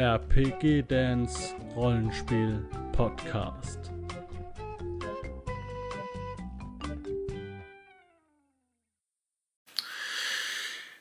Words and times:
RPG 0.00 0.84
Dance 0.88 1.54
Rollenspiel 1.76 2.66
Podcast. 2.92 3.78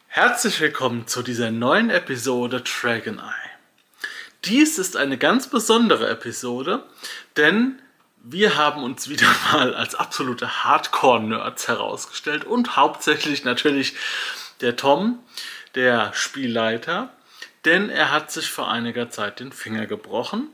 Herzlich 0.10 0.60
willkommen 0.60 1.08
zu 1.08 1.24
dieser 1.24 1.50
neuen 1.50 1.90
Episode 1.90 2.62
Dragon 2.62 3.20
Eye. 3.20 3.50
Dies 4.44 4.78
ist 4.78 4.98
eine 4.98 5.18
ganz 5.18 5.50
besondere 5.50 6.10
Episode, 6.10 6.84
denn 7.38 7.82
wir 8.22 8.58
haben 8.58 8.84
uns 8.84 9.08
wieder 9.08 9.34
mal 9.54 9.76
als 9.76 9.96
absolute 9.96 10.66
Hardcore-Nerds 10.66 11.70
herausgestellt 11.70 12.44
und 12.44 12.76
hauptsächlich 12.76 13.46
natürlich 13.46 13.94
der 14.60 14.76
Tom, 14.76 15.20
der 15.76 16.12
Spielleiter, 16.14 17.14
denn 17.66 17.90
er 17.90 18.12
hat 18.12 18.32
sich 18.32 18.50
vor 18.50 18.70
einiger 18.70 19.10
Zeit 19.10 19.40
den 19.40 19.52
Finger 19.52 19.86
gebrochen. 19.86 20.50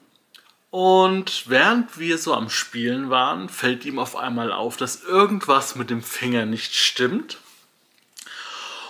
Und 0.71 1.49
während 1.49 1.99
wir 1.99 2.17
so 2.17 2.33
am 2.33 2.49
Spielen 2.49 3.09
waren, 3.09 3.47
fällt 3.47 3.85
ihm 3.85 3.97
auf 3.97 4.15
einmal 4.15 4.51
auf, 4.51 4.75
dass 4.75 5.03
irgendwas 5.03 5.75
mit 5.75 5.89
dem 5.89 6.03
Finger 6.03 6.45
nicht 6.45 6.75
stimmt. 6.75 7.37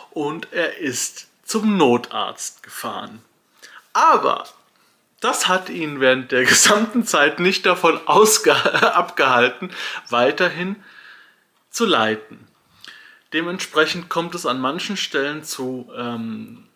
Und 0.10 0.52
er 0.52 0.78
ist 0.80 1.28
zum 1.44 1.78
Notarzt 1.78 2.64
gefahren. 2.64 3.22
Aber 3.94 4.46
das 5.20 5.48
hat 5.48 5.70
ihn 5.70 6.00
während 6.00 6.32
der 6.32 6.46
gesamten 6.46 7.06
Zeit 7.06 7.40
nicht 7.40 7.66
davon 7.66 8.00
abgehalten, 8.08 9.72
weiterhin 10.10 10.84
zu 11.70 11.86
leiten. 11.86 12.48
Dementsprechend 13.34 14.10
kommt 14.10 14.34
es 14.34 14.46
an 14.46 14.62
manchen 14.62 14.98
Stellen 14.98 15.44
zu 15.44 15.92
ähm, 15.96 16.68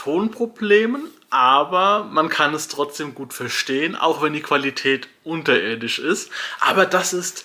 Tonproblemen, 0.00 1.10
aber 1.28 2.04
man 2.04 2.30
kann 2.30 2.54
es 2.54 2.68
trotzdem 2.68 3.14
gut 3.14 3.34
verstehen, 3.34 3.96
auch 3.96 4.22
wenn 4.22 4.32
die 4.32 4.40
Qualität 4.40 5.08
unterirdisch 5.24 5.98
ist. 5.98 6.30
Aber 6.58 6.86
das 6.86 7.12
ist 7.12 7.44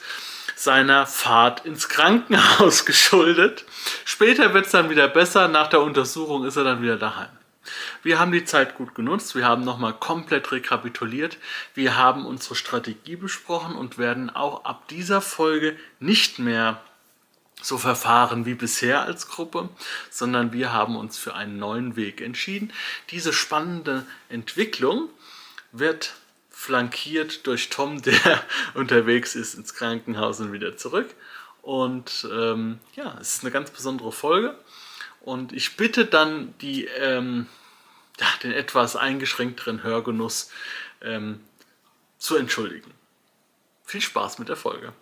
seiner 0.56 1.06
Fahrt 1.06 1.66
ins 1.66 1.90
Krankenhaus 1.90 2.86
geschuldet. 2.86 3.66
Später 4.06 4.54
wird 4.54 4.68
es 4.68 4.72
dann 4.72 4.90
wieder 4.90 5.10
besser, 5.10 5.50
nach 5.50 5.68
der 5.68 5.82
Untersuchung 5.82 6.46
ist 6.46 6.56
er 6.56 6.64
dann 6.64 6.82
wieder 6.82 6.96
daheim. 6.96 7.28
Wir 8.04 8.20
haben 8.20 8.32
die 8.32 8.46
Zeit 8.46 8.76
gut 8.76 8.96
genutzt, 8.96 9.36
wir 9.36 9.44
haben 9.44 9.66
nochmal 9.66 9.92
komplett 9.92 10.54
rekapituliert, 10.54 11.38
wir 11.74 11.98
haben 11.98 12.26
unsere 12.26 12.56
Strategie 12.56 13.18
besprochen 13.18 13.76
und 13.76 13.98
werden 13.98 14.30
auch 14.30 14.64
ab 14.64 14.88
dieser 14.88 15.20
Folge 15.20 15.76
nicht 16.00 16.40
mehr 16.40 16.82
so 17.66 17.78
verfahren 17.78 18.46
wie 18.46 18.54
bisher 18.54 19.02
als 19.02 19.28
Gruppe, 19.28 19.70
sondern 20.10 20.54
wir 20.54 20.72
haben 20.72 20.96
uns 20.96 21.18
für 21.18 21.34
einen 21.34 21.58
neuen 21.58 21.96
Weg 21.96 22.22
entschieden. 22.22 22.72
Diese 23.10 23.34
spannende 23.34 24.06
Entwicklung 24.30 25.10
wird 25.72 26.14
flankiert 26.50 27.48
durch 27.48 27.70
Tom, 27.70 28.02
der 28.04 28.44
unterwegs 28.74 29.36
ist 29.36 29.56
ins 29.56 29.74
Krankenhaus 29.74 30.40
und 30.40 30.54
wieder 30.54 30.78
zurück. 30.78 31.14
Und 31.62 32.28
ähm, 32.32 32.80
ja, 32.96 33.18
es 33.20 33.36
ist 33.36 33.44
eine 33.44 33.52
ganz 33.52 33.72
besondere 33.72 34.12
Folge. 34.12 34.58
Und 35.22 35.52
ich 35.52 35.76
bitte 35.76 36.06
dann 36.06 36.54
die, 36.60 36.86
ähm, 36.86 37.48
ja, 38.20 38.28
den 38.44 38.52
etwas 38.52 38.96
eingeschränkteren 38.96 39.82
Hörgenuss 39.82 40.52
ähm, 41.02 41.40
zu 42.20 42.36
entschuldigen. 42.36 42.94
Viel 43.84 44.02
Spaß 44.02 44.38
mit 44.38 44.50
der 44.50 44.56
Folge. 44.56 44.94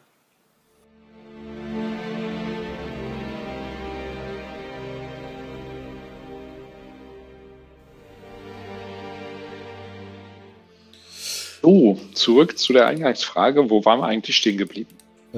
So, 11.64 11.98
zurück 12.14 12.58
zu 12.58 12.74
der 12.74 12.88
Eingangsfrage. 12.88 13.70
Wo 13.70 13.86
waren 13.86 14.02
wir 14.02 14.08
eigentlich 14.08 14.36
stehen 14.36 14.58
geblieben? 14.58 14.94
Äh, 15.34 15.38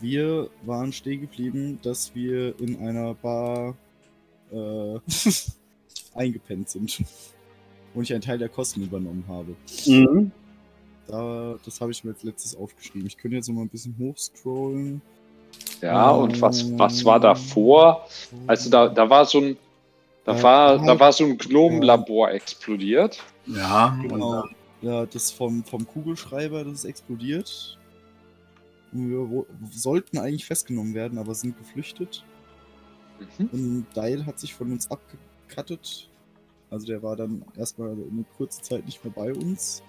wir 0.00 0.48
waren 0.62 0.92
stehen 0.92 1.22
geblieben, 1.22 1.80
dass 1.82 2.14
wir 2.14 2.58
in 2.60 2.78
einer 2.78 3.14
Bar 3.14 3.74
äh, 4.52 5.00
eingepennt 6.14 6.70
sind 6.70 7.02
und 7.92 8.04
ich 8.04 8.12
einen 8.12 8.22
Teil 8.22 8.38
der 8.38 8.48
Kosten 8.48 8.82
übernommen 8.84 9.24
habe. 9.26 9.56
Mhm. 9.84 10.30
Da, 11.08 11.56
das 11.64 11.80
habe 11.80 11.90
ich 11.90 12.04
mir 12.04 12.12
als 12.12 12.22
letztes 12.22 12.54
aufgeschrieben. 12.54 13.08
Ich 13.08 13.16
könnte 13.16 13.36
jetzt 13.36 13.48
noch 13.48 13.56
mal 13.56 13.62
ein 13.62 13.68
bisschen 13.68 13.96
hochscrollen. 13.98 15.02
Ja, 15.82 16.14
ähm, 16.14 16.22
und 16.22 16.40
was, 16.40 16.78
was 16.78 17.04
war 17.04 17.18
davor? 17.18 18.06
Also 18.46 18.70
da, 18.70 18.88
da 18.88 19.10
war 19.10 19.26
so 19.26 19.40
ein 19.40 19.56
da, 20.24 20.38
äh, 20.38 20.42
war, 20.42 20.78
da 20.78 21.00
war 21.00 21.12
so 21.12 21.24
ein 21.24 21.36
Gnomenlabor 21.36 22.30
explodiert. 22.30 23.18
Ja, 23.46 23.98
genau. 24.00 24.44
Ja, 24.84 25.06
das 25.06 25.30
vom, 25.30 25.64
vom 25.64 25.86
Kugelschreiber, 25.86 26.62
das 26.62 26.80
ist 26.80 26.84
explodiert. 26.84 27.78
Wir 28.92 29.46
sollten 29.72 30.18
eigentlich 30.18 30.44
festgenommen 30.44 30.92
werden, 30.92 31.16
aber 31.16 31.34
sind 31.34 31.56
geflüchtet. 31.56 32.22
Mhm. 33.38 33.48
Und 33.50 33.86
Dial 33.96 34.26
hat 34.26 34.38
sich 34.38 34.52
von 34.52 34.70
uns 34.70 34.90
abgekattet. 34.90 36.10
Also 36.68 36.86
der 36.86 37.02
war 37.02 37.16
dann 37.16 37.46
erstmal 37.56 37.92
eine 37.92 38.26
kurze 38.36 38.60
Zeit 38.60 38.84
nicht 38.84 39.02
mehr 39.02 39.14
bei 39.14 39.32
uns. 39.32 39.82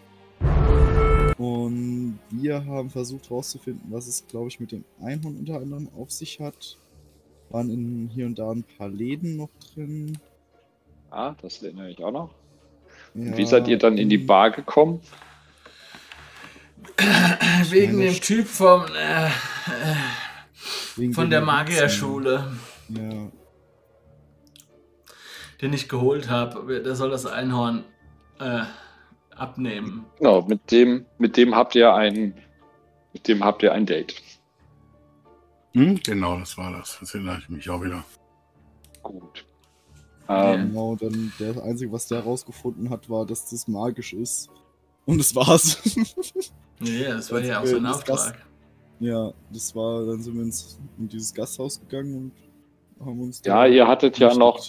Und 1.38 2.18
wir 2.30 2.66
haben 2.66 2.90
versucht 2.90 3.30
herauszufinden, 3.30 3.92
was 3.92 4.08
es, 4.08 4.26
glaube 4.28 4.48
ich, 4.48 4.62
mit 4.62 4.72
dem 4.72 4.86
Einhorn 5.02 5.36
unter 5.36 5.58
anderem 5.58 5.90
auf 5.98 6.10
sich 6.10 6.40
hat. 6.40 6.78
Waren 7.50 7.70
in 7.70 8.08
hier 8.08 8.28
und 8.28 8.40
da 8.40 8.50
ein 8.50 8.64
paar 8.64 8.88
Läden 8.88 9.36
noch 9.36 9.50
drin. 9.74 10.18
Ah, 11.10 11.36
das 11.42 11.62
erinnere 11.62 11.92
ich 11.92 12.02
auch 12.02 12.14
noch. 12.14 12.45
Ja, 13.16 13.38
Wie 13.38 13.46
seid 13.46 13.68
ihr 13.70 13.78
dann 13.78 13.98
in 13.98 14.10
die 14.10 14.18
Bar 14.18 14.52
gekommen? 14.52 15.00
Wegen 17.70 18.00
dem 18.00 18.14
Typ 18.16 18.46
vom, 18.46 18.84
äh, 18.88 19.28
äh, 19.28 21.12
von 21.14 21.30
der 21.30 21.42
Magierschule. 21.42 22.52
Ja. 22.90 23.32
Den 25.62 25.74
ich 25.74 25.88
geholt 25.88 26.30
habe. 26.30 26.82
Der 26.82 26.96
soll 26.96 27.10
das 27.10 27.26
Einhorn 27.26 27.86
äh, 28.40 28.64
abnehmen. 29.34 30.06
Genau, 30.18 30.42
mit 30.42 30.70
dem, 30.72 31.06
mit 31.18 31.38
dem 31.38 31.56
habt 31.56 31.74
ihr 31.76 31.94
ein, 31.94 32.34
mit 33.14 33.30
dem 33.30 33.46
habt 33.46 33.64
ihr 33.64 33.72
ein 33.72 33.86
Date. 33.86 34.22
Hm, 35.74 36.02
genau, 36.04 36.38
das 36.38 36.58
war 36.58 36.74
das. 36.74 36.98
Das 37.00 37.14
erinnere 37.14 37.40
ich 37.40 37.48
mich 37.50 37.70
auch 37.70 37.82
wieder. 37.82 38.04
Gut. 39.02 39.46
Ähm, 40.28 40.70
genau, 40.70 40.96
dann 40.96 41.32
der 41.40 41.64
Einzige, 41.64 41.92
was 41.92 42.08
der 42.08 42.20
herausgefunden 42.20 42.90
hat, 42.90 43.10
war, 43.10 43.26
dass 43.26 43.50
das 43.50 43.68
magisch 43.68 44.14
ist. 44.14 44.50
Und 45.06 45.20
das 45.20 45.36
war's. 45.36 45.78
nee, 46.80 47.04
das 47.04 47.32
war 47.32 47.42
ja 47.42 47.62
auch 47.62 47.66
sein 47.66 47.86
Auftrag. 47.86 48.18
Gast, 48.18 48.36
ja, 49.00 49.32
das 49.52 49.76
war, 49.76 50.06
dann 50.06 50.22
sind 50.22 50.36
wir 50.36 50.44
ins, 50.44 50.80
in 50.98 51.08
dieses 51.08 51.34
Gasthaus 51.34 51.80
gegangen 51.80 52.32
und 53.00 53.06
haben 53.06 53.22
uns. 53.22 53.42
Ja, 53.46 53.66
ihr 53.66 53.88
hattet 53.88 54.18
ja 54.18 54.34
noch. 54.34 54.60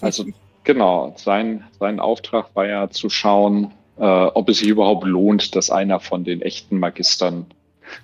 Also, 0.00 0.24
genau, 0.64 1.14
sein, 1.16 1.64
sein 1.78 2.00
Auftrag 2.00 2.54
war 2.54 2.66
ja 2.66 2.88
zu 2.88 3.10
schauen, 3.10 3.72
äh, 3.98 4.04
ob 4.04 4.48
es 4.48 4.58
sich 4.58 4.68
überhaupt 4.68 5.04
lohnt, 5.04 5.54
dass 5.54 5.70
einer 5.70 6.00
von 6.00 6.24
den 6.24 6.42
echten 6.42 6.78
Magistern 6.78 7.46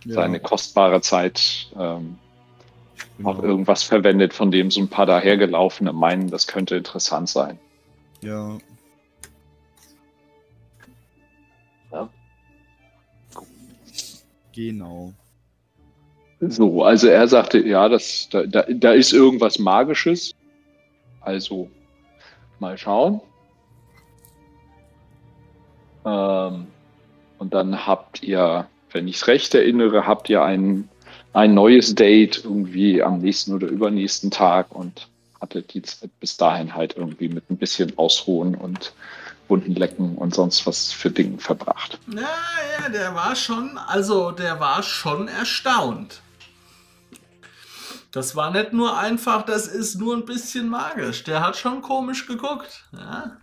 ja. 0.05 0.15
seine 0.15 0.41
kostbare 0.41 1.01
Zeit 1.01 1.71
ähm, 1.79 2.19
genau. 3.23 3.39
auch 3.39 3.43
irgendwas 3.43 3.83
verwendet, 3.83 4.35
von 4.35 4.51
dem 4.51 4.71
so 4.71 4.81
ein 4.81 4.89
paar 4.89 5.07
dahergelaufene 5.07 5.93
meinen, 5.93 6.31
das 6.31 6.47
könnte 6.47 6.77
interessant 6.77 7.29
sein. 7.29 7.59
Ja. 8.23 8.59
Ja. 11.93 12.09
Genau. 14.53 15.13
So, 16.41 16.85
also 16.85 17.09
er 17.09 17.29
sagte, 17.29 17.59
ja, 17.67 17.89
das, 17.89 18.29
da, 18.31 18.45
da, 18.45 18.63
da 18.63 18.93
ist 18.93 19.13
irgendwas 19.13 19.59
Magisches. 19.59 20.35
Also 21.21 21.69
mal 22.59 22.79
schauen. 22.79 23.21
Ähm, 26.05 26.67
und 27.39 27.53
dann 27.55 27.87
habt 27.87 28.23
ihr, 28.23 28.67
wenn 28.91 29.07
ich 29.07 29.17
es 29.17 29.27
recht 29.27 29.55
erinnere, 29.55 30.07
habt 30.07 30.31
ihr 30.31 30.43
einen 30.43 30.89
ein 31.33 31.55
neues 31.55 31.95
Date 31.95 32.45
irgendwie 32.45 33.03
am 33.03 33.19
nächsten 33.19 33.55
oder 33.55 33.69
übernächsten 33.69 34.31
Tag 34.31 34.73
und 34.73 35.09
hatte 35.41 35.63
die 35.63 35.83
Zeit 35.83 36.11
bis 36.21 36.37
dahin 36.37 36.75
halt 36.75 36.97
irgendwie 36.97 37.29
mit 37.29 37.49
ein 37.51 37.57
bisschen 37.57 37.97
Ausruhen 37.99 38.55
und 38.55 38.93
Wunden 39.49 39.75
lecken 39.75 40.17
und 40.17 40.35
sonst 40.35 40.67
was 40.67 40.93
für 40.93 41.11
Dinge 41.11 41.39
verbracht. 41.39 41.99
Ja, 42.15 42.21
ja, 42.83 42.89
der 42.89 43.15
war 43.15 43.35
schon, 43.35 43.79
also 43.79 44.31
der 44.33 44.61
war 44.61 44.83
schon 44.83 45.29
erstaunt. 45.29 46.21
Das 48.13 48.35
war 48.35 48.51
nicht 48.51 48.73
nur 48.73 48.99
einfach, 48.99 49.43
das 49.43 49.69
ist 49.69 49.97
nur 49.97 50.17
ein 50.17 50.25
bisschen 50.25 50.69
magisch. 50.69 51.23
Der 51.25 51.43
hat 51.43 51.57
schon 51.57 51.81
komisch 51.81 52.27
geguckt. 52.27 52.85
Ja? 52.93 53.37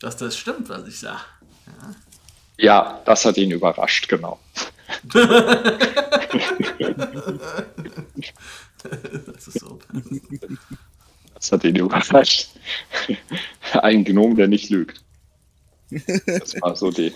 Dass 0.00 0.16
das 0.16 0.36
stimmt, 0.36 0.68
was 0.68 0.86
ich 0.88 0.98
sage. 0.98 1.20
Ja. 1.66 1.94
ja, 2.58 3.00
das 3.04 3.24
hat 3.24 3.36
ihn 3.36 3.52
überrascht, 3.52 4.08
genau 4.08 4.40
das 9.34 9.48
ist 9.48 9.60
so. 9.60 9.78
Das 11.34 11.52
hat 11.52 11.64
ihn 11.64 11.76
überrascht. 11.76 12.48
Ein 13.72 14.04
Gnom, 14.04 14.36
der 14.36 14.48
nicht 14.48 14.70
lügt. 14.70 15.02
Das 15.90 16.60
war 16.60 16.76
so 16.76 16.90
die. 16.90 17.12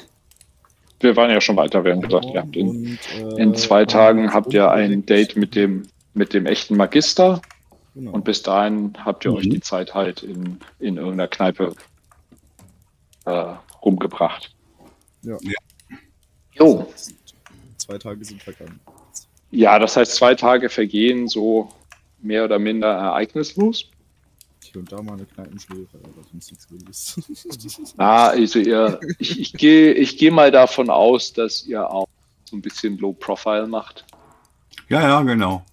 Wir 1.01 1.17
waren 1.17 1.31
ja 1.31 1.41
schon 1.41 1.57
weiter, 1.57 1.83
wir 1.83 1.93
haben 1.93 2.03
gesagt, 2.03 2.27
ihr 2.27 2.41
habt 2.41 2.57
in, 2.57 2.99
in 3.39 3.55
zwei 3.55 3.87
Tagen 3.87 4.35
habt 4.35 4.53
ihr 4.53 4.71
ein 4.71 5.07
Date 5.07 5.35
mit 5.35 5.55
dem, 5.55 5.89
mit 6.13 6.35
dem 6.35 6.45
echten 6.45 6.77
Magister. 6.77 7.41
Genau. 7.95 8.13
Und 8.13 8.25
bis 8.25 8.43
dahin 8.43 8.93
habt 9.03 9.25
ihr 9.25 9.31
mhm. 9.31 9.37
euch 9.39 9.49
die 9.49 9.61
Zeit 9.61 9.95
halt 9.95 10.23
in, 10.23 10.61
in 10.79 10.99
irgendeiner 10.99 11.29
Kneipe 11.29 11.75
äh, 13.25 13.55
rumgebracht. 13.83 14.55
Ja. 15.23 15.39
ja. 15.41 15.97
Jo. 16.53 16.93
Zwei 17.91 17.99
Tage 17.99 18.25
sind 18.25 18.41
vergangen. 18.41 18.79
Ja, 19.51 19.81
das 19.81 19.97
heißt, 19.97 20.15
zwei 20.15 20.37
Tage 20.37 20.69
vergehen 20.69 21.27
so 21.27 21.71
mehr 22.21 22.45
oder 22.45 22.61
minder 22.61 22.87
ereignislos. 22.87 23.91
Hier 24.63 24.81
und 24.81 24.93
da 24.93 25.03
mal 25.03 25.15
eine 25.15 25.25
Kneipenschläge, 25.25 25.89
aber 25.95 26.23
sonst 26.31 26.53
nichts 26.53 26.71
Wildes. 26.71 27.95
ah, 27.97 28.29
also 28.29 28.61
ihr, 28.61 29.01
ich, 29.19 29.41
ich 29.41 29.53
gehe 29.55 29.93
ich 29.93 30.19
geh 30.19 30.31
mal 30.31 30.53
davon 30.53 30.89
aus, 30.89 31.33
dass 31.33 31.67
ihr 31.67 31.91
auch 31.91 32.07
so 32.45 32.57
ein 32.57 32.63
bisschen 32.63 32.97
Low 32.99 33.13
Profile 33.13 33.67
macht. 33.67 34.05
Ja, 34.89 35.03
ja, 35.03 35.23
genau. 35.23 35.65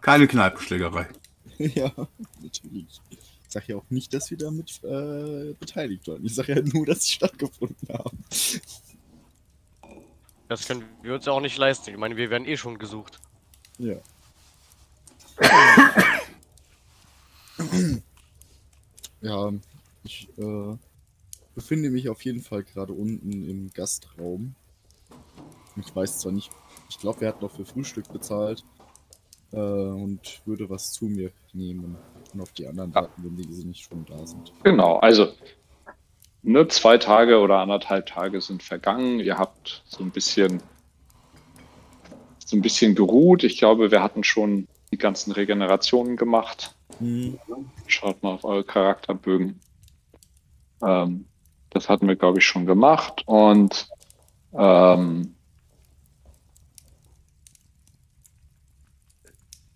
Keine 0.00 0.26
Kneipenschlägerei. 0.26 1.08
ja, 1.58 1.92
natürlich. 2.40 2.86
Ich 3.10 3.52
sage 3.52 3.66
ja 3.68 3.76
auch 3.76 3.90
nicht, 3.90 4.14
dass 4.14 4.30
wir 4.30 4.38
damit 4.38 4.80
äh, 4.82 5.52
beteiligt 5.60 6.08
waren. 6.08 6.24
Ich 6.24 6.34
sage 6.34 6.54
ja 6.54 6.62
nur, 6.62 6.86
dass 6.86 7.04
sie 7.04 7.12
stattgefunden 7.12 7.88
haben. 7.90 8.18
Das 10.48 10.66
können 10.66 10.84
wir 11.02 11.14
uns 11.14 11.26
ja 11.26 11.32
auch 11.32 11.40
nicht 11.40 11.58
leisten. 11.58 11.90
Ich 11.90 11.96
meine, 11.98 12.16
wir 12.16 12.30
werden 12.30 12.46
eh 12.46 12.56
schon 12.56 12.78
gesucht. 12.78 13.20
Ja. 13.78 13.96
ja, 19.20 19.52
ich 20.04 20.28
äh, 20.38 20.76
befinde 21.54 21.90
mich 21.90 22.08
auf 22.08 22.22
jeden 22.22 22.42
Fall 22.42 22.64
gerade 22.64 22.92
unten 22.92 23.48
im 23.48 23.70
Gastraum. 23.72 24.54
Ich 25.76 25.94
weiß 25.94 26.20
zwar 26.20 26.32
nicht, 26.32 26.50
ich 26.88 26.98
glaube, 26.98 27.20
wir 27.20 27.28
hatten 27.28 27.44
noch 27.44 27.54
für 27.54 27.64
Frühstück 27.64 28.10
bezahlt 28.12 28.64
äh, 29.52 29.58
und 29.58 30.40
würde 30.46 30.68
was 30.70 30.92
zu 30.92 31.04
mir 31.04 31.30
nehmen 31.52 31.96
und 32.32 32.40
auf 32.40 32.52
die 32.52 32.66
anderen 32.66 32.94
warten, 32.94 33.22
wenn 33.22 33.36
diese 33.36 33.66
nicht 33.66 33.84
schon 33.84 34.04
da 34.06 34.26
sind. 34.26 34.52
Genau, 34.64 34.96
also 34.96 35.32
ne, 36.48 36.66
zwei 36.68 36.98
Tage 36.98 37.40
oder 37.40 37.58
anderthalb 37.58 38.06
Tage 38.06 38.40
sind 38.40 38.62
vergangen. 38.62 39.20
Ihr 39.20 39.38
habt 39.38 39.82
so 39.86 40.02
ein 40.02 40.10
bisschen 40.10 40.62
so 42.44 42.56
ein 42.56 42.62
bisschen 42.62 42.94
geruht. 42.94 43.44
Ich 43.44 43.58
glaube, 43.58 43.90
wir 43.90 44.02
hatten 44.02 44.24
schon 44.24 44.68
die 44.90 44.96
ganzen 44.96 45.32
Regenerationen 45.32 46.16
gemacht. 46.16 46.74
Mhm. 46.98 47.38
Schaut 47.86 48.22
mal 48.22 48.32
auf 48.32 48.44
eure 48.44 48.64
Charakterbögen. 48.64 49.60
Ähm, 50.82 51.26
das 51.68 51.90
hatten 51.90 52.08
wir, 52.08 52.16
glaube 52.16 52.38
ich, 52.38 52.46
schon 52.46 52.64
gemacht. 52.64 53.22
Und 53.26 53.90
ähm, 54.54 55.34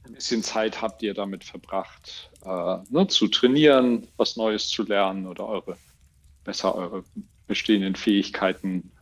ein 0.06 0.14
bisschen 0.14 0.42
Zeit 0.42 0.80
habt 0.80 1.02
ihr 1.02 1.12
damit 1.12 1.44
verbracht, 1.44 2.30
äh, 2.46 2.78
ne, 2.88 3.06
zu 3.08 3.28
trainieren, 3.28 4.08
was 4.16 4.36
Neues 4.38 4.70
zu 4.70 4.82
lernen 4.84 5.26
oder 5.26 5.46
eure 5.46 5.76
besser 6.44 6.74
eure 6.74 7.04
bestehenden 7.46 7.96
Fähigkeiten 7.96 8.92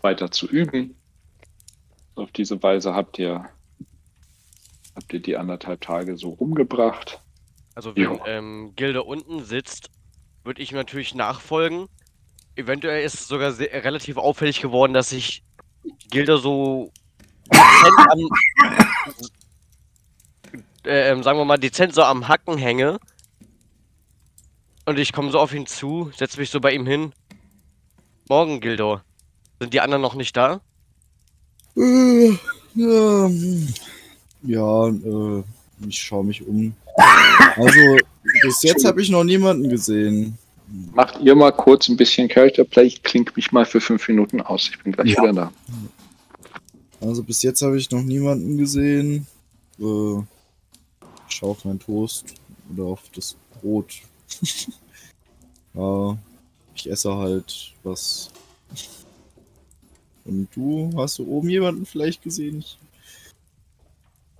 weiter 0.00 0.30
zu 0.30 0.48
üben. 0.48 0.96
Auf 2.14 2.32
diese 2.32 2.62
Weise 2.62 2.94
habt 2.94 3.18
ihr, 3.18 3.48
habt 4.94 5.12
ihr 5.12 5.20
die 5.20 5.36
anderthalb 5.36 5.80
Tage 5.80 6.16
so 6.16 6.30
rumgebracht. 6.30 7.20
Also 7.74 7.96
wenn 7.96 8.20
ähm, 8.26 8.72
Gilde 8.76 9.02
unten 9.02 9.44
sitzt, 9.44 9.90
würde 10.44 10.60
ich 10.60 10.72
natürlich 10.72 11.14
nachfolgen. 11.14 11.86
Eventuell 12.54 13.04
ist 13.04 13.14
es 13.14 13.28
sogar 13.28 13.52
sehr, 13.52 13.72
relativ 13.84 14.18
auffällig 14.18 14.60
geworden, 14.60 14.92
dass 14.92 15.12
ich 15.12 15.42
Gilde 16.10 16.36
so 16.36 16.92
am, 17.50 18.28
äh, 20.84 21.22
sagen 21.22 21.38
wir 21.38 21.44
mal, 21.44 21.56
dezent 21.56 21.94
so 21.94 22.02
am 22.02 22.28
Hacken 22.28 22.58
hänge 22.58 22.98
und 24.84 24.98
ich 24.98 25.12
komme 25.12 25.30
so 25.30 25.38
auf 25.38 25.54
ihn 25.54 25.66
zu, 25.66 26.10
setze 26.16 26.38
mich 26.38 26.50
so 26.50 26.60
bei 26.60 26.72
ihm 26.72 26.86
hin. 26.86 27.12
Morgen, 28.28 28.60
Gildo. 28.60 29.00
Sind 29.60 29.74
die 29.74 29.80
anderen 29.80 30.02
noch 30.02 30.14
nicht 30.14 30.36
da? 30.36 30.60
Äh, 31.76 32.30
ja, 32.74 33.28
ja 34.42 34.88
äh, 34.88 35.42
ich 35.88 36.00
schaue 36.00 36.24
mich 36.24 36.46
um. 36.46 36.74
Also, 37.56 37.96
bis 38.42 38.62
jetzt 38.62 38.84
habe 38.84 39.02
ich 39.02 39.10
noch 39.10 39.24
niemanden 39.24 39.68
gesehen. 39.68 40.38
Macht 40.94 41.20
ihr 41.20 41.34
mal 41.34 41.52
kurz 41.52 41.88
ein 41.88 41.96
bisschen 41.96 42.28
Character 42.28 42.64
Play. 42.64 42.86
Ich 42.86 43.02
klinge 43.02 43.30
mich 43.36 43.52
mal 43.52 43.64
für 43.64 43.80
fünf 43.80 44.08
Minuten 44.08 44.40
aus. 44.40 44.68
Ich 44.70 44.82
bin 44.82 44.92
gleich 44.92 45.10
ja. 45.10 45.22
wieder 45.22 45.32
da. 45.32 45.52
Also, 47.00 47.22
bis 47.22 47.42
jetzt 47.42 47.62
habe 47.62 47.76
ich 47.76 47.90
noch 47.90 48.02
niemanden 48.02 48.56
gesehen. 48.58 49.26
Äh, 49.78 50.18
ich 51.28 51.36
schaue 51.36 51.50
auf 51.50 51.64
meinen 51.64 51.80
Toast 51.80 52.34
oder 52.72 52.84
auf 52.84 53.02
das 53.14 53.36
Brot, 53.60 54.02
ja, 55.74 56.18
ich 56.74 56.90
esse 56.90 57.16
halt 57.16 57.72
was. 57.82 58.30
Und 60.24 60.48
du, 60.54 60.90
hast 60.96 61.18
du 61.18 61.26
oben 61.26 61.48
jemanden 61.48 61.84
vielleicht 61.84 62.22
gesehen? 62.22 62.58
Ich, 62.60 62.78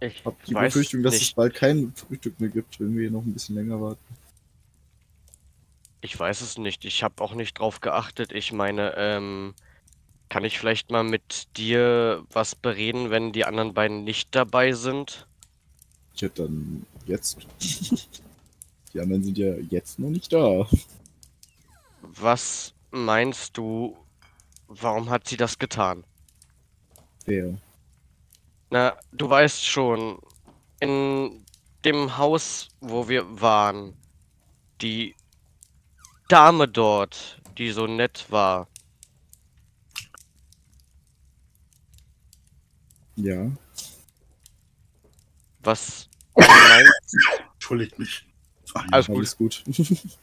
ich 0.00 0.24
habe 0.24 0.36
die 0.46 0.54
Befürchtung, 0.54 1.02
dass 1.02 1.14
nicht. 1.14 1.22
es 1.22 1.32
bald 1.32 1.54
kein 1.54 1.92
Frühstück 1.94 2.38
mehr 2.40 2.50
gibt, 2.50 2.78
wenn 2.80 2.96
wir 2.96 3.10
noch 3.10 3.22
ein 3.22 3.32
bisschen 3.32 3.56
länger 3.56 3.80
warten. 3.80 4.00
Ich 6.00 6.18
weiß 6.18 6.40
es 6.40 6.58
nicht. 6.58 6.84
Ich 6.84 7.02
habe 7.02 7.22
auch 7.22 7.34
nicht 7.34 7.58
drauf 7.58 7.80
geachtet. 7.80 8.32
Ich 8.32 8.52
meine, 8.52 8.94
ähm, 8.96 9.54
kann 10.28 10.44
ich 10.44 10.58
vielleicht 10.58 10.90
mal 10.90 11.04
mit 11.04 11.56
dir 11.56 12.24
was 12.32 12.54
bereden, 12.56 13.10
wenn 13.10 13.32
die 13.32 13.44
anderen 13.44 13.74
beiden 13.74 14.02
nicht 14.02 14.34
dabei 14.34 14.72
sind? 14.72 15.26
Ich 16.14 16.22
hätte 16.22 16.42
dann 16.42 16.86
jetzt. 17.06 17.38
Die 18.92 19.00
anderen 19.00 19.22
sind 19.22 19.38
ja 19.38 19.54
jetzt 19.70 19.98
noch 19.98 20.10
nicht 20.10 20.32
da. 20.32 20.66
Was 22.02 22.74
meinst 22.90 23.56
du, 23.56 23.96
warum 24.68 25.08
hat 25.08 25.26
sie 25.26 25.36
das 25.36 25.58
getan? 25.58 26.04
Wer? 27.24 27.58
Na, 28.70 28.96
du 29.12 29.28
weißt 29.28 29.64
schon, 29.64 30.18
in 30.80 31.44
dem 31.84 32.16
Haus, 32.16 32.68
wo 32.80 33.08
wir 33.08 33.40
waren, 33.40 33.96
die 34.80 35.14
Dame 36.28 36.68
dort, 36.68 37.40
die 37.58 37.70
so 37.70 37.86
nett 37.86 38.26
war. 38.30 38.68
Ja. 43.16 43.50
Was 45.60 46.08
meinst 46.34 47.16
Entschuldigt 47.54 47.98
mich. 47.98 48.31
Alles 48.74 49.06
gut. 49.06 49.16
Alles 49.16 49.36
gut. 49.36 49.64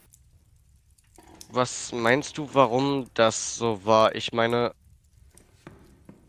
Was 1.52 1.92
meinst 1.92 2.38
du, 2.38 2.48
warum 2.52 3.06
das 3.14 3.56
so 3.56 3.84
war? 3.84 4.14
Ich 4.14 4.32
meine, 4.32 4.72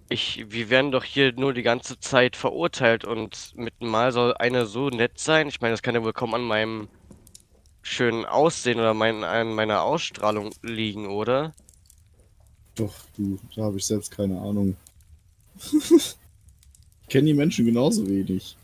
ich, 0.10 0.46
wir 0.50 0.70
werden 0.70 0.92
doch 0.92 1.04
hier 1.04 1.32
nur 1.34 1.54
die 1.54 1.62
ganze 1.62 2.00
Zeit 2.00 2.36
verurteilt 2.36 3.06
und 3.06 3.54
mit 3.56 3.82
Mal 3.82 4.12
soll 4.12 4.34
eine 4.34 4.66
so 4.66 4.90
nett 4.90 5.20
sein. 5.20 5.48
Ich 5.48 5.62
meine, 5.62 5.74
das 5.74 5.82
kann 5.82 5.96
ja 5.96 6.04
wohl 6.04 6.14
kaum 6.14 6.34
an 6.34 6.42
meinem 6.42 6.90
schönen 7.82 8.26
Aussehen 8.26 8.80
oder 8.80 8.94
mein, 8.94 9.24
an 9.24 9.54
meiner 9.54 9.84
Ausstrahlung 9.84 10.52
liegen, 10.64 11.08
oder? 11.08 11.54
Doch, 12.76 12.94
du, 13.16 13.40
da 13.56 13.64
habe 13.64 13.78
ich 13.78 13.86
selbst 13.86 14.12
keine 14.12 14.40
Ahnung. 14.40 14.76
ich 15.72 17.08
kenne 17.10 17.28
die 17.28 17.34
Menschen 17.34 17.66
genauso 17.66 18.08
wenig. 18.08 18.58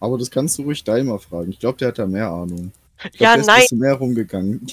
Aber 0.00 0.18
das 0.18 0.30
kannst 0.30 0.58
du 0.58 0.62
ruhig 0.62 0.82
Daimler 0.84 1.20
fragen. 1.20 1.50
Ich 1.50 1.60
glaube, 1.60 1.78
der 1.78 1.88
hat 1.88 1.98
da 1.98 2.06
mehr 2.06 2.28
Ahnung. 2.28 2.72
Glaub, 3.02 3.20
ja, 3.20 3.36
der 3.36 3.46
nein. 3.46 3.62
Ist 3.62 3.72
mehr 3.72 3.94
rumgegangen. 3.94 4.66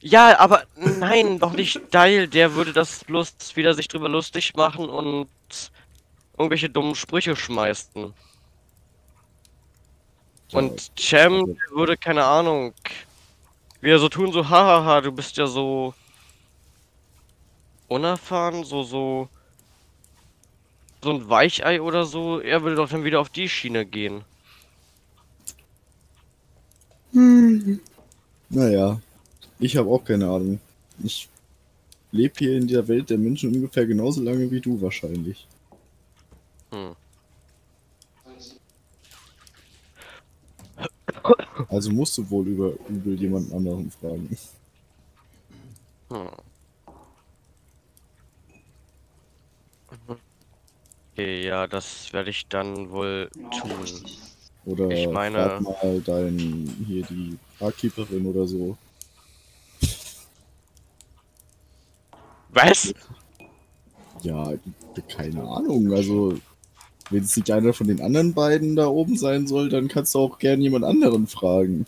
Ja, 0.00 0.38
aber 0.38 0.64
nein, 0.76 1.38
doch 1.38 1.52
nicht 1.52 1.80
Dial. 1.94 2.26
Der 2.26 2.54
würde 2.54 2.72
das 2.72 3.04
bloß 3.04 3.34
wieder 3.54 3.74
sich 3.74 3.88
drüber 3.88 4.08
lustig 4.08 4.54
machen 4.56 4.88
und 4.88 5.28
irgendwelche 6.36 6.68
dummen 6.68 6.94
Sprüche 6.94 7.36
schmeißen. 7.36 8.12
Und 10.52 10.92
Cem 10.98 11.56
würde, 11.70 11.96
keine 11.96 12.24
Ahnung, 12.24 12.74
wieder 13.80 13.98
so 13.98 14.08
tun, 14.08 14.32
so, 14.32 14.48
hahaha, 14.48 15.00
du 15.00 15.12
bist 15.12 15.36
ja 15.38 15.46
so 15.46 15.94
unerfahren, 17.88 18.64
so, 18.64 18.82
so, 18.82 19.28
so 21.02 21.10
ein 21.10 21.28
Weichei 21.28 21.80
oder 21.80 22.04
so. 22.04 22.40
Er 22.40 22.62
würde 22.62 22.76
doch 22.76 22.88
dann 22.88 23.04
wieder 23.04 23.20
auf 23.20 23.30
die 23.30 23.48
Schiene 23.48 23.86
gehen. 23.86 24.24
Hm. 27.12 27.80
Naja, 28.48 29.00
ich 29.58 29.76
habe 29.76 29.90
auch 29.90 30.04
keine 30.04 30.26
Ahnung. 30.26 30.60
Ich 31.02 31.28
lebe 32.10 32.34
hier 32.38 32.56
in 32.56 32.66
dieser 32.66 32.86
Welt 32.88 33.10
der 33.10 33.18
Menschen 33.18 33.54
ungefähr 33.54 33.86
genauso 33.86 34.22
lange 34.22 34.50
wie 34.50 34.60
du 34.60 34.80
wahrscheinlich. 34.80 35.46
Hm. 36.70 36.94
Also 41.68 41.90
musst 41.90 42.18
du 42.18 42.28
wohl 42.30 42.48
über 42.48 42.72
übel 42.88 43.18
jemanden 43.18 43.54
anderen 43.54 43.90
fragen. 43.90 44.36
Hm. 46.10 46.28
Okay, 51.12 51.46
ja, 51.46 51.66
das 51.66 52.12
werde 52.12 52.30
ich 52.30 52.48
dann 52.48 52.90
wohl 52.90 53.30
tun. 53.50 53.86
Oder 54.64 54.90
Ich 54.90 55.08
meine- 55.08 55.38
frag 55.38 55.60
mal 55.62 56.00
dein, 56.04 56.84
hier 56.86 57.02
die 57.04 57.36
Barkeeperin 57.58 58.26
oder 58.26 58.46
so. 58.46 58.76
Was? 62.50 62.92
Ja, 64.22 64.52
keine 65.16 65.42
Ahnung. 65.42 65.92
Also, 65.92 66.34
wenn 67.10 67.24
es 67.24 67.36
nicht 67.36 67.50
einer 67.50 67.72
von 67.72 67.88
den 67.88 68.00
anderen 68.00 68.34
beiden 68.34 68.76
da 68.76 68.86
oben 68.86 69.16
sein 69.16 69.46
soll, 69.46 69.68
dann 69.68 69.88
kannst 69.88 70.14
du 70.14 70.20
auch 70.20 70.38
gern 70.38 70.60
jemand 70.60 70.84
anderen 70.84 71.26
fragen. 71.26 71.86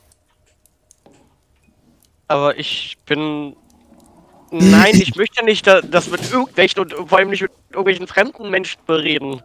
Aber 2.28 2.58
ich 2.58 2.96
bin. 3.06 3.54
Nein, 4.50 4.94
ich 4.94 5.14
möchte 5.16 5.44
nicht 5.44 5.66
da, 5.66 5.80
das 5.80 6.08
mit 6.10 6.30
irgendwelchen 6.30 6.80
und 6.82 6.92
vor 7.08 7.18
allem 7.18 7.30
nicht 7.30 7.42
mit 7.42 7.50
irgendwelchen 7.70 8.06
fremden 8.06 8.50
Menschen 8.50 8.80
bereden. 8.86 9.42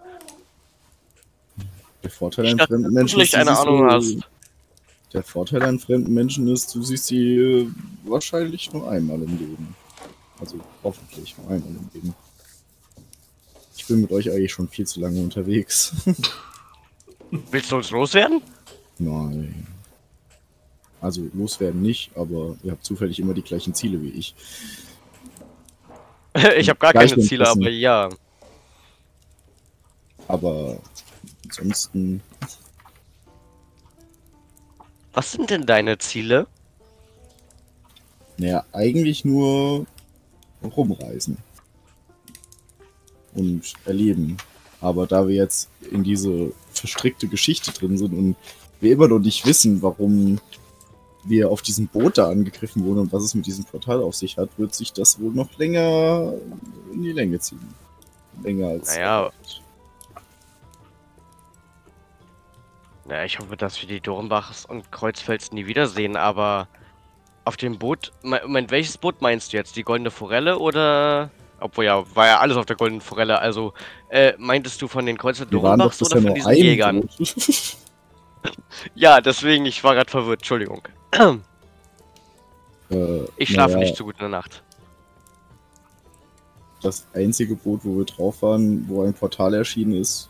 Der 2.04 2.10
Vorteil 2.10 2.48
an 2.48 2.60
fremden 2.60 2.94
Menschen 2.94 3.20
ist, 3.20 3.36
eine 3.36 3.46
du 3.46 3.56
siehst 3.56 3.68
Ahnung 3.68 3.92
hast. 3.92 4.18
Der 5.14 5.24
Vorteil 5.24 5.64
an 5.64 5.80
fremden 5.80 6.14
Menschen 6.14 6.48
ist, 6.48 6.74
du 6.74 6.84
siehst 6.84 7.06
sie 7.06 7.36
äh, 7.36 7.68
wahrscheinlich 8.04 8.72
nur 8.72 8.90
einmal 8.90 9.22
im 9.22 9.38
Leben. 9.38 9.76
Also 10.40 10.60
hoffentlich 10.84 11.36
nur 11.38 11.50
einmal 11.50 11.70
im 11.70 11.90
Leben. 11.94 12.16
Ich 13.76 13.88
bin 13.88 14.02
mit 14.02 14.12
euch 14.12 14.30
eigentlich 14.30 14.52
schon 14.52 14.70
viel 14.70 14.86
zu 14.86 15.00
lange 15.00 15.20
unterwegs. 15.20 15.94
Willst 17.52 17.72
du 17.72 17.78
uns 17.78 17.92
loswerden? 17.92 18.42
Nein. 18.98 19.68
Also 21.02 21.28
loswerden 21.34 21.82
nicht, 21.82 22.12
aber 22.16 22.56
ihr 22.64 22.72
habt 22.72 22.86
zufällig 22.86 23.20
immer 23.20 23.34
die 23.34 23.42
gleichen 23.42 23.74
Ziele 23.74 24.02
wie 24.02 24.10
ich. 24.10 24.36
ich 26.58 26.70
habe 26.70 26.80
gar 26.80 26.92
Gleich 26.92 27.12
keine 27.12 27.24
Ziele, 27.24 27.48
aber 27.48 27.70
ja. 27.70 28.10
Aber 30.28 30.80
ansonsten, 31.50 32.22
Was 35.14 35.32
sind 35.32 35.50
denn 35.50 35.66
deine 35.66 35.98
Ziele? 35.98 36.48
naja, 38.38 38.64
eigentlich 38.72 39.26
nur 39.26 39.86
rumreisen. 40.64 41.38
Und 43.34 43.74
erleben. 43.86 44.38
Aber 44.82 45.08
da 45.08 45.28
wir 45.28 45.36
jetzt 45.36 45.70
in 45.92 46.04
diese 46.04 46.54
verstrickte 46.72 47.28
Geschichte 47.28 47.72
drin 47.72 47.98
sind 47.98 48.14
und 48.14 48.36
wir 48.80 48.94
immer 48.94 49.08
noch 49.10 49.20
nicht 49.20 49.46
wissen, 49.46 49.82
warum 49.82 50.40
wir 51.26 51.50
auf 51.52 51.62
diesem 51.62 51.88
Boot 51.88 52.18
da 52.18 52.30
angegriffen 52.30 52.86
wurden 52.86 53.00
und 53.00 53.14
was 53.14 53.24
es 53.24 53.36
mit 53.36 53.46
diesem 53.46 53.66
Portal 53.66 54.02
auf 54.02 54.16
sich 54.16 54.38
hat, 54.38 54.50
wird 54.58 54.74
sich 54.74 54.94
das 54.94 55.20
wohl 55.20 55.34
noch 55.34 55.58
länger 55.58 56.34
in 56.94 57.04
die 57.04 57.12
Länge 57.12 57.40
ziehen. 57.40 57.60
Länger 58.42 58.70
als. 58.70 58.96
Naja. 58.96 59.32
Naja, 63.10 63.26
ich 63.26 63.40
hoffe, 63.40 63.58
dass 63.58 63.82
wir 63.82 63.88
die 63.90 64.00
Dornbachs 64.02 64.66
und 64.66 64.92
Kreuzfels 64.92 65.52
nie 65.52 65.66
wiedersehen, 65.66 66.16
aber 66.16 66.68
auf 67.44 67.58
dem 67.58 67.80
Boot. 67.80 68.12
Me- 68.22 68.42
Moment, 68.44 68.70
welches 68.70 68.98
Boot 69.00 69.22
meinst 69.22 69.52
du 69.52 69.58
jetzt? 69.58 69.76
Die 69.76 69.84
Goldene 69.84 70.12
Forelle 70.12 70.60
oder. 70.60 71.32
Obwohl 71.60 71.86
ja, 71.86 72.04
war 72.16 72.28
ja 72.28 72.40
alles 72.40 72.56
auf 72.56 72.66
der 72.66 72.76
Goldenen 72.78 73.02
Forelle. 73.02 73.40
Also, 73.40 73.74
äh, 74.10 74.34
meintest 74.38 74.82
du 74.82 74.88
von 74.88 75.06
den 75.06 75.18
doch 75.18 75.34
Dornbachs 75.34 76.02
oder 76.04 76.22
von 76.22 76.34
diesen 76.36 76.54
Jägern? 76.54 77.10
Ja, 78.96 79.20
deswegen, 79.20 79.66
ich 79.66 79.84
war 79.84 79.96
gerade 79.96 80.10
verwirrt, 80.10 80.40
Entschuldigung. 80.42 80.88
Äh, 81.12 81.36
Ich 83.36 83.50
schlafe 83.50 83.74
naja, 83.74 83.84
nicht 83.86 83.98
so 83.98 84.06
gut 84.06 84.16
in 84.16 84.20
der 84.22 84.30
Nacht. 84.30 84.64
Das 86.82 87.06
einzige 87.14 87.56
Boot, 87.56 87.82
wo 87.84 87.98
wir 87.98 88.06
drauf 88.06 88.42
waren, 88.42 88.88
wo 88.88 89.04
ein 89.04 89.14
Portal 89.14 89.54
erschienen 89.56 89.94
ist. 90.00 90.30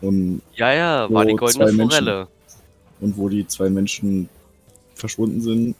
Und, 0.00 0.42
Ja, 0.54 0.72
ja, 0.72 1.10
war 1.12 1.24
die 1.24 1.34
Goldene 1.34 1.66
zwei 1.66 1.72
Menschen- 1.72 1.90
Forelle. 2.04 2.28
und 3.00 3.16
wo 3.16 3.28
die 3.28 3.46
zwei 3.46 3.68
Menschen 3.70 4.28
verschwunden 4.94 5.40
sind. 5.40 5.74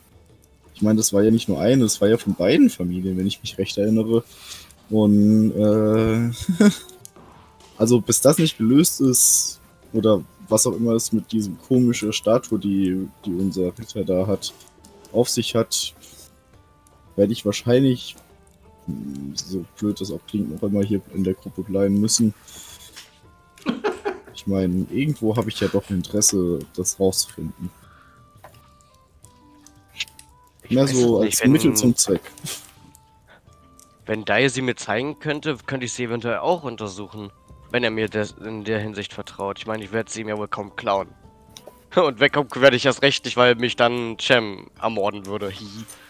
Ich 0.75 0.83
meine, 0.83 0.97
das 0.97 1.13
war 1.13 1.23
ja 1.23 1.31
nicht 1.31 1.49
nur 1.49 1.61
eine, 1.61 1.83
das 1.83 2.01
war 2.01 2.09
ja 2.09 2.17
von 2.19 2.35
beiden 2.35 2.71
Familien, 2.71 3.17
wenn 3.17 3.27
ich 3.27 3.41
mich 3.43 3.59
recht 3.59 3.77
erinnere. 3.79 4.23
Und 4.91 5.51
äh, 5.53 6.31
also 7.77 8.01
bis 8.01 8.21
das 8.21 8.39
nicht 8.39 8.59
gelöst 8.59 9.01
ist, 9.01 9.61
oder 9.93 10.23
was 10.49 10.67
auch 10.67 10.75
immer 10.77 10.93
es 10.93 11.13
mit 11.13 11.31
diesem 11.33 11.59
komischen 11.59 12.13
Statue, 12.13 12.59
die, 12.59 13.07
die 13.25 13.33
unser 13.35 13.67
Ritter 13.79 14.05
da 14.05 14.27
hat, 14.27 14.53
auf 15.13 15.29
sich 15.29 15.55
hat, 15.55 15.95
werde 17.17 17.33
ich 17.33 17.45
wahrscheinlich, 17.45 18.17
mh, 18.87 19.35
so 19.35 19.65
blöd 19.79 20.01
das 20.01 20.11
auch 20.11 20.21
klingt, 20.29 20.51
noch 20.53 20.63
immer 20.63 20.83
hier 20.83 21.01
in 21.15 21.25
der 21.25 21.35
Gruppe 21.35 21.63
bleiben 21.63 22.01
müssen. 22.01 22.35
Ich 24.49 24.55
meine, 24.55 24.87
irgendwo 24.91 25.37
habe 25.37 25.51
ich 25.51 25.61
ja 25.61 25.69
doch 25.69 25.91
ein 25.91 25.97
Interesse, 25.97 26.61
das 26.75 26.99
rauszufinden. 26.99 27.69
Ich 30.63 30.71
Mehr 30.71 30.87
so 30.87 31.23
es 31.23 31.27
als 31.27 31.41
nicht, 31.43 31.53
Mittel 31.53 31.69
wenn- 31.69 31.77
zum 31.77 31.95
Zweck. 31.95 32.23
Wenn 34.07 34.25
Dai 34.25 34.49
sie 34.49 34.63
mir 34.63 34.75
zeigen 34.75 35.19
könnte, 35.19 35.59
könnte 35.67 35.85
ich 35.85 35.93
sie 35.93 36.05
eventuell 36.05 36.39
auch 36.39 36.63
untersuchen. 36.63 37.31
Wenn 37.71 37.85
er 37.85 37.91
mir 37.91 38.09
des, 38.09 38.37
in 38.43 38.65
der 38.65 38.81
Hinsicht 38.81 39.13
vertraut. 39.13 39.59
Ich 39.59 39.67
meine, 39.67 39.85
ich 39.85 39.93
werde 39.93 40.11
sie 40.11 40.25
mir 40.25 40.39
wohl 40.39 40.49
kaum 40.49 40.75
klauen. 40.77 41.09
Und 41.95 42.19
wegkommen 42.19 42.49
werde 42.55 42.77
ich 42.77 42.87
erst 42.87 43.03
recht 43.03 43.27
nicht, 43.27 43.37
weil 43.37 43.55
mich 43.55 43.77
dann 43.77 44.17
Cem 44.19 44.71
ermorden 44.81 45.27
würde. 45.27 45.53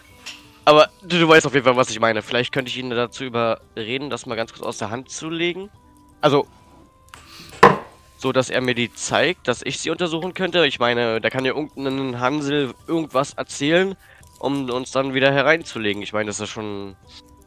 Aber 0.63 0.87
du, 1.01 1.19
du 1.19 1.27
weißt 1.27 1.45
auf 1.45 1.53
jeden 1.53 1.65
Fall, 1.65 1.75
was 1.75 1.89
ich 1.89 1.99
meine. 1.99 2.21
Vielleicht 2.21 2.53
könnte 2.53 2.69
ich 2.71 2.77
ihn 2.77 2.89
dazu 2.89 3.25
überreden, 3.25 4.09
das 4.09 4.25
mal 4.25 4.35
ganz 4.35 4.53
kurz 4.53 4.65
aus 4.65 4.77
der 4.77 4.91
Hand 4.91 5.09
zu 5.09 5.29
legen. 5.29 5.69
Also, 6.21 6.47
so 8.19 8.33
dass 8.33 8.49
er 8.49 8.59
mir 8.59 8.75
die 8.75 8.93
zeigt, 8.93 9.47
dass 9.47 9.61
ich 9.61 9.79
sie 9.79 9.89
untersuchen 9.89 10.33
könnte. 10.33 10.65
Ich 10.67 10.77
meine, 10.77 11.21
da 11.21 11.29
kann 11.29 11.45
ja 11.45 11.55
irgendein 11.55 12.19
Hansel 12.19 12.73
irgendwas 12.85 13.33
erzählen, 13.33 13.95
um 14.39 14.69
uns 14.69 14.91
dann 14.91 15.13
wieder 15.13 15.31
hereinzulegen. 15.31 16.03
Ich 16.03 16.11
meine, 16.11 16.27
das 16.27 16.41
ist 16.41 16.49
schon 16.49 16.97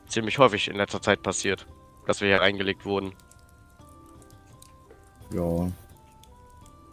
ziemlich 0.09 0.39
häufig 0.39 0.69
in 0.69 0.77
letzter 0.77 1.03
Zeit 1.03 1.23
passiert, 1.23 1.67
dass 2.07 2.23
wir 2.23 2.29
hier 2.29 2.41
reingelegt 2.41 2.87
wurden. 2.87 3.13
Ja. 5.35 5.71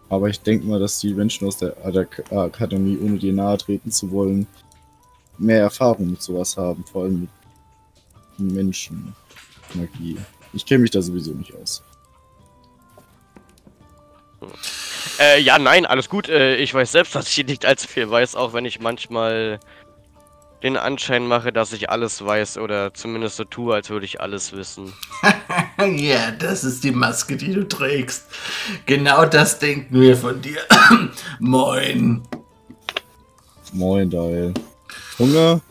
Aber 0.09 0.27
ich 0.27 0.41
denke 0.41 0.67
mal, 0.67 0.79
dass 0.79 1.00
die 1.00 1.13
Menschen 1.13 1.48
aus 1.48 1.55
der 1.55 1.77
Adak- 1.86 2.29
Akademie, 2.33 2.98
ohne 2.98 3.17
dir 3.17 3.31
nahe 3.31 3.57
treten 3.57 3.91
zu 3.91 4.12
wollen, 4.12 4.45
mehr 5.38 5.62
Erfahrung 5.62 6.09
mit 6.09 6.21
sowas 6.21 6.57
haben, 6.57 6.83
vor 6.83 7.03
allem 7.03 7.29
mit 8.38 8.53
Menschenmagie. 8.53 10.17
Ich 10.51 10.65
kenne 10.65 10.81
mich 10.81 10.91
da 10.91 11.01
sowieso 11.01 11.31
nicht 11.31 11.55
aus. 11.55 11.81
Äh, 15.19 15.41
ja, 15.41 15.60
nein, 15.60 15.86
alles 15.86 16.10
gut. 16.10 16.29
Äh, 16.29 16.55
ich 16.55 16.74
weiß 16.74 16.91
selbst, 16.91 17.15
dass 17.15 17.27
ich 17.27 17.46
nicht 17.46 17.65
allzu 17.65 17.88
viel 17.88 18.10
weiß, 18.10 18.36
auch 18.36 18.53
wenn 18.53 18.65
ich 18.65 18.79
manchmal 18.79 19.60
den 20.63 20.75
Anschein 20.75 21.25
mache, 21.25 21.53
dass 21.53 21.72
ich 21.72 21.89
alles 21.89 22.24
weiß 22.24 22.58
oder 22.58 22.93
zumindest 22.93 23.38
so 23.38 23.46
tue, 23.46 23.74
als 23.74 23.89
würde 23.89 24.05
ich 24.05 24.22
alles 24.22 24.53
wissen. 24.53 24.93
Ja, 25.96 26.31
das 26.31 26.65
ist 26.65 26.84
die 26.84 26.91
Maske, 26.91 27.38
die 27.38 27.53
du 27.53 27.65
trägst. 27.65 28.25
Genau 28.86 29.24
das 29.24 29.60
denken 29.60 30.01
wir 30.01 30.17
von 30.17 30.41
dir. 30.41 30.60
Moin. 31.39 32.22
Moin, 33.72 34.10
Dial. 34.10 34.53
Hunger? 35.17 35.62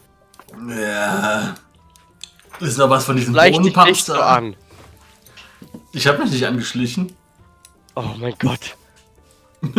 Ja. 0.67 1.55
Ist 2.61 2.79
noch 2.79 2.89
was 2.89 3.05
von 3.05 3.17
diesem 3.17 3.35
nicht 3.35 4.05
so 4.05 4.15
an. 4.15 4.57
Ich 5.93 6.07
habe 6.07 6.23
mich 6.23 6.31
nicht 6.33 6.47
angeschlichen. 6.47 7.15
Oh 7.99 8.15
mein 8.21 8.35
Gott. 8.39 8.77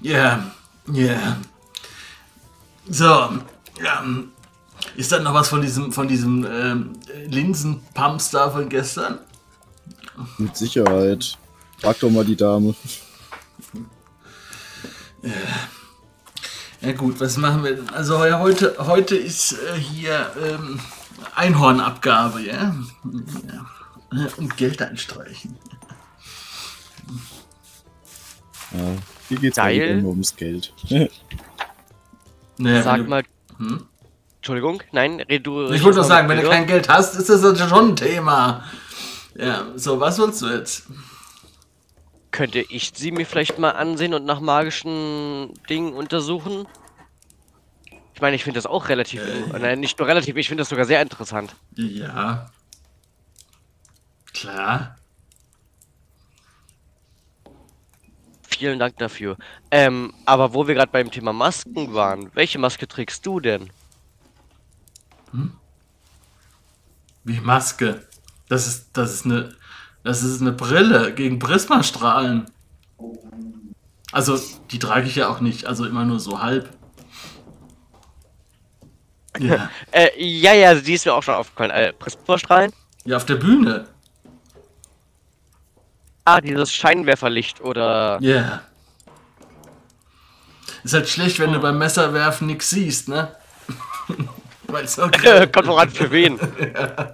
Ja, 0.00 0.52
ja. 0.92 1.36
So, 2.88 3.04
ja. 3.04 4.04
Ist 4.96 5.10
da 5.10 5.18
noch 5.18 5.34
was 5.34 5.48
von 5.48 5.60
diesem, 5.60 5.92
von 5.92 6.06
diesem 6.06 6.46
ähm, 6.48 6.92
Linsenpumps 7.26 8.30
da 8.30 8.48
von 8.48 8.68
gestern? 8.68 9.18
Mit 10.38 10.56
Sicherheit. 10.56 11.36
Frag 11.78 11.98
doch 11.98 12.10
mal 12.10 12.24
die 12.24 12.36
Dame. 12.36 12.76
Ja 16.80 16.92
gut, 16.92 17.20
was 17.20 17.36
machen 17.38 17.64
wir 17.64 17.74
denn? 17.74 17.90
Also 17.90 18.24
ja, 18.24 18.38
heute, 18.38 18.76
heute 18.78 19.16
ist 19.16 19.52
äh, 19.52 19.78
hier 19.78 20.30
ähm, 20.40 20.78
Einhornabgabe, 21.34 22.40
ja? 22.42 22.74
ja. 23.52 23.66
Und 24.36 24.56
Geld 24.56 24.80
einstreichen. 24.82 25.56
Ja, 28.72 28.78
hier 29.28 29.38
geht's 29.38 29.56
Geil. 29.56 30.00
nur 30.02 30.10
ums 30.10 30.34
Geld. 30.36 30.72
Naja, 32.60 32.82
Sag 32.82 32.96
du- 32.96 33.04
mal. 33.04 33.22
Hm? 33.58 33.86
Entschuldigung, 34.38 34.82
nein, 34.90 35.20
red 35.20 35.46
du. 35.46 35.70
Ich 35.70 35.82
wollte 35.84 35.98
doch 35.98 36.04
sagen, 36.04 36.28
wenn 36.28 36.40
du 36.40 36.48
kein 36.48 36.66
Geld 36.66 36.88
hast, 36.88 37.14
ist 37.14 37.28
das 37.28 37.42
ja 37.58 37.68
schon 37.68 37.90
ein 37.90 37.96
Thema. 37.96 38.64
Ja, 39.36 39.66
so, 39.76 40.00
was 40.00 40.18
willst 40.18 40.42
du 40.42 40.46
jetzt? 40.48 40.86
Könnte 42.32 42.58
ich 42.68 42.90
sie 42.96 43.12
mir 43.12 43.26
vielleicht 43.26 43.60
mal 43.60 43.70
ansehen 43.70 44.12
und 44.12 44.24
nach 44.24 44.40
magischen 44.40 45.54
Dingen 45.70 45.92
untersuchen? 45.92 46.66
Ich 48.14 48.20
meine, 48.20 48.34
ich 48.34 48.42
finde 48.42 48.58
das 48.58 48.66
auch 48.66 48.88
relativ, 48.88 49.20
äh, 49.22 49.58
nein, 49.60 49.78
nicht 49.78 49.96
nur 50.00 50.08
relativ, 50.08 50.36
ich 50.36 50.48
finde 50.48 50.62
das 50.62 50.68
sogar 50.70 50.84
sehr 50.84 51.00
interessant. 51.00 51.54
Ja. 51.76 52.50
Klar. 54.40 54.96
Vielen 58.42 58.78
Dank 58.78 58.96
dafür. 58.98 59.36
Ähm, 59.70 60.14
aber 60.24 60.54
wo 60.54 60.68
wir 60.68 60.74
gerade 60.74 60.92
beim 60.92 61.10
Thema 61.10 61.32
Masken 61.32 61.92
waren, 61.94 62.30
welche 62.34 62.58
Maske 62.58 62.86
trägst 62.86 63.26
du 63.26 63.40
denn? 63.40 63.70
Hm? 65.32 65.52
Wie 67.24 67.40
Maske? 67.40 68.06
Das 68.48 68.66
ist, 68.66 68.90
das 68.92 69.12
ist 69.12 69.24
eine, 69.24 69.54
das 70.04 70.22
ist 70.22 70.40
eine 70.40 70.52
Brille 70.52 71.12
gegen 71.14 71.38
Prismastrahlen. 71.38 72.50
Also, 74.12 74.40
die 74.70 74.78
trage 74.78 75.08
ich 75.08 75.16
ja 75.16 75.28
auch 75.28 75.40
nicht, 75.40 75.66
also 75.66 75.84
immer 75.84 76.04
nur 76.04 76.20
so 76.20 76.40
halb. 76.40 76.68
Ja. 79.38 79.70
äh, 79.92 80.08
ja, 80.16 80.52
ja, 80.52 80.74
die 80.74 80.94
ist 80.94 81.06
mir 81.06 81.14
auch 81.14 81.22
schon 81.22 81.34
aufgefallen. 81.34 81.70
Äh, 81.70 81.92
Prismastrahlen? 81.92 82.72
Ja, 83.04 83.18
auf 83.18 83.26
der 83.26 83.36
Bühne. 83.36 83.86
Ah, 86.28 86.42
dieses 86.42 86.70
Scheinwerferlicht 86.74 87.62
oder. 87.62 88.18
Ja. 88.20 88.34
Yeah. 88.34 88.62
Ist 90.84 90.92
halt 90.92 91.08
schlecht, 91.08 91.40
wenn 91.40 91.54
du 91.54 91.58
beim 91.58 91.78
Messerwerfen 91.78 92.48
nichts 92.48 92.68
siehst, 92.68 93.08
ne? 93.08 93.32
okay. 94.68 95.46
Kommt 95.52 95.66
noch 95.66 95.78
an 95.78 95.88
für 95.88 96.10
wen. 96.10 96.38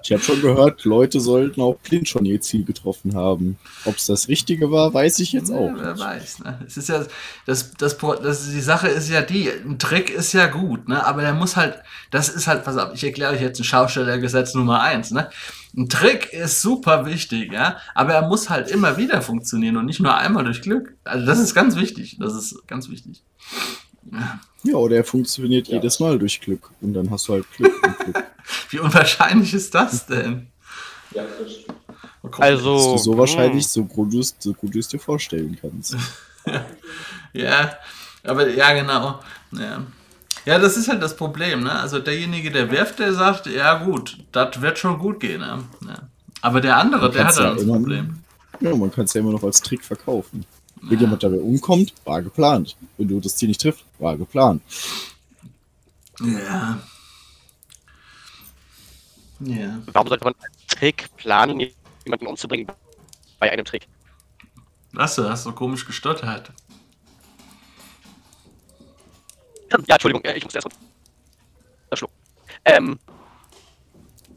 Ich 0.02 0.12
habe 0.12 0.20
schon 0.20 0.42
gehört, 0.42 0.84
Leute 0.84 1.20
sollten 1.20 1.62
auch 1.62 1.76
blind 1.76 2.08
schon 2.08 2.24
ihr 2.24 2.40
Ziel 2.40 2.64
getroffen 2.64 3.14
haben. 3.14 3.56
Ob 3.84 3.96
es 3.96 4.06
das 4.06 4.28
Richtige 4.28 4.70
war, 4.72 4.92
weiß 4.92 5.20
ich 5.20 5.32
jetzt 5.32 5.50
auch. 5.50 5.68
Ja, 5.68 5.76
wer 5.78 5.98
weiß. 5.98 6.40
Ne? 6.40 6.58
Es 6.66 6.76
ist 6.76 6.88
ja, 6.88 7.04
das, 7.46 7.72
das, 7.74 7.96
das, 7.96 8.50
die 8.50 8.60
Sache 8.60 8.88
ist 8.88 9.08
ja 9.08 9.22
die, 9.22 9.48
ein 9.48 9.78
Trick 9.78 10.10
ist 10.10 10.34
ja 10.34 10.46
gut, 10.46 10.88
ne? 10.88 11.06
aber 11.06 11.22
der 11.22 11.32
muss 11.32 11.56
halt, 11.56 11.78
das 12.10 12.28
ist 12.28 12.48
halt, 12.48 12.64
pass 12.64 12.76
auf, 12.76 12.92
ich 12.92 13.04
erkläre 13.04 13.32
euch 13.32 13.40
jetzt 13.40 13.60
ein 13.60 13.64
Schaustellergesetz 13.64 14.54
Nummer 14.54 14.82
eins. 14.82 15.10
Ne? 15.10 15.30
Ein 15.76 15.88
Trick 15.88 16.32
ist 16.32 16.62
super 16.62 17.04
wichtig, 17.04 17.52
ja, 17.52 17.78
aber 17.94 18.14
er 18.14 18.28
muss 18.28 18.48
halt 18.48 18.70
immer 18.70 18.96
wieder 18.96 19.22
funktionieren 19.22 19.76
und 19.76 19.86
nicht 19.86 20.00
nur 20.00 20.16
einmal 20.16 20.44
durch 20.44 20.62
Glück. 20.62 20.94
Also 21.02 21.26
das 21.26 21.38
ist 21.40 21.54
ganz 21.54 21.76
wichtig, 21.76 22.16
das 22.20 22.34
ist 22.34 22.66
ganz 22.68 22.88
wichtig. 22.88 23.22
Ja. 24.12 24.40
Ja, 24.62 24.76
oder 24.76 24.96
er 24.96 25.04
funktioniert 25.04 25.68
ja. 25.68 25.74
jedes 25.74 26.00
Mal 26.00 26.18
durch 26.18 26.40
Glück. 26.40 26.70
Und 26.80 26.94
dann 26.94 27.10
hast 27.10 27.28
du 27.28 27.34
halt 27.34 27.50
Glück 27.52 27.86
und 27.86 27.98
Glück. 27.98 28.24
Wie 28.70 28.78
unwahrscheinlich 28.78 29.52
ist 29.52 29.74
das 29.74 30.06
denn? 30.06 30.48
Ja, 31.14 31.22
das 31.22 32.40
also. 32.40 32.74
Das 32.74 33.00
ist 33.00 33.04
so 33.04 33.18
wahrscheinlich, 33.18 33.64
hm. 33.64 33.70
so 33.70 33.84
gut, 33.84 34.12
so 34.38 34.52
gut 34.54 34.74
du 34.74 34.78
es 34.78 34.88
dir 34.88 34.98
vorstellen 34.98 35.58
kannst. 35.60 35.96
ja, 37.32 37.76
aber 38.22 38.48
ja, 38.48 38.72
genau. 38.72 39.20
Ja. 39.52 39.84
Ja, 40.44 40.58
das 40.58 40.76
ist 40.76 40.88
halt 40.88 41.02
das 41.02 41.16
Problem. 41.16 41.62
Ne? 41.62 41.72
Also 41.72 41.98
derjenige, 41.98 42.50
der 42.50 42.70
wirft, 42.70 42.98
der 42.98 43.14
sagt, 43.14 43.46
ja 43.46 43.82
gut, 43.82 44.18
das 44.32 44.60
wird 44.60 44.78
schon 44.78 44.98
gut 44.98 45.20
gehen. 45.20 45.40
Ne? 45.40 45.64
Ja. 45.86 46.08
Aber 46.42 46.60
der 46.60 46.76
andere, 46.76 47.10
der 47.10 47.26
hat 47.26 47.36
dann 47.36 47.44
ja 47.44 47.54
das 47.54 47.66
Problem. 47.66 48.20
Ja, 48.60 48.74
man 48.74 48.90
kann 48.92 49.04
es 49.04 49.14
ja 49.14 49.20
immer 49.20 49.32
noch 49.32 49.42
als 49.42 49.60
Trick 49.60 49.84
verkaufen. 49.84 50.44
Wenn 50.82 50.98
jemand 50.98 51.22
dabei 51.22 51.38
umkommt, 51.38 51.94
war 52.04 52.22
geplant. 52.22 52.76
Wenn 52.98 53.08
du 53.08 53.20
das 53.20 53.36
Ziel 53.36 53.48
nicht 53.48 53.60
triffst, 53.60 53.84
war 53.98 54.16
geplant. 54.16 54.62
Ja. 56.20 56.78
Ja. 59.40 59.78
Warum 59.86 60.08
sollte 60.08 60.24
man 60.24 60.34
einen 60.34 60.68
Trick 60.68 61.08
planen, 61.16 61.66
jemanden 62.04 62.26
umzubringen 62.26 62.66
bei 63.38 63.50
einem 63.50 63.64
Trick? 63.64 63.88
Was, 64.92 65.16
du 65.16 65.28
hast 65.28 65.44
so 65.44 65.52
komisch 65.52 65.86
gestottert. 65.86 66.52
Ja, 69.70 69.94
Entschuldigung, 69.94 70.22
ich 70.34 70.44
muss 70.44 70.54
erst 70.54 70.68
verschlucken. 71.88 72.16
Ähm. 72.64 72.98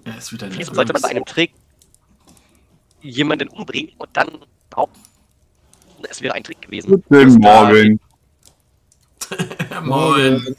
Ja, 0.06 0.13
ist 0.15 0.32
wieder 0.32 0.49
Wieso 0.51 0.73
sollte 0.73 0.93
man 0.93 1.01
bei 1.01 1.10
einem 1.10 1.25
Trick 1.25 1.54
jemanden 3.01 3.49
umbringen 3.49 3.91
und 3.97 4.10
dann 4.13 4.28
behaupten, 4.69 4.99
es 6.10 6.21
wäre 6.21 6.34
ein 6.34 6.43
Trick 6.43 6.62
gewesen. 6.62 6.91
Guten 6.91 7.36
Morgen. 7.36 7.99
Moin. 9.84 10.56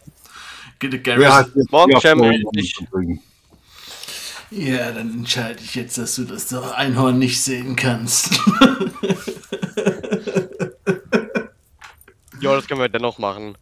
Morgen, 1.71 2.01
Champion. 2.01 3.21
Ja, 4.51 4.93
dann 4.93 5.13
entscheide 5.13 5.61
ich 5.63 5.75
jetzt, 5.75 5.99
dass 5.99 6.15
du 6.15 6.25
das 6.25 6.53
Einhorn 6.53 7.19
nicht 7.19 7.43
sehen 7.43 7.77
kannst. 7.77 8.41
ja, 12.41 12.55
das 12.55 12.67
können 12.67 12.81
wir 12.81 12.89
dennoch 12.89 13.19
machen. 13.19 13.59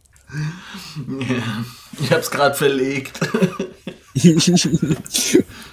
Ja, 1.19 1.63
ich 2.01 2.11
hab's 2.11 2.29
gerade 2.31 2.55
verlegt. 2.55 3.19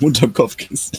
Unterm 0.00 0.32
Kopfkissen. 0.32 0.98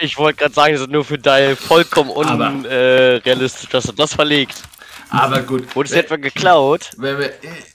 Ich 0.00 0.16
wollte 0.16 0.38
gerade 0.38 0.54
sagen, 0.54 0.72
das 0.74 0.82
ist 0.82 0.90
nur 0.90 1.04
für 1.04 1.18
Dial 1.18 1.56
vollkommen 1.56 2.10
unrealistisch, 2.10 3.64
äh, 3.64 3.72
dass 3.72 3.86
er 3.86 3.92
das 3.94 4.14
verlegt. 4.14 4.62
Aber 5.10 5.42
gut. 5.42 5.74
Wurde 5.74 5.88
es 5.88 5.94
etwa 5.94 6.16
geklaut? 6.16 6.90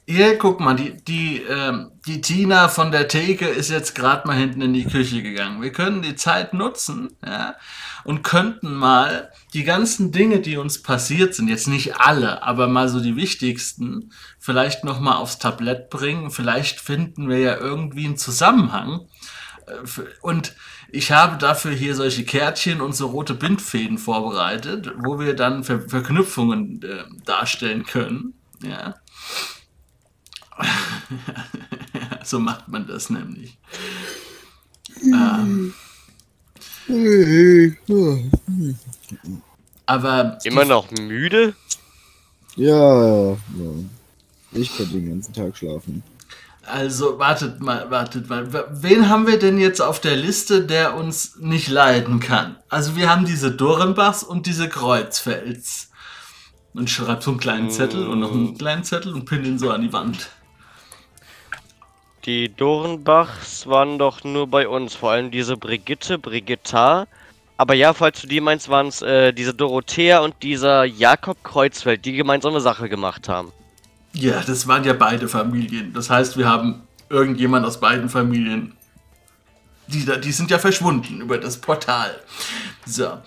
hier, 0.06 0.38
guck 0.38 0.60
mal, 0.60 0.76
die, 0.76 1.04
die, 1.04 1.42
ähm, 1.42 1.92
die 2.06 2.22
Tina 2.22 2.68
von 2.68 2.92
der 2.92 3.08
Theke 3.08 3.48
ist 3.48 3.70
jetzt 3.70 3.96
gerade 3.96 4.28
mal 4.28 4.38
hinten 4.38 4.62
in 4.62 4.74
die 4.74 4.86
Küche 4.86 5.24
gegangen. 5.24 5.62
Wir 5.62 5.72
können 5.72 6.02
die 6.02 6.16
Zeit 6.16 6.54
nutzen, 6.54 7.16
ja, 7.26 7.56
und 8.04 8.24
könnten 8.24 8.74
mal 8.74 9.32
die 9.54 9.64
ganzen 9.64 10.12
Dinge, 10.12 10.40
die 10.40 10.58
uns 10.58 10.82
passiert 10.82 11.34
sind, 11.34 11.48
jetzt 11.48 11.68
nicht 11.68 11.98
alle, 11.98 12.44
aber 12.44 12.68
mal 12.68 12.90
so 12.90 13.00
die 13.00 13.16
wichtigsten, 13.16 14.12
vielleicht 14.40 14.84
nochmal 14.84 15.18
aufs 15.18 15.40
Tablett 15.40 15.90
bringen. 15.90 16.32
Vielleicht 16.32 16.80
finden 16.80 17.30
wir 17.30 17.40
ja 17.40 17.58
irgendwie 17.58 18.06
einen 18.06 18.18
Zusammenhang. 18.18 19.08
Äh, 19.66 20.02
und 20.22 20.54
ich 20.94 21.12
habe 21.12 21.38
dafür 21.38 21.72
hier 21.72 21.96
solche 21.96 22.24
Kärtchen 22.24 22.80
und 22.80 22.94
so 22.96 23.08
rote 23.08 23.34
Bindfäden 23.34 23.98
vorbereitet, 23.98 24.92
wo 25.04 25.20
wir 25.20 25.36
dann 25.36 25.64
Ver 25.64 25.82
Verknüpfungen 25.82 26.84
äh, 26.84 27.06
darstellen 27.26 27.84
können. 27.84 28.36
Ja. 28.62 28.94
so 32.24 32.40
macht 32.40 32.68
man 32.68 32.86
das 32.86 33.10
nämlich. 33.10 33.58
Ähm. 35.02 35.74
Aber. 39.88 40.38
Immer 40.44 40.66
noch 40.66 40.92
müde? 40.92 41.56
Ja, 42.56 43.32
ja. 43.32 43.38
Ich 44.52 44.78
kann 44.78 44.92
den 44.92 45.10
ganzen 45.10 45.34
Tag 45.34 45.58
schlafen. 45.58 46.04
Also 46.66 47.20
wartet 47.20 47.60
mal, 47.60 47.92
wartet 47.92 48.30
mal. 48.30 48.48
Wen 48.72 49.10
haben 49.10 49.28
wir 49.28 49.38
denn 49.38 49.58
jetzt 49.58 49.82
auf 49.82 50.00
der 50.00 50.16
Liste, 50.16 50.66
der 50.66 50.96
uns 50.96 51.36
nicht 51.38 51.68
leiden 51.68 52.22
kann? 52.22 52.56
Also 52.70 52.96
wir 52.96 53.10
haben 53.10 53.26
diese 53.26 53.52
Dorenbachs 53.52 54.24
und 54.24 54.46
diese 54.46 54.70
Kreuzfels. 54.70 55.92
Und 56.74 56.90
schreibt 56.90 57.24
so 57.24 57.32
einen 57.32 57.40
kleinen 57.40 57.70
Zettel 57.70 58.08
und 58.08 58.20
noch 58.20 58.32
einen 58.32 58.58
kleinen 58.58 58.84
Zettel 58.84 59.14
und 59.14 59.26
pinnt 59.26 59.46
ihn 59.46 59.60
so 59.60 59.72
an 59.72 59.82
die 59.82 59.94
Wand. 59.94 60.30
Die 62.26 62.56
Dorenbachs 62.56 63.68
waren 63.68 64.00
doch 64.00 64.24
nur 64.24 64.48
bei 64.48 64.68
uns, 64.68 64.96
vor 64.96 65.12
allem 65.12 65.30
diese 65.30 65.58
Brigitte, 65.58 66.18
Brigitta. 66.18 67.06
Aber 67.58 67.74
ja, 67.74 67.94
falls 67.94 68.22
du 68.22 68.28
die 68.28 68.40
meinst, 68.40 68.70
waren 68.70 68.88
es 68.88 69.02
äh, 69.02 69.34
diese 69.34 69.54
Dorothea 69.54 70.20
und 70.20 70.42
dieser 70.42 70.86
Jakob 70.86 71.44
Kreuzfeld, 71.44 72.06
die 72.06 72.14
gemeinsame 72.14 72.62
Sache 72.62 72.88
gemacht 72.88 73.28
haben. 73.28 73.52
Ja, 74.14 74.42
das 74.42 74.68
waren 74.68 74.84
ja 74.84 74.94
beide 74.94 75.28
Familien. 75.28 75.94
Das 75.94 76.10
heißt, 76.10 76.38
wir 76.38 76.48
haben 76.48 76.84
irgendjemand 77.10 77.66
aus 77.66 77.80
beiden 77.80 78.10
Familien. 78.10 78.76
Die, 79.88 80.06
die 80.22 80.32
sind 80.32 80.50
ja 80.52 80.60
verschwunden 80.60 81.22
über 81.22 81.38
das 81.38 81.58
Portal. 81.58 82.16
So. 82.86 83.20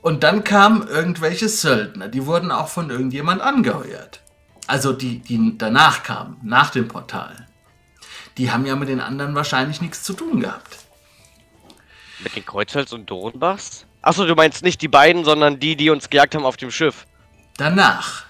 Und 0.00 0.24
dann 0.24 0.42
kamen 0.42 0.88
irgendwelche 0.88 1.48
Söldner. 1.48 2.08
Die 2.08 2.26
wurden 2.26 2.50
auch 2.50 2.68
von 2.68 2.90
irgendjemand 2.90 3.40
angeheuert. 3.40 4.20
Also 4.66 4.92
die, 4.92 5.18
die 5.18 5.56
danach 5.58 6.02
kamen, 6.02 6.38
nach 6.42 6.70
dem 6.70 6.88
Portal. 6.88 7.46
Die 8.38 8.50
haben 8.50 8.66
ja 8.66 8.74
mit 8.74 8.88
den 8.88 9.00
anderen 9.00 9.34
wahrscheinlich 9.34 9.80
nichts 9.80 10.02
zu 10.02 10.14
tun 10.14 10.40
gehabt. 10.40 10.78
Mit 12.20 12.34
den 12.36 12.46
Kreuzholz 12.46 12.92
und 12.92 13.10
Dornbachs? 13.10 13.86
Achso, 14.00 14.24
du 14.24 14.34
meinst 14.34 14.62
nicht 14.64 14.80
die 14.80 14.88
beiden, 14.88 15.24
sondern 15.24 15.60
die, 15.60 15.76
die 15.76 15.90
uns 15.90 16.10
gejagt 16.10 16.34
haben 16.34 16.44
auf 16.44 16.56
dem 16.56 16.70
Schiff. 16.70 17.06
Danach. 17.56 18.24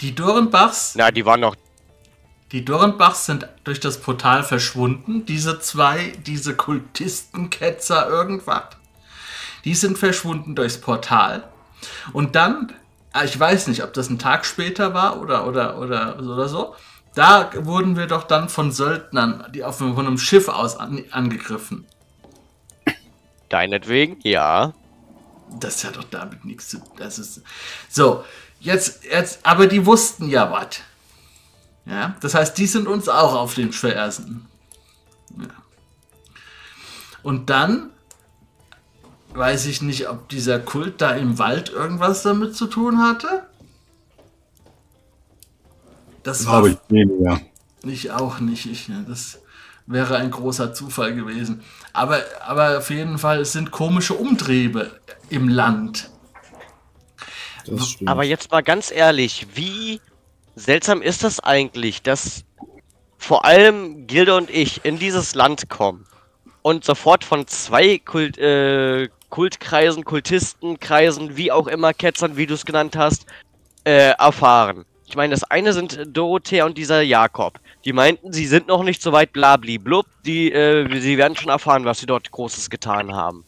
Die 0.00 0.14
Dürrenbachs. 0.14 0.94
Na, 0.96 1.10
die 1.10 1.24
waren 1.24 1.40
noch. 1.40 1.56
Die 2.52 2.64
Dürrenbachs 2.64 3.26
sind 3.26 3.48
durch 3.64 3.80
das 3.80 4.00
Portal 4.00 4.42
verschwunden. 4.42 5.26
Diese 5.26 5.60
zwei, 5.60 6.12
diese 6.24 6.54
Kultistenketzer, 6.54 8.08
irgendwas. 8.08 8.64
Die 9.64 9.74
sind 9.74 9.98
verschwunden 9.98 10.54
durchs 10.54 10.80
Portal. 10.80 11.48
Und 12.12 12.36
dann, 12.36 12.72
ah, 13.12 13.24
ich 13.24 13.38
weiß 13.38 13.66
nicht, 13.66 13.82
ob 13.82 13.92
das 13.92 14.08
ein 14.08 14.18
Tag 14.18 14.46
später 14.46 14.94
war 14.94 15.20
oder, 15.20 15.46
oder, 15.46 15.78
oder, 15.78 16.18
oder 16.18 16.48
so. 16.48 16.74
Da 17.14 17.50
wurden 17.64 17.96
wir 17.96 18.06
doch 18.06 18.24
dann 18.24 18.48
von 18.48 18.70
Söldnern, 18.70 19.44
die 19.52 19.64
auf 19.64 19.78
von 19.78 19.98
einem 19.98 20.18
Schiff 20.18 20.48
aus 20.48 20.76
an, 20.76 21.04
angegriffen. 21.10 21.86
Deinetwegen, 23.48 24.18
ja. 24.22 24.72
Das 25.58 25.84
hat 25.84 25.96
doch 25.96 26.04
damit 26.04 26.44
nichts 26.44 26.68
zu 26.68 26.78
tun. 26.78 26.90
Das 26.96 27.18
ist 27.18 27.42
so. 27.88 28.24
Jetzt, 28.60 29.04
jetzt, 29.04 29.40
aber 29.44 29.66
die 29.66 29.86
wussten 29.86 30.28
ja 30.28 30.50
was. 30.50 30.80
Ja, 31.86 32.16
das 32.20 32.34
heißt, 32.34 32.58
die 32.58 32.66
sind 32.66 32.86
uns 32.86 33.08
auch 33.08 33.34
auf 33.34 33.54
den 33.54 33.72
Fersen. 33.72 34.46
Ja. 35.38 35.48
Und 37.22 37.50
dann 37.50 37.90
weiß 39.34 39.66
ich 39.66 39.82
nicht, 39.82 40.08
ob 40.08 40.28
dieser 40.28 40.58
Kult 40.58 41.00
da 41.00 41.12
im 41.12 41.38
Wald 41.38 41.70
irgendwas 41.70 42.22
damit 42.22 42.56
zu 42.56 42.66
tun 42.66 42.98
hatte. 42.98 43.46
Das 46.22 46.44
Glaube 46.44 46.70
ich 46.70 46.78
weniger. 46.88 47.40
Ich 47.84 48.10
auch 48.10 48.40
nicht. 48.40 48.66
Ich, 48.66 48.90
das 49.06 49.38
wäre 49.86 50.16
ein 50.16 50.30
großer 50.30 50.74
Zufall 50.74 51.14
gewesen. 51.14 51.62
Aber, 51.92 52.20
aber 52.46 52.78
auf 52.78 52.90
jeden 52.90 53.18
Fall, 53.18 53.40
es 53.40 53.52
sind 53.52 53.70
komische 53.70 54.14
Umtriebe 54.14 54.90
im 55.30 55.48
Land. 55.48 56.10
Aber 58.06 58.24
jetzt 58.24 58.50
mal 58.50 58.62
ganz 58.62 58.90
ehrlich, 58.90 59.46
wie 59.54 60.00
seltsam 60.56 61.02
ist 61.02 61.24
das 61.24 61.40
eigentlich, 61.40 62.02
dass 62.02 62.44
vor 63.16 63.44
allem 63.44 64.06
Gilde 64.06 64.34
und 64.36 64.50
ich 64.50 64.84
in 64.84 64.98
dieses 64.98 65.34
Land 65.34 65.68
kommen 65.68 66.06
und 66.62 66.84
sofort 66.84 67.24
von 67.24 67.46
zwei 67.46 67.98
Kult, 67.98 68.38
äh, 68.38 69.08
Kultkreisen, 69.30 70.04
Kultistenkreisen, 70.04 71.36
wie 71.36 71.52
auch 71.52 71.66
immer, 71.66 71.92
Ketzern, 71.92 72.36
wie 72.36 72.46
du 72.46 72.54
es 72.54 72.64
genannt 72.64 72.96
hast, 72.96 73.26
äh, 73.84 74.12
erfahren. 74.12 74.84
Ich 75.06 75.16
meine, 75.16 75.32
das 75.32 75.44
eine 75.44 75.72
sind 75.72 76.00
Dorothea 76.06 76.66
und 76.66 76.76
dieser 76.76 77.00
Jakob. 77.00 77.58
Die 77.84 77.92
meinten, 77.92 78.32
sie 78.32 78.46
sind 78.46 78.68
noch 78.68 78.82
nicht 78.82 79.00
so 79.00 79.12
weit, 79.12 79.32
blabli 79.32 79.78
blub. 79.78 80.06
Die, 80.26 80.52
äh, 80.52 81.00
sie 81.00 81.16
werden 81.16 81.36
schon 81.36 81.48
erfahren, 81.48 81.84
was 81.86 82.00
sie 82.00 82.06
dort 82.06 82.30
Großes 82.30 82.68
getan 82.68 83.14
haben. 83.14 83.44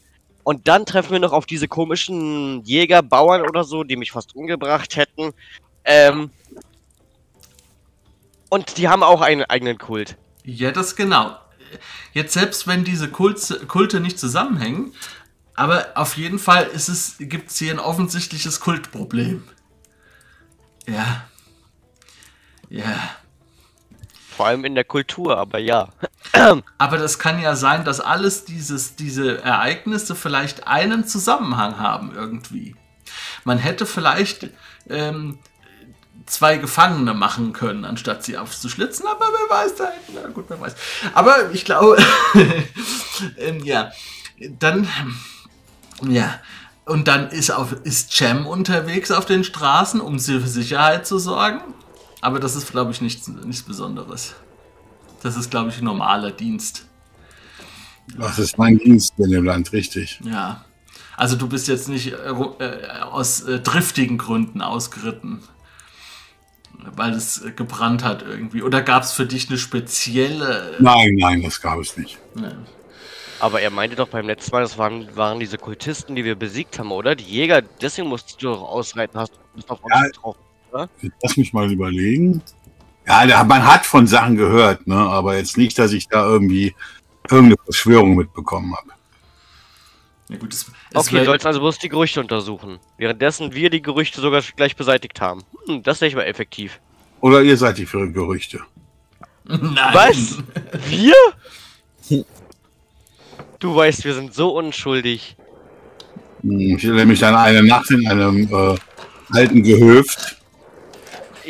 Und 0.51 0.67
dann 0.67 0.85
treffen 0.85 1.13
wir 1.13 1.21
noch 1.21 1.33
auf 1.33 1.47
diese 1.47 1.69
komischen 1.69 2.65
Jäger, 2.65 3.05
Bauern 3.05 3.43
oder 3.43 3.63
so, 3.63 3.85
die 3.85 3.95
mich 3.95 4.11
fast 4.11 4.35
umgebracht 4.35 4.97
hätten. 4.97 5.33
Ähm, 5.85 6.31
und 8.49 8.77
die 8.77 8.89
haben 8.89 9.05
auch 9.05 9.21
einen 9.21 9.45
eigenen 9.45 9.79
Kult. 9.79 10.17
Ja, 10.43 10.73
das 10.73 10.97
genau. 10.97 11.37
Jetzt 12.15 12.33
selbst 12.33 12.67
wenn 12.67 12.83
diese 12.83 13.09
Kulte, 13.09 13.65
Kulte 13.69 14.01
nicht 14.01 14.19
zusammenhängen, 14.19 14.93
aber 15.55 15.93
auf 15.95 16.17
jeden 16.17 16.41
Fall 16.41 16.69
gibt 17.21 17.53
es 17.53 17.59
hier 17.59 17.71
ein 17.71 17.79
offensichtliches 17.79 18.59
Kultproblem. 18.59 19.45
Ja. 20.89 21.29
Ja. 22.69 23.20
Vor 24.41 24.47
allem 24.47 24.65
in 24.65 24.75
der 24.75 24.85
Kultur, 24.85 25.37
aber 25.37 25.59
ja. 25.59 25.91
Aber 26.79 26.97
das 26.97 27.19
kann 27.19 27.43
ja 27.43 27.57
sein, 27.57 27.85
dass 27.85 28.01
alles 28.01 28.47
dieses, 28.47 28.97
diese 28.97 29.43
Ereignisse 29.43 30.15
vielleicht 30.15 30.67
einen 30.67 31.07
Zusammenhang 31.07 31.79
haben 31.79 32.13
irgendwie. 32.15 32.75
Man 33.45 33.59
hätte 33.59 33.85
vielleicht 33.85 34.49
ähm, 34.89 35.41
zwei 36.25 36.57
Gefangene 36.57 37.13
machen 37.13 37.53
können, 37.53 37.85
anstatt 37.85 38.25
sie 38.25 38.39
aufzuschlitzen, 38.39 39.07
aber 39.07 39.27
wer 39.27 39.59
weiß 39.59 39.75
da, 39.75 39.93
na 40.15 40.31
gut, 40.31 40.47
wer 40.49 40.59
weiß. 40.59 40.75
Aber 41.13 41.51
ich 41.53 41.67
glaube, 41.67 41.99
ähm, 43.37 43.63
ja, 43.63 43.93
dann, 44.59 44.89
ja, 46.09 46.41
und 46.87 47.09
dann 47.09 47.29
ist, 47.29 47.51
auf, 47.51 47.73
ist 47.85 48.11
Cem 48.11 48.47
unterwegs 48.47 49.11
auf 49.11 49.27
den 49.27 49.45
Straßen, 49.45 50.01
um 50.01 50.19
für 50.19 50.41
Sicherheit 50.41 51.07
zu 51.07 51.19
sorgen. 51.19 51.61
Aber 52.21 52.39
das 52.39 52.57
ist, 52.57 52.71
glaube 52.71 52.93
ich, 52.93 53.01
nichts, 53.01 53.29
nichts 53.29 53.63
Besonderes. 53.63 54.35
Das 55.23 55.37
ist, 55.37 55.51
glaube 55.51 55.71
ich, 55.71 55.79
ein 55.79 55.85
normaler 55.85 56.31
Dienst. 56.31 56.87
Das 58.19 58.39
ist 58.39 58.59
mein 58.59 58.79
Dienst 58.79 59.15
in 59.19 59.31
dem 59.31 59.45
Land, 59.45 59.73
richtig. 59.73 60.21
Ja. 60.25 60.65
Also 61.17 61.37
du 61.37 61.49
bist 61.49 61.69
jetzt 61.69 61.89
nicht 61.89 62.13
äh, 62.13 62.15
äh 62.15 63.01
aus 63.03 63.43
äh, 63.43 63.61
driftigen 63.61 64.19
Gründen 64.19 64.63
ausgeritten, 64.63 65.41
weil 66.97 67.13
es 67.13 67.45
äh, 67.45 67.53
gebrannt 67.53 68.03
hat 68.03 68.23
irgendwie. 68.23 68.63
Oder 68.63 68.83
gab 68.83 69.03
es 69.03 69.13
für 69.13 69.27
dich 69.27 69.49
eine 69.49 69.59
spezielle... 69.59 70.77
Nein, 70.81 71.17
nein, 71.19 71.43
das 71.43 71.61
gab 71.61 71.79
es 71.79 71.97
nicht. 71.97 72.19
Ja. 72.37 72.53
Aber 73.39 73.61
er 73.61 73.71
meinte 73.71 73.97
doch 73.97 74.09
beim 74.09 74.27
letzten 74.27 74.53
Mal, 74.53 74.63
das 74.63 74.77
waren, 74.77 75.15
waren 75.17 75.41
diese 75.41 75.57
Kultisten, 75.57 76.15
die 76.15 76.25
wir 76.25 76.37
besiegt 76.37 76.79
haben, 76.79 76.91
oder? 76.91 77.15
Die 77.15 77.25
Jäger, 77.25 77.63
deswegen 77.63 78.09
musstest 78.09 78.43
du 78.43 78.49
doch 78.49 78.63
ausreiten, 78.63 79.19
hast 79.19 79.33
du 79.55 79.63
doch 79.67 79.81
ja, 79.89 80.09
drauf 80.11 80.37
oder? 80.73 80.89
Lass 81.23 81.37
mich 81.37 81.53
mal 81.53 81.71
überlegen. 81.71 82.43
Ja, 83.07 83.45
man 83.45 83.67
hat 83.67 83.87
von 83.87 84.07
Sachen 84.07 84.37
gehört, 84.37 84.87
ne? 84.87 84.95
aber 84.95 85.37
jetzt 85.37 85.57
nicht, 85.57 85.79
dass 85.79 85.93
ich 85.93 86.09
da 86.09 86.25
irgendwie 86.25 86.75
irgendeine 87.29 87.57
Verschwörung 87.65 88.15
mitbekommen 88.17 88.75
habe. 88.75 88.91
Ja, 90.29 90.37
gut, 90.37 90.53
es, 90.53 90.71
es 90.91 90.97
okay, 90.97 91.19
du 91.19 91.25
sollst 91.25 91.45
also 91.45 91.59
bloß 91.59 91.79
die 91.79 91.89
Gerüchte 91.89 92.21
untersuchen. 92.21 92.79
Währenddessen 92.99 93.53
wir 93.53 93.69
die 93.69 93.83
Gerüchte 93.83 94.21
sogar 94.21 94.43
gleich 94.55 94.77
beseitigt 94.77 95.21
haben. 95.21 95.43
Hm, 95.67 95.83
das 95.83 96.01
wäre 96.01 96.09
ich 96.09 96.15
mal 96.15 96.23
effektiv. 96.23 96.79
Oder 97.21 97.43
ihr 97.43 97.57
seid 97.57 97.79
die 97.79 97.87
für 97.87 98.11
Gerüchte. 98.11 98.61
Nein. 99.45 99.75
Was? 99.93 100.39
Wir? 100.89 101.15
Du 103.59 103.77
weißt, 103.77 104.07
wir 104.07 104.15
sind 104.15 104.33
so 104.33 104.57
unschuldig. 104.57 105.37
Hm, 106.41 106.77
ich 106.77 106.83
erinnere 106.83 107.05
mich 107.05 107.23
an 107.23 107.35
eine 107.35 107.63
Nacht 107.63 107.91
in 107.91 108.09
einem 108.09 108.49
äh, 108.51 108.77
alten 109.33 109.63
Gehöft. 109.63 110.40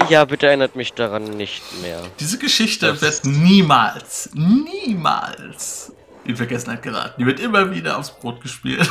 Ja, 0.08 0.24
bitte 0.24 0.46
erinnert 0.46 0.76
mich 0.76 0.92
daran 0.92 1.24
nicht 1.24 1.62
mehr. 1.82 2.00
Diese 2.18 2.38
Geschichte 2.38 2.86
das 2.86 3.02
wird 3.02 3.24
niemals, 3.24 4.30
niemals 4.34 5.92
in 6.24 6.36
Vergessenheit 6.36 6.82
geraten. 6.82 7.14
Die 7.18 7.26
wird 7.26 7.40
immer 7.40 7.70
wieder 7.72 7.98
aufs 7.98 8.10
Brot 8.10 8.40
gespielt. 8.40 8.88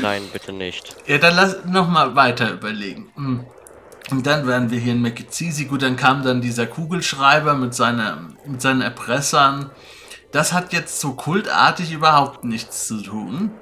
Nein, 0.00 0.22
bitte 0.32 0.52
nicht. 0.52 0.96
Ja, 1.06 1.18
dann 1.18 1.36
lass 1.36 1.64
nochmal 1.64 2.14
weiter 2.14 2.52
überlegen. 2.52 3.10
Hm. 3.14 3.44
Und 4.10 4.26
dann 4.26 4.46
werden 4.46 4.70
wir 4.70 4.78
hier 4.78 4.92
in 4.92 5.02
Mekizisi. 5.02 5.64
Gut, 5.66 5.82
dann 5.82 5.96
kam 5.96 6.22
dann 6.22 6.40
dieser 6.40 6.66
Kugelschreiber 6.66 7.54
mit, 7.54 7.74
seiner, 7.74 8.28
mit 8.44 8.60
seinen 8.60 8.82
Erpressern. 8.82 9.70
Das 10.32 10.52
hat 10.52 10.72
jetzt 10.72 11.00
so 11.00 11.12
kultartig 11.12 11.92
überhaupt 11.92 12.44
nichts 12.44 12.86
zu 12.86 13.02
tun. 13.02 13.52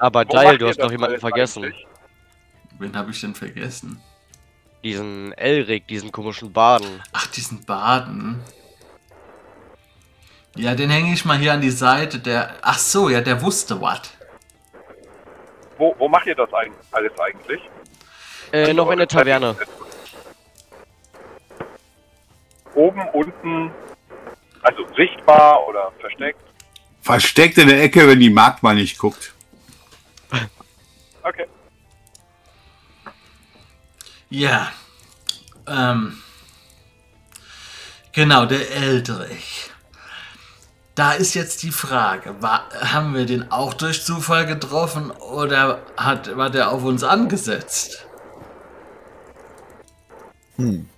Aber 0.00 0.24
Dial, 0.24 0.58
du 0.58 0.68
hast 0.68 0.78
noch 0.78 0.90
jemanden 0.90 1.20
vergessen. 1.20 1.64
Eigentlich? 1.64 1.86
Wen 2.78 2.96
habe 2.96 3.10
ich 3.10 3.20
denn 3.20 3.34
vergessen? 3.34 4.00
Diesen 4.84 5.32
Elric, 5.32 5.88
diesen 5.88 6.12
komischen 6.12 6.52
Baden. 6.52 7.02
Ach, 7.12 7.26
diesen 7.28 7.64
Baden. 7.64 8.40
Ja, 10.54 10.74
den 10.74 10.90
hänge 10.90 11.12
ich 11.12 11.24
mal 11.24 11.38
hier 11.38 11.52
an 11.52 11.60
die 11.60 11.70
Seite. 11.70 12.18
Der. 12.18 12.56
Ach 12.62 12.78
so, 12.78 13.08
ja, 13.08 13.20
der 13.20 13.42
wusste 13.42 13.80
was. 13.80 14.02
Wo, 15.78 15.94
wo 15.98 16.08
macht 16.08 16.26
ihr 16.26 16.34
das 16.34 16.48
alles 16.52 17.12
eigentlich? 17.18 17.60
Äh, 18.52 18.72
noch 18.72 18.90
in 18.90 18.98
der 18.98 19.08
Taverne. 19.08 19.56
Oben, 22.74 23.02
unten, 23.12 23.70
also 24.62 24.86
sichtbar 24.96 25.66
oder 25.68 25.92
versteckt? 25.98 26.40
Versteckt 27.02 27.58
in 27.58 27.68
der 27.68 27.82
Ecke, 27.82 28.06
wenn 28.08 28.20
die 28.20 28.30
Magd 28.30 28.62
mal 28.62 28.74
nicht 28.74 28.98
guckt. 28.98 29.34
Okay. 31.26 31.46
Ja. 34.30 34.70
Ähm. 35.66 36.22
Genau, 38.12 38.46
der 38.46 38.70
Eldrich. 38.70 39.70
Da 40.94 41.12
ist 41.12 41.34
jetzt 41.34 41.62
die 41.64 41.72
Frage, 41.72 42.40
war, 42.40 42.70
haben 42.80 43.14
wir 43.14 43.26
den 43.26 43.50
auch 43.50 43.74
durch 43.74 44.04
Zufall 44.04 44.46
getroffen 44.46 45.10
oder 45.10 45.82
hat, 45.96 46.34
war 46.36 46.48
der 46.48 46.70
auf 46.70 46.84
uns 46.84 47.02
angesetzt? 47.04 48.06
Hm. 50.56 50.88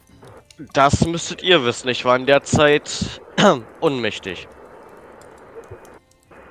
Das 0.73 1.05
müsstet 1.07 1.43
ihr 1.43 1.64
wissen. 1.64 1.88
Ich 1.88 2.05
war 2.05 2.14
in 2.14 2.27
der 2.27 2.45
Zeit 2.45 3.21
unmächtig. 3.81 4.47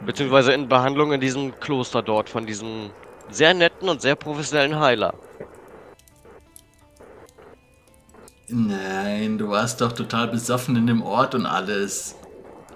Beziehungsweise 0.01 0.51
in 0.51 0.67
Behandlung 0.67 1.13
in 1.13 1.21
diesem 1.21 1.57
Kloster 1.59 2.01
dort 2.01 2.29
von 2.29 2.45
diesem 2.45 2.91
sehr 3.29 3.53
netten 3.53 3.89
und 3.89 4.01
sehr 4.01 4.15
professionellen 4.15 4.79
Heiler. 4.79 5.13
Nein, 8.49 9.37
du 9.37 9.49
warst 9.49 9.81
doch 9.81 9.91
total 9.91 10.29
besoffen 10.29 10.75
in 10.77 10.87
dem 10.87 11.01
Ort 11.01 11.35
und 11.35 11.45
alles. 11.45 12.15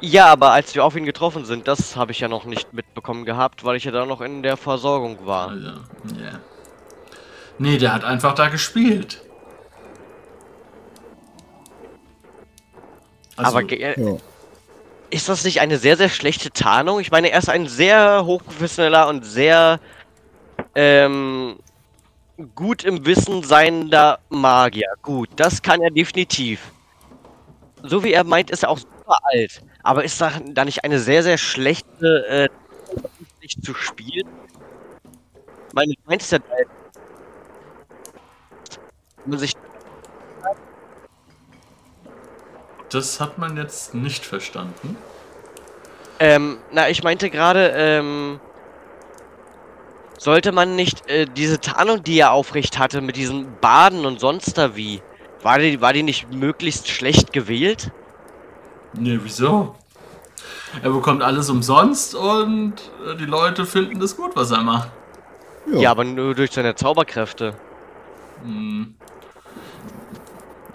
Ja, 0.01 0.25
aber 0.25 0.51
als 0.51 0.75
wir 0.75 0.83
auf 0.83 0.95
ihn 0.95 1.05
getroffen 1.05 1.45
sind, 1.45 1.67
das 1.67 1.95
habe 1.95 2.11
ich 2.11 2.19
ja 2.19 2.27
noch 2.27 2.45
nicht 2.45 2.73
mitbekommen 2.73 3.23
gehabt, 3.23 3.63
weil 3.63 3.77
ich 3.77 3.85
ja 3.85 3.91
da 3.91 4.05
noch 4.05 4.19
in 4.19 4.43
der 4.43 4.57
Versorgung 4.57 5.25
war. 5.25 5.49
Also, 5.49 5.67
ja. 5.67 6.39
Nee, 7.59 7.77
der 7.77 7.93
hat 7.93 8.03
einfach 8.03 8.33
da 8.33 8.49
gespielt. 8.49 9.21
Also, 13.37 13.57
aber 13.57 13.73
ja. 13.73 13.93
ist 15.11 15.29
das 15.29 15.43
nicht 15.43 15.61
eine 15.61 15.77
sehr, 15.77 15.95
sehr 15.95 16.09
schlechte 16.09 16.51
Tarnung? 16.51 16.99
Ich 16.99 17.11
meine, 17.11 17.29
er 17.29 17.39
ist 17.39 17.49
ein 17.49 17.67
sehr 17.67 18.25
hochprofessioneller 18.25 19.07
und 19.07 19.23
sehr 19.23 19.79
ähm, 20.75 21.57
gut 22.55 22.83
im 22.83 23.05
Wissen 23.05 23.43
seiender 23.43 24.19
Magier. 24.29 24.93
Gut, 25.01 25.29
das 25.35 25.61
kann 25.61 25.81
er 25.81 25.91
definitiv. 25.91 26.71
So 27.83 28.03
wie 28.03 28.13
er 28.13 28.23
meint, 28.23 28.51
ist 28.51 28.63
er 28.63 28.69
auch 28.69 28.77
super 28.77 29.19
alt. 29.23 29.61
Aber 29.83 30.03
ist 30.03 30.19
da, 30.21 30.31
da 30.45 30.65
nicht 30.65 30.83
eine 30.83 30.99
sehr, 30.99 31.23
sehr 31.23 31.37
schlechte 31.37 32.27
äh, 32.27 32.49
nicht 33.41 33.63
zu 33.63 33.73
spielen? 33.73 34.27
Meine, 35.73 35.93
du 35.93 36.01
meinst 36.05 36.31
ja, 36.31 36.39
man 39.25 39.39
sich 39.39 39.55
Das 42.89 43.21
hat 43.21 43.37
man 43.37 43.55
jetzt 43.55 43.93
nicht 43.93 44.25
verstanden. 44.25 44.97
Ähm, 46.19 46.57
na, 46.71 46.89
ich 46.89 47.03
meinte 47.03 47.29
gerade, 47.29 47.71
ähm, 47.73 48.39
sollte 50.21 50.51
man 50.51 50.75
nicht 50.75 51.09
äh, 51.09 51.25
diese 51.25 51.59
Tarnung, 51.59 52.03
die 52.03 52.19
er 52.19 52.31
aufrecht 52.31 52.77
hatte, 52.77 53.01
mit 53.01 53.15
diesen 53.15 53.57
Baden 53.59 54.05
und 54.05 54.19
sonst 54.19 54.55
da 54.55 54.75
wie, 54.75 55.01
war 55.41 55.57
die, 55.57 55.81
war 55.81 55.93
die 55.93 56.03
nicht 56.03 56.31
möglichst 56.31 56.89
schlecht 56.89 57.33
gewählt? 57.33 57.91
Nee, 58.93 59.19
wieso? 59.23 59.75
Er 60.83 60.91
bekommt 60.91 61.23
alles 61.23 61.49
umsonst 61.49 62.13
und 62.13 62.73
äh, 63.07 63.15
die 63.15 63.25
Leute 63.25 63.65
finden 63.65 63.99
das 63.99 64.15
gut, 64.15 64.35
was 64.35 64.51
er 64.51 64.61
macht. 64.61 64.89
Ja, 65.73 65.89
aber 65.89 66.03
nur 66.03 66.35
durch 66.35 66.51
seine 66.51 66.75
Zauberkräfte. 66.75 67.55
Hm. 68.43 68.93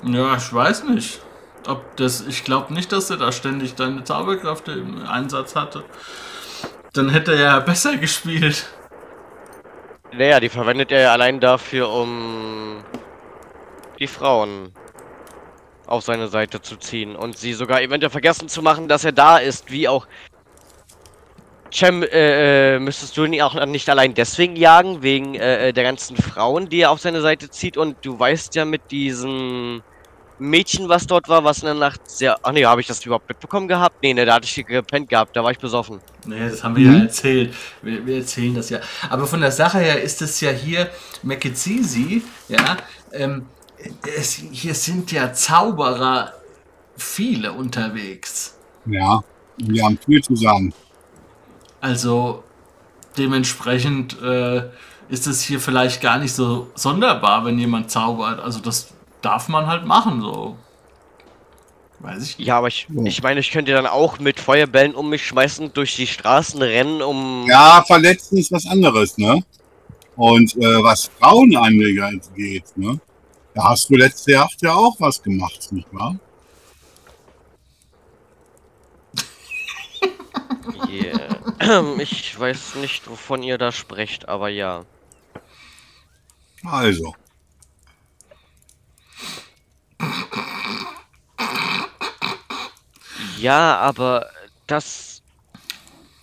Ja, 0.03 0.37
ich 0.37 0.53
weiß 0.53 0.85
nicht. 0.85 1.21
Ob 1.69 1.97
das. 1.97 2.27
Ich 2.27 2.43
glaube 2.43 2.75
nicht, 2.75 2.91
dass 2.91 3.11
er 3.11 3.17
da 3.17 3.31
ständig 3.31 3.77
deine 3.77 4.03
Zauberkräfte 4.03 4.73
im 4.73 5.07
Einsatz 5.07 5.55
hatte. 5.55 5.85
Dann 6.93 7.11
hätte 7.11 7.33
er 7.33 7.41
ja 7.41 7.61
besser 7.61 7.97
gespielt. 7.97 8.67
Naja, 10.16 10.40
die 10.40 10.48
verwendet 10.48 10.92
er 10.92 11.00
ja 11.00 11.12
allein 11.12 11.40
dafür, 11.40 11.90
um 11.90 12.83
die 13.98 14.07
Frauen 14.07 14.72
auf 15.87 16.05
seine 16.05 16.29
Seite 16.29 16.62
zu 16.62 16.76
ziehen 16.76 17.14
und 17.14 17.37
sie 17.37 17.52
sogar 17.52 17.83
eventuell 17.83 18.11
vergessen 18.11 18.48
zu 18.48 18.62
machen, 18.62 18.88
dass 18.88 19.05
er 19.05 19.12
da 19.12 19.37
ist, 19.37 19.70
wie 19.70 19.88
auch 19.88 20.07
Cem, 21.70 22.02
äh, 22.02 22.76
äh, 22.76 22.79
müsstest 22.79 23.14
du 23.16 23.24
ihn 23.24 23.42
auch 23.42 23.66
nicht 23.66 23.90
allein 23.90 24.14
deswegen 24.14 24.57
jagen, 24.57 25.02
wegen 25.02 25.35
äh, 25.35 25.68
äh, 25.68 25.72
der 25.74 25.85
ganzen 25.85 26.16
Frauen, 26.16 26.70
die 26.70 26.81
er 26.81 26.92
auf 26.92 27.00
seine 27.00 27.20
Seite 27.20 27.50
zieht 27.50 27.76
und 27.76 27.98
du 28.02 28.18
weißt 28.18 28.55
ja 28.55 28.64
mit 28.64 28.90
diesem 28.90 29.83
Mädchen, 30.38 30.88
was 30.88 31.07
dort 31.07 31.29
war, 31.29 31.44
was 31.44 31.59
in 31.59 31.66
der 31.66 31.75
Nacht 31.75 32.01
sehr... 32.11 32.38
Ach 32.42 32.53
nee, 32.53 32.64
habe 32.64 32.81
ich 32.81 32.87
das 32.87 33.05
überhaupt 33.05 33.29
mitbekommen 33.29 33.68
gehabt? 33.68 33.96
Nee, 34.03 34.14
ne, 34.14 34.25
da 34.25 34.35
hatte 34.35 34.46
ich 34.46 34.66
gepennt 34.66 35.09
gehabt, 35.09 35.35
da 35.35 35.42
war 35.42 35.51
ich 35.51 35.59
besoffen. 35.59 36.01
Nee, 36.27 36.49
das 36.49 36.62
haben 36.62 36.77
wir 36.77 36.92
ja 36.92 36.99
erzählt. 36.99 37.55
Wir, 37.83 38.05
wir 38.05 38.18
erzählen 38.18 38.55
das 38.55 38.70
ja. 38.70 38.81
Aber 39.09 39.27
von 39.27 39.40
der 39.40 39.53
Sache 39.53 39.79
her 39.79 40.03
ist 40.03 40.20
es 40.22 40.40
ja 40.40 40.51
hier 40.51 40.90
Mekezisi, 41.22 42.22
ja, 42.49 42.77
ähm, 43.12 43.46
es, 44.16 44.35
hier 44.35 44.75
sind 44.75 45.12
ja 45.12 45.33
Zauberer 45.33 46.33
viele 46.96 47.53
unterwegs. 47.53 48.57
Ja, 48.87 49.22
wir 49.59 49.85
haben 49.85 49.99
viel 50.05 50.22
zu 50.22 50.37
sagen. 50.37 50.72
Also 51.81 52.44
dementsprechend 53.16 54.20
äh, 54.22 54.64
ist 55.09 55.27
es 55.27 55.42
hier 55.42 55.61
vielleicht 55.61 56.01
gar 56.01 56.18
nicht 56.18 56.33
so 56.33 56.70
sonderbar, 56.75 57.44
wenn 57.44 57.59
jemand 57.59 57.90
zaubert. 57.90 58.40
Also 58.40 58.61
das 58.61 58.88
darf 59.27 59.49
man 59.49 59.67
halt 59.67 59.85
machen, 59.85 60.21
so. 60.21 60.57
Weiß 61.99 62.23
ich 62.23 62.39
nicht. 62.39 62.47
Ja, 62.47 62.59
aber 62.59 62.69
ich, 62.69 62.87
ich 63.05 63.23
meine, 63.23 63.41
ich 63.41 63.51
könnte 63.51 63.73
dann 63.73 63.87
auch 63.87 64.21
mit 64.21 64.39
Feuerbällen 64.39 64.95
um 64.95 65.11
mich 65.11 65.27
schmeißen, 65.27 65.73
durch 65.73 65.97
die 65.97 66.07
Straßen 66.07 66.62
rennen, 66.62 67.03
um... 67.03 67.45
Ja, 67.49 67.83
verletzen 67.85 68.39
ist 68.39 68.53
was 68.53 68.67
anderes, 68.67 69.19
ne? 69.19 69.43
Und 70.15 70.55
äh, 70.57 70.83
was 70.83 71.11
Frauen 71.19 71.57
angeht, 71.57 72.65
ne? 72.77 73.01
Da 73.53 73.65
hast 73.65 73.91
du 73.91 73.97
letzte 73.97 74.33
Nacht 74.33 74.62
ja 74.62 74.73
auch 74.75 74.95
was 75.01 75.21
gemacht, 75.21 75.73
nicht 75.73 75.93
wahr? 75.93 76.17
Yeah. 80.89 81.17
Ich 81.99 82.39
weiß 82.39 82.77
nicht, 82.77 83.11
wovon 83.11 83.43
ihr 83.43 83.59
da 83.59 83.73
sprecht, 83.73 84.29
aber 84.29 84.49
ja. 84.49 84.85
Also. 86.65 87.15
Ja, 93.39 93.79
aber 93.79 94.31
das 94.67 95.23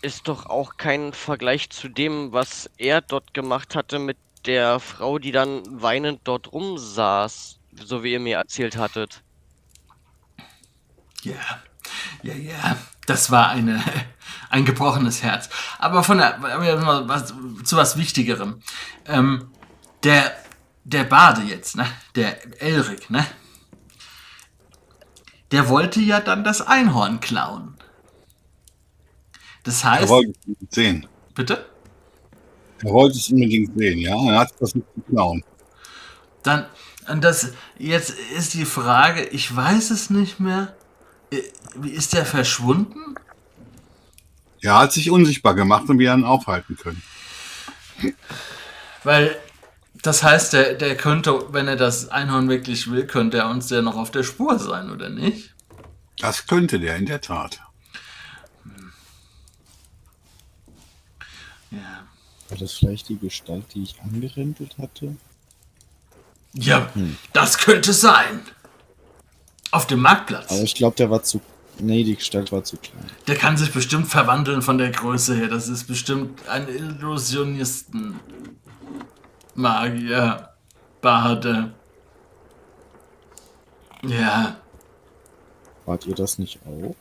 ist 0.02 0.28
doch 0.28 0.48
auch 0.48 0.78
kein 0.78 1.14
Vergleich 1.14 1.70
zu 1.70 1.88
dem, 1.88 2.34
was 2.34 2.70
er 2.78 3.02
dort 3.02 3.34
gemacht 3.34 3.76
hatte 3.76 4.00
mit 4.00 4.18
der 4.46 4.80
Frau, 4.80 5.20
die 5.20 5.32
dann 5.32 5.62
weinend 5.82 6.22
dort 6.26 6.52
rumsaß, 6.52 7.60
so 7.86 8.04
wie 8.04 8.14
ihr 8.14 8.20
mir 8.20 8.38
erzählt 8.38 8.78
hattet. 8.78 9.24
Ja, 11.22 11.62
ja, 12.24 12.34
ja. 12.34 12.78
Das 13.06 13.32
war 13.32 13.50
eine, 13.50 13.82
ein 14.50 14.66
gebrochenes 14.66 15.24
Herz. 15.24 15.50
Aber 15.80 16.04
von 16.04 16.18
der, 16.18 16.38
was, 16.42 17.34
zu 17.64 17.78
was 17.78 17.98
Wichtigerem. 17.98 18.62
Ähm, 19.06 19.50
der, 20.04 20.36
der 20.84 21.06
Bade 21.06 21.42
jetzt, 21.44 21.76
ne? 21.76 21.86
Der 22.16 22.62
Elric, 22.62 23.10
ne? 23.10 23.26
Der 25.54 25.70
wollte 25.70 26.02
ja 26.02 26.20
dann 26.20 26.44
das 26.44 26.62
Einhorn 26.62 27.20
klauen. 27.20 27.76
Das 29.64 29.84
Er 29.84 29.92
heißt. 29.92 30.10
wollte 30.10 30.32
es 30.32 30.46
unbedingt 30.48 30.74
sehen. 30.74 31.08
Bitte? 31.36 31.66
Er 32.84 32.92
wollte 32.92 33.18
es 33.18 33.30
unbedingt 33.30 33.78
sehen, 33.78 34.00
ja. 34.00 34.16
Er 34.32 34.40
hat 34.40 34.54
das 34.60 34.76
nicht 34.76 34.88
geklaut. 34.96 35.44
Dann, 36.42 36.66
und 37.08 37.24
das, 37.24 37.54
jetzt 37.78 38.10
ist 38.36 38.56
die 38.56 38.66
Frage, 38.66 39.24
ich 39.28 39.56
weiß 39.56 39.92
es 39.92 40.10
nicht 40.10 40.40
mehr. 40.40 40.76
Äh, 41.32 41.42
Wie 41.76 41.92
ist 41.92 42.14
der 42.14 42.26
verschwunden? 42.26 43.16
Er 44.62 44.80
hat 44.80 44.92
sich 44.92 45.12
unsichtbar 45.12 45.54
gemacht 45.54 45.88
und 45.88 46.00
wir 46.00 46.14
ihn 46.14 46.24
aufhalten 46.24 46.76
können. 46.78 47.04
Weil, 49.04 49.38
das 50.04 50.22
heißt, 50.22 50.54
der, 50.54 50.74
der 50.76 50.96
könnte, 50.96 51.52
wenn 51.54 51.68
er 51.68 51.76
das 51.76 52.10
Einhorn 52.10 52.48
wirklich 52.50 52.92
will, 52.92 53.08
könnte 53.08 53.38
er 53.40 53.50
uns 53.50 53.70
ja 53.72 53.82
noch 53.82 53.96
auf 53.98 54.12
der 54.12 54.24
Spur 54.24 54.60
sein, 54.60 54.92
oder 54.92 55.10
nicht? 55.10 55.56
Das 56.20 56.46
könnte 56.46 56.80
der 56.80 56.96
in 56.98 57.06
der 57.08 57.22
Tat. 57.22 57.60
Ja. 61.72 62.04
War 62.50 62.58
das 62.58 62.74
vielleicht 62.74 63.10
die 63.10 63.18
Gestalt, 63.18 63.66
die 63.74 63.84
ich 63.84 63.96
angerempelt 64.02 64.78
hatte? 64.78 65.16
Ja, 66.54 66.90
Hm. 66.94 67.18
das 67.34 67.58
könnte 67.58 67.94
sein. 67.94 68.42
Auf 69.72 69.88
dem 69.88 70.02
Marktplatz. 70.02 70.52
Aber 70.52 70.62
ich 70.62 70.76
glaube, 70.76 70.96
der 70.98 71.10
war 71.10 71.24
zu. 71.24 71.42
Nee, 71.80 72.04
die 72.04 72.16
Gestalt 72.16 72.52
war 72.52 72.64
zu 72.64 72.78
klein. 72.78 73.10
Der 73.26 73.36
kann 73.36 73.58
sich 73.58 73.72
bestimmt 73.72 74.08
verwandeln 74.08 74.62
von 74.62 74.78
der 74.78 74.92
Größe 74.92 75.36
her. 75.36 75.48
Das 75.48 75.68
ist 75.68 75.86
bestimmt 75.88 76.48
ein 76.48 76.68
Illusionisten. 76.68 78.20
Magier. 79.56 80.50
Bade. 81.02 81.74
Ja. 84.04 84.56
Wart 85.86 86.06
ihr 86.06 86.16
das 86.16 86.40
nicht 86.40 86.60
auch? 86.66 86.96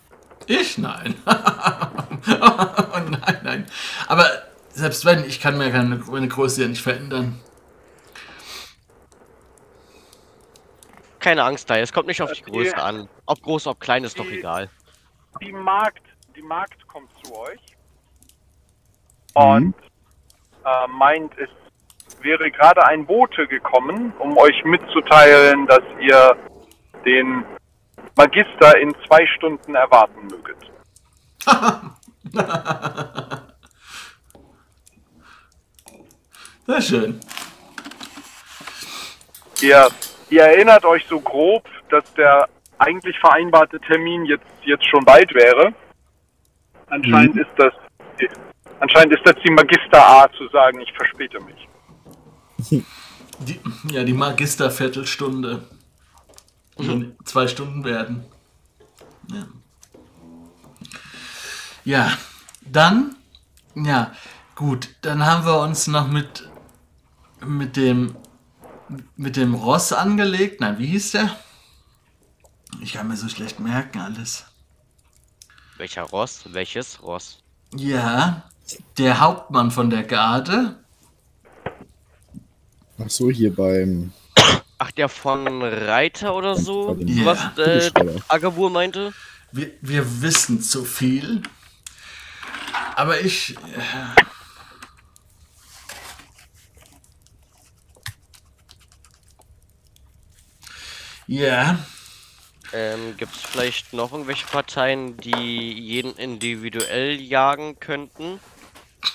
Ich 0.47 0.79
nein. 0.79 1.15
oh 1.27 2.99
nein, 3.11 3.41
nein. 3.43 3.67
Aber 4.09 4.27
selbst 4.71 5.05
wenn, 5.05 5.25
ich 5.25 5.41
kann 5.41 5.57
mir 5.57 5.71
keine, 5.71 5.97
meine 5.97 6.29
Größe 6.29 6.63
ja 6.63 6.69
nicht 6.69 6.83
verändern. 6.83 7.41
Keine 11.21 11.45
Angst 11.45 11.71
da, 11.71 11.77
es 11.77 11.93
kommt 11.93 12.09
nicht 12.09 12.21
auf 12.21 12.33
die. 12.33 12.43
Größe 12.43 12.77
an. 12.77 13.09
Ob 13.27 13.41
groß, 13.43 13.69
ob 13.69 13.79
klein, 13.79 14.03
ist 14.03 14.19
doch 14.19 14.27
egal. 14.27 14.69
Die 15.41 15.53
Magd, 15.53 16.03
die 16.35 16.43
Magd 16.43 16.87
kommt 16.89 17.11
zu 17.23 17.33
euch 17.37 17.61
und 19.35 19.75
äh, 20.65 20.89
meint, 20.89 21.33
es 21.39 21.49
wäre 22.23 22.51
gerade 22.51 22.87
ein 22.87 23.07
Bote 23.07 23.47
gekommen, 23.47 24.13
um 24.19 24.37
euch 24.37 24.63
mitzuteilen, 24.65 25.67
dass 25.67 25.81
ihr 26.01 26.37
den 27.05 27.45
Magister 28.17 28.79
in 28.79 28.95
zwei 29.07 29.27
Stunden 29.27 29.75
erwarten 29.75 30.29
möget. 30.29 30.57
Sehr 36.67 36.81
schön. 36.81 37.21
Ihr, 39.61 39.89
ihr 40.31 40.43
erinnert 40.43 40.85
euch 40.85 41.05
so 41.07 41.21
grob, 41.21 41.65
dass 41.91 42.05
der 42.15 42.49
eigentlich 42.79 43.19
vereinbarte 43.19 43.81
Termin 43.81 44.25
jetzt, 44.25 44.47
jetzt 44.63 44.87
schon 44.87 45.05
bald 45.05 45.35
wäre. 45.35 45.75
Anscheinend 46.87 47.37
ist 47.37 47.51
das 47.57 47.73
anscheinend 48.81 49.15
ist 49.15 49.25
das 49.25 49.37
die 49.45 49.51
Magister 49.51 50.07
A 50.07 50.31
zu 50.33 50.47
sagen, 50.49 50.81
ich 50.81 50.93
verspäte 50.93 51.41
mich. 51.41 51.69
Die, 52.71 53.61
ja, 53.91 54.05
die 54.05 54.13
Magisterviertelstunde. 54.13 55.65
Mhm. 56.79 57.17
Zwei 57.25 57.49
Stunden 57.49 57.85
werden. 57.85 58.25
Ja. 59.31 59.47
ja, 61.85 62.19
dann, 62.63 63.17
ja, 63.75 64.13
gut, 64.55 64.89
dann 65.03 65.25
haben 65.25 65.47
wir 65.47 65.61
uns 65.61 65.87
noch 65.87 66.09
mit, 66.09 66.49
mit 67.45 67.77
dem, 67.77 68.17
mit 69.17 69.37
dem 69.37 69.55
Ross 69.55 69.93
angelegt. 69.93 70.61
Nein, 70.61 70.79
wie 70.79 70.87
hieß 70.87 71.13
der? 71.13 71.37
Ich 72.81 72.95
kann 72.95 73.09
mir 73.09 73.17
so 73.17 73.29
schlecht 73.29 73.61
merken 73.61 74.01
alles. 74.01 74.45
Welcher 75.77 76.03
Ross? 76.03 76.43
Welches 76.47 77.03
Ross? 77.03 77.39
Ja, 77.75 78.51
der 78.99 79.21
Hauptmann 79.21 79.71
von 79.71 79.91
der 79.91 80.05
Garde. 80.05 80.82
Ach 83.05 83.11
so, 83.11 83.31
hier 83.31 83.55
beim. 83.55 84.13
Ach, 84.79 84.91
der 84.93 85.09
von 85.09 85.63
Reiter 85.63 86.35
oder 86.35 86.57
so? 86.57 86.97
Ja. 87.01 87.25
Was 87.25 87.59
äh. 87.59 87.91
Agavur 88.29 88.71
meinte? 88.71 89.13
Wir, 89.51 89.71
wir 89.81 90.23
wissen 90.23 90.61
zu 90.61 90.85
viel. 90.85 91.43
Aber 92.97 93.21
ich. 93.21 93.57
Äh, 93.57 94.23
ja, 101.27 101.79
Ähm, 102.75 103.17
Gibt 103.19 103.35
es 103.37 103.43
vielleicht 103.43 103.93
noch 103.93 104.13
irgendwelche 104.13 104.47
Parteien, 104.47 105.19
die 105.19 105.73
jeden 105.73 106.15
individuell 106.17 107.21
jagen 107.21 107.79
könnten? 107.81 108.41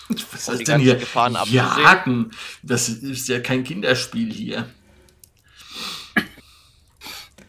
was 0.31 0.47
ist 0.47 0.67
denn 0.67 0.81
hier? 0.81 0.95
Gefahren? 0.95 1.37
Jagen. 1.45 2.31
Das 2.63 2.89
ist 2.89 3.27
ja 3.27 3.39
kein 3.39 3.63
Kinderspiel 3.63 4.31
hier. 4.31 4.69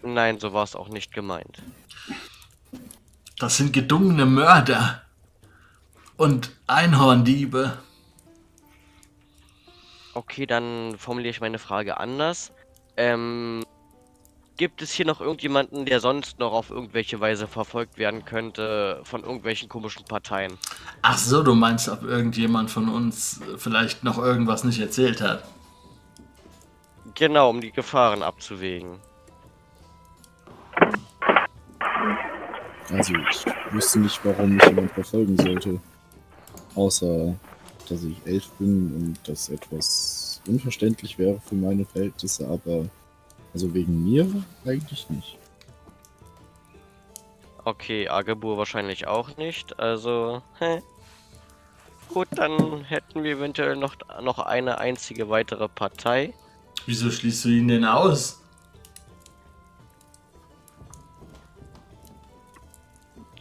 Nein, 0.02 0.38
so 0.40 0.52
war 0.52 0.64
es 0.64 0.74
auch 0.74 0.88
nicht 0.88 1.12
gemeint. 1.12 1.62
Das 3.38 3.56
sind 3.56 3.72
gedungene 3.72 4.26
Mörder. 4.26 5.02
Und 6.16 6.50
Einhorndiebe. 6.66 7.78
Okay, 10.14 10.46
dann 10.46 10.96
formuliere 10.98 11.30
ich 11.30 11.40
meine 11.40 11.60
Frage 11.60 11.98
anders. 11.98 12.50
Ähm, 12.96 13.62
gibt 14.58 14.82
es 14.82 14.92
hier 14.92 15.06
noch 15.06 15.20
irgendjemanden, 15.20 15.86
der 15.86 16.00
sonst 16.00 16.38
noch 16.38 16.52
auf 16.52 16.70
irgendwelche 16.70 17.18
Weise 17.20 17.46
verfolgt 17.46 17.96
werden 17.96 18.24
könnte 18.24 19.00
von 19.04 19.22
irgendwelchen 19.22 19.68
komischen 19.68 20.04
Parteien? 20.04 20.58
Ach 21.00 21.16
so, 21.16 21.42
du 21.42 21.54
meinst, 21.54 21.88
ob 21.88 22.02
irgendjemand 22.02 22.70
von 22.70 22.88
uns 22.88 23.40
vielleicht 23.56 24.04
noch 24.04 24.18
irgendwas 24.18 24.64
nicht 24.64 24.80
erzählt 24.80 25.22
hat. 25.22 25.44
Genau, 27.14 27.48
um 27.48 27.60
die 27.60 27.72
Gefahren 27.72 28.22
abzuwägen. 28.22 28.98
Also 32.90 33.14
ich 33.30 33.44
wüsste 33.70 34.00
nicht, 34.00 34.20
warum 34.24 34.56
mich 34.56 34.64
jemand 34.64 34.90
verfolgen 34.92 35.36
sollte. 35.36 35.80
Außer, 36.74 37.34
dass 37.88 38.02
ich 38.02 38.16
elf 38.24 38.48
bin 38.58 38.92
und 38.94 39.28
das 39.28 39.48
etwas 39.50 40.42
unverständlich 40.46 41.18
wäre 41.18 41.40
für 41.46 41.54
meine 41.54 41.84
Verhältnisse, 41.84 42.48
aber 42.48 42.86
also 43.54 43.72
wegen 43.74 44.04
mir 44.04 44.26
eigentlich 44.64 45.08
nicht. 45.10 45.38
Okay, 47.64 48.08
Agebur 48.08 48.56
wahrscheinlich 48.56 49.06
auch 49.06 49.36
nicht, 49.36 49.78
also, 49.78 50.42
hä. 50.58 50.82
Gut, 52.08 52.28
dann 52.30 52.84
hätten 52.84 53.22
wir 53.22 53.36
eventuell 53.36 53.76
noch, 53.76 53.94
noch 54.22 54.38
eine 54.38 54.78
einzige 54.78 55.28
weitere 55.28 55.68
Partei. 55.68 56.32
Wieso 56.86 57.10
schließt 57.10 57.44
du 57.44 57.48
ihn 57.50 57.68
denn 57.68 57.84
aus? 57.84 58.40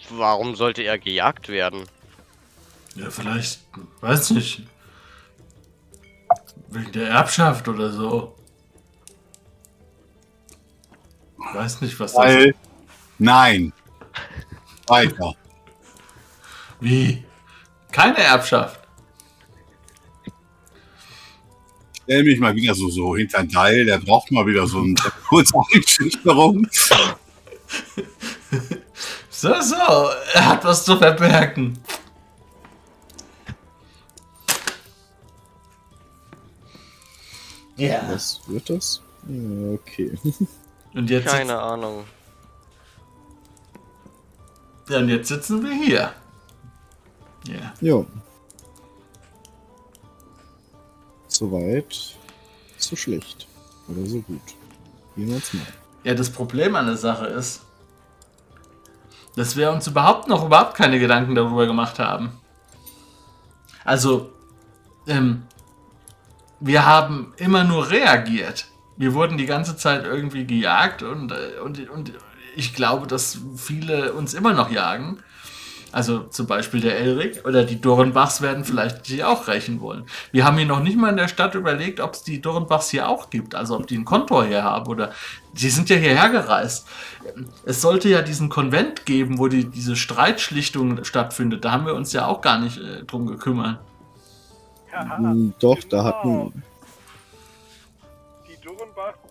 Warum 0.09 0.55
sollte 0.55 0.83
er 0.83 0.97
gejagt 0.99 1.49
werden? 1.49 1.85
Ja, 2.95 3.09
vielleicht, 3.09 3.61
weiß 4.01 4.31
nicht. 4.31 4.63
Wegen 6.69 6.91
der 6.91 7.09
Erbschaft 7.09 7.67
oder 7.67 7.91
so. 7.91 8.36
Weiß 11.37 11.81
nicht, 11.81 11.99
was 11.99 12.13
das 12.13 12.21
Weil, 12.21 12.55
nein. 13.19 13.73
Weiter. 14.87 15.33
Wie? 16.79 17.23
Keine 17.91 18.19
Erbschaft. 18.19 18.79
Stell 22.03 22.23
mich 22.23 22.39
mal 22.39 22.55
wieder 22.55 22.73
so, 22.73 22.89
so 22.89 23.17
hinter 23.17 23.39
den 23.39 23.49
Teil, 23.49 23.85
der 23.85 23.97
braucht 23.97 24.31
mal 24.31 24.45
wieder 24.45 24.65
so 24.65 24.79
eine 24.79 24.95
kurze 25.27 25.53
Einschüchterung. 25.73 26.67
So, 29.39 29.53
so, 29.61 29.75
er 30.33 30.47
hat 30.47 30.65
was 30.65 30.83
zu 30.83 30.97
verbergen. 30.97 31.77
Ja. 37.75 38.01
Was 38.09 38.41
wird 38.47 38.67
das? 38.71 38.99
Okay. 39.23 40.17
Und 40.93 41.09
jetzt, 41.09 41.27
Keine 41.27 41.59
Ahnung. 41.59 42.05
ja, 44.89 44.97
und 44.99 45.09
jetzt 45.09 45.27
sitzen 45.27 45.63
wir 45.63 45.73
hier. 45.73 46.11
Ja. 47.47 47.73
Ja. 47.81 48.05
Soweit, 51.27 52.15
so 52.77 52.95
schlecht. 52.95 53.47
Oder 53.87 54.05
so 54.05 54.21
gut. 54.21 54.41
Wie 55.15 55.25
man 55.25 55.37
es 55.37 55.53
mal. 55.53 55.61
Ja, 56.03 56.13
das 56.13 56.29
Problem 56.29 56.75
an 56.75 56.87
der 56.87 56.97
Sache 56.97 57.27
ist, 57.27 57.61
dass 59.35 59.55
wir 59.55 59.71
uns 59.71 59.87
überhaupt 59.87 60.27
noch 60.27 60.45
überhaupt 60.45 60.75
keine 60.75 60.99
Gedanken 60.99 61.35
darüber 61.35 61.67
gemacht 61.67 61.99
haben. 61.99 62.31
Also, 63.85 64.31
ähm, 65.07 65.43
wir 66.59 66.85
haben 66.85 67.33
immer 67.37 67.63
nur 67.63 67.89
reagiert. 67.89 68.67
Wir 68.97 69.13
wurden 69.13 69.37
die 69.37 69.45
ganze 69.45 69.77
Zeit 69.77 70.05
irgendwie 70.05 70.45
gejagt 70.45 71.03
und, 71.03 71.31
äh, 71.31 71.59
und, 71.63 71.89
und 71.89 72.13
ich 72.55 72.73
glaube, 72.73 73.07
dass 73.07 73.39
viele 73.55 74.13
uns 74.13 74.33
immer 74.33 74.53
noch 74.53 74.71
jagen. 74.71 75.19
Also 75.91 76.19
zum 76.19 76.47
Beispiel 76.47 76.81
der 76.81 76.99
Elric 76.99 77.45
oder 77.45 77.63
die 77.63 77.79
Dornbachs 77.79 78.41
werden 78.41 78.65
vielleicht 78.65 79.05
sich 79.05 79.23
auch 79.23 79.47
rächen 79.47 79.79
wollen. 79.79 80.05
Wir 80.31 80.43
haben 80.43 80.57
hier 80.57 80.65
noch 80.65 80.81
nicht 80.81 80.97
mal 80.97 81.09
in 81.09 81.17
der 81.17 81.29
Stadt 81.29 81.55
überlegt, 81.55 82.01
ob 82.01 82.13
es 82.13 82.23
die 82.23 82.41
Dornbachs 82.41 82.89
hier 82.89 83.07
auch 83.07 83.29
gibt. 83.29 83.55
Also 83.55 83.77
ob 83.77 83.87
die 83.87 83.95
einen 83.95 84.05
Kontor 84.05 84.45
hier 84.45 84.63
haben 84.63 84.87
oder... 84.87 85.11
Sie 85.53 85.69
sind 85.69 85.89
ja 85.89 85.95
hierher 85.95 86.29
gereist. 86.29 86.87
Es 87.65 87.81
sollte 87.81 88.09
ja 88.09 88.21
diesen 88.21 88.49
Konvent 88.49 89.05
geben, 89.05 89.39
wo 89.39 89.47
die, 89.47 89.65
diese 89.65 89.95
Streitschlichtung 89.95 91.03
stattfindet. 91.03 91.65
Da 91.65 91.71
haben 91.71 91.85
wir 91.85 91.95
uns 91.95 92.13
ja 92.13 92.27
auch 92.27 92.41
gar 92.41 92.59
nicht 92.59 92.77
äh, 92.77 93.03
drum 93.05 93.25
gekümmert. 93.25 93.79
Hm, 94.91 95.53
Doch, 95.59 95.79
da 95.89 96.03
hatten. 96.03 96.63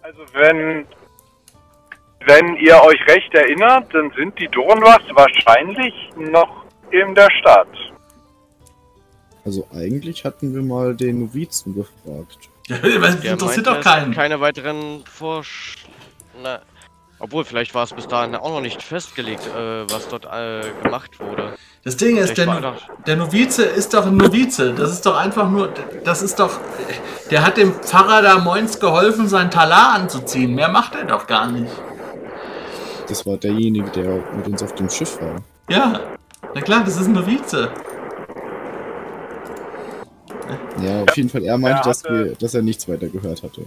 Also 0.07 0.23
wenn, 0.35 0.87
wenn 2.27 2.57
ihr 2.59 2.81
euch 2.81 3.05
recht 3.09 3.35
erinnert, 3.35 3.93
dann 3.93 4.13
sind 4.17 4.39
die 4.39 4.47
Durrenbachs 4.47 5.05
wahrscheinlich 5.13 5.93
noch 6.17 6.65
in 6.93 7.13
der 7.17 7.29
Stadt. 7.41 7.67
Also 9.45 9.67
eigentlich 9.75 10.25
hatten 10.25 10.55
wir 10.55 10.63
mal 10.63 10.95
den 10.95 11.21
Novizen 11.21 11.75
gefragt. 11.75 12.39
Ja, 12.69 12.79
das 12.79 13.15
interessiert 13.15 13.43
meinte, 13.43 13.63
doch 13.63 13.81
keinen. 13.81 14.13
Keine 14.13 14.41
weiteren 14.41 15.05
Vorsch... 15.07 15.77
Obwohl, 17.19 17.45
vielleicht 17.45 17.75
war 17.75 17.85
es 17.85 17.93
bis 17.95 18.07
dahin 18.07 18.35
auch 18.35 18.51
noch 18.51 18.61
nicht 18.61 18.83
festgelegt, 18.83 19.47
äh, 19.47 19.91
was 19.91 20.07
dort 20.09 20.27
äh, 20.27 20.63
gemacht 20.83 21.19
wurde. 21.19 21.55
Das 21.83 21.97
Ding 21.97 22.19
ist, 22.19 22.37
der, 22.37 22.47
No- 22.47 22.75
der 23.07 23.17
Novize 23.17 23.65
ist 23.65 23.95
doch 23.95 24.07
ein 24.07 24.17
Novize. 24.17 24.75
Das 24.75 24.91
ist 24.93 25.07
doch 25.07 25.17
einfach 25.17 25.49
nur, 25.49 25.71
das 26.05 26.21
ist 26.21 26.39
doch, 26.39 26.59
der 27.31 27.47
hat 27.47 27.57
dem 27.57 27.73
Pfarrer 27.75 28.21
da 28.23 28.39
moins 28.39 28.79
geholfen, 28.81 29.29
sein 29.29 29.51
Talar 29.51 29.95
anzuziehen. 29.95 30.55
Mehr 30.55 30.69
macht 30.69 30.95
er 30.95 31.05
doch 31.05 31.27
gar 31.27 31.47
nicht. 31.47 31.73
Das 33.09 33.25
war 33.25 33.37
derjenige, 33.39 33.89
der 33.91 34.23
mit 34.37 34.47
uns 34.49 34.63
auf 34.63 34.75
dem 34.75 34.91
Schiff 34.91 35.19
war. 35.23 35.37
Ja, 35.71 36.01
na 36.55 36.61
klar, 36.61 36.83
das 36.85 36.97
ist 37.01 37.07
ein 37.07 37.13
Novize. 37.13 37.71
Ja, 40.83 41.03
auf 41.03 41.17
jeden 41.17 41.29
Fall, 41.31 41.45
er 41.45 41.57
meinte, 41.57 41.81
Er 41.81 41.85
dass, 41.85 42.05
wir, 42.05 42.35
dass 42.37 42.55
er 42.55 42.63
nichts 42.63 42.89
weiter 42.89 43.09
gehört 43.09 43.43
hatte. 43.43 43.63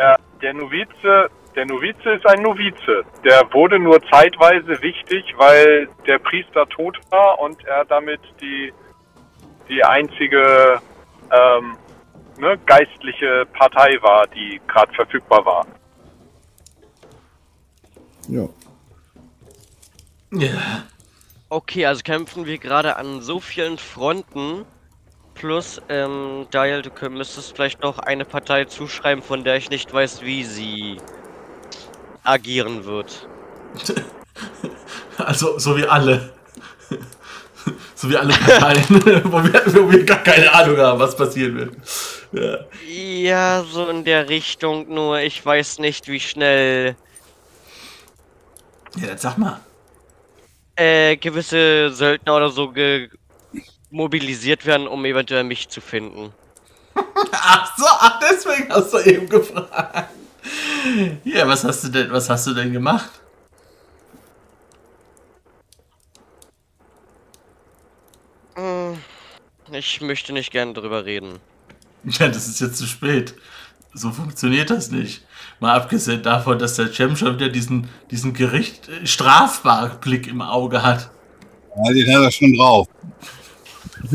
Ja, 0.00 0.16
der 0.42 0.54
Novize, 0.54 1.30
der 1.54 1.66
Novize 1.66 2.10
ist 2.10 2.26
ein 2.26 2.42
Novize. 2.42 3.04
Der 3.24 3.52
wurde 3.52 3.78
nur 3.78 4.00
zeitweise 4.10 4.80
wichtig, 4.82 5.24
weil 5.36 5.88
der 6.06 6.18
Priester 6.18 6.68
tot 6.68 6.98
war 7.10 7.38
und 7.40 7.64
er 7.64 7.84
damit 7.84 8.20
die, 8.40 8.72
die 9.68 9.82
einzige 9.82 10.80
ähm, 11.30 11.76
ne, 12.38 12.58
geistliche 12.66 13.46
Partei 13.52 13.98
war, 14.02 14.26
die 14.28 14.60
gerade 14.68 14.92
verfügbar 14.94 15.44
war. 15.44 15.66
Ja. 18.28 18.48
Ja. 20.30 20.84
Okay, 21.48 21.86
also 21.86 22.02
kämpfen 22.02 22.44
wir 22.44 22.58
gerade 22.58 22.96
an 22.96 23.22
so 23.22 23.40
vielen 23.40 23.78
Fronten. 23.78 24.66
Plus, 25.38 25.80
ähm, 25.88 26.48
Dial, 26.52 26.82
du 26.82 26.90
müsstest 27.10 27.54
vielleicht 27.54 27.82
noch 27.82 27.98
eine 28.00 28.24
Partei 28.24 28.64
zuschreiben, 28.64 29.22
von 29.22 29.44
der 29.44 29.56
ich 29.56 29.70
nicht 29.70 29.92
weiß, 29.92 30.22
wie 30.22 30.44
sie 30.44 30.98
agieren 32.24 32.84
wird. 32.84 33.28
Also, 35.18 35.58
so 35.58 35.76
wie 35.76 35.86
alle. 35.86 36.32
So 37.94 38.08
wie 38.08 38.16
alle 38.16 38.32
Parteien, 38.32 38.84
wo, 39.24 39.42
wir, 39.44 39.62
wo 39.74 39.90
wir 39.90 40.04
gar 40.04 40.22
keine 40.22 40.52
Ahnung 40.54 40.76
haben, 40.78 41.00
was 41.00 41.16
passieren 41.16 41.56
wird. 41.56 41.76
Ja. 42.32 42.58
Ja, 42.86 43.64
so 43.64 43.88
in 43.88 44.04
der 44.04 44.28
Richtung, 44.28 44.88
nur 44.88 45.18
ich 45.20 45.44
weiß 45.44 45.80
nicht, 45.80 46.08
wie 46.08 46.20
schnell 46.20 46.96
ja, 48.96 49.08
jetzt 49.08 49.22
sag 49.22 49.38
mal. 49.38 49.60
äh, 50.76 51.16
gewisse 51.16 51.90
Söldner 51.92 52.36
oder 52.36 52.50
so 52.50 52.70
ge 52.70 53.10
mobilisiert 53.90 54.66
werden, 54.66 54.86
um 54.86 55.04
eventuell 55.04 55.44
mich 55.44 55.68
zu 55.68 55.80
finden. 55.80 56.32
Ach 57.32 57.76
so, 57.76 57.84
ach, 57.86 58.20
deswegen 58.20 58.72
hast 58.72 58.92
du 58.92 58.98
eben 58.98 59.28
gefragt. 59.28 60.10
Ja, 61.24 61.46
was 61.46 61.64
hast 61.64 61.84
du 61.84 61.88
denn, 61.88 62.10
was 62.10 62.28
hast 62.30 62.46
du 62.46 62.54
denn 62.54 62.72
gemacht? 62.72 63.10
Hm, 68.54 68.98
Ich 69.72 70.00
möchte 70.00 70.32
nicht 70.32 70.50
gerne 70.50 70.72
drüber 70.72 71.04
reden. 71.04 71.40
Ja, 72.04 72.28
das 72.28 72.48
ist 72.48 72.60
jetzt 72.60 72.78
zu 72.78 72.86
spät. 72.86 73.34
So 73.94 74.10
funktioniert 74.12 74.70
das 74.70 74.90
nicht. 74.90 75.24
Mal 75.60 75.74
abgesehen 75.74 76.22
davon, 76.22 76.58
dass 76.58 76.74
der 76.76 76.92
Cem 76.92 77.16
schon 77.16 77.34
wieder 77.34 77.48
diesen, 77.48 77.88
diesen 78.10 78.32
Gericht 78.32 78.88
äh, 78.88 79.06
strafbaren 79.06 79.98
Blick 80.00 80.26
im 80.26 80.40
Auge 80.42 80.82
hat. 80.82 81.10
Ja, 81.76 81.92
den 81.92 82.14
hat 82.16 82.22
er 82.24 82.30
schon 82.32 82.54
drauf. 82.54 82.86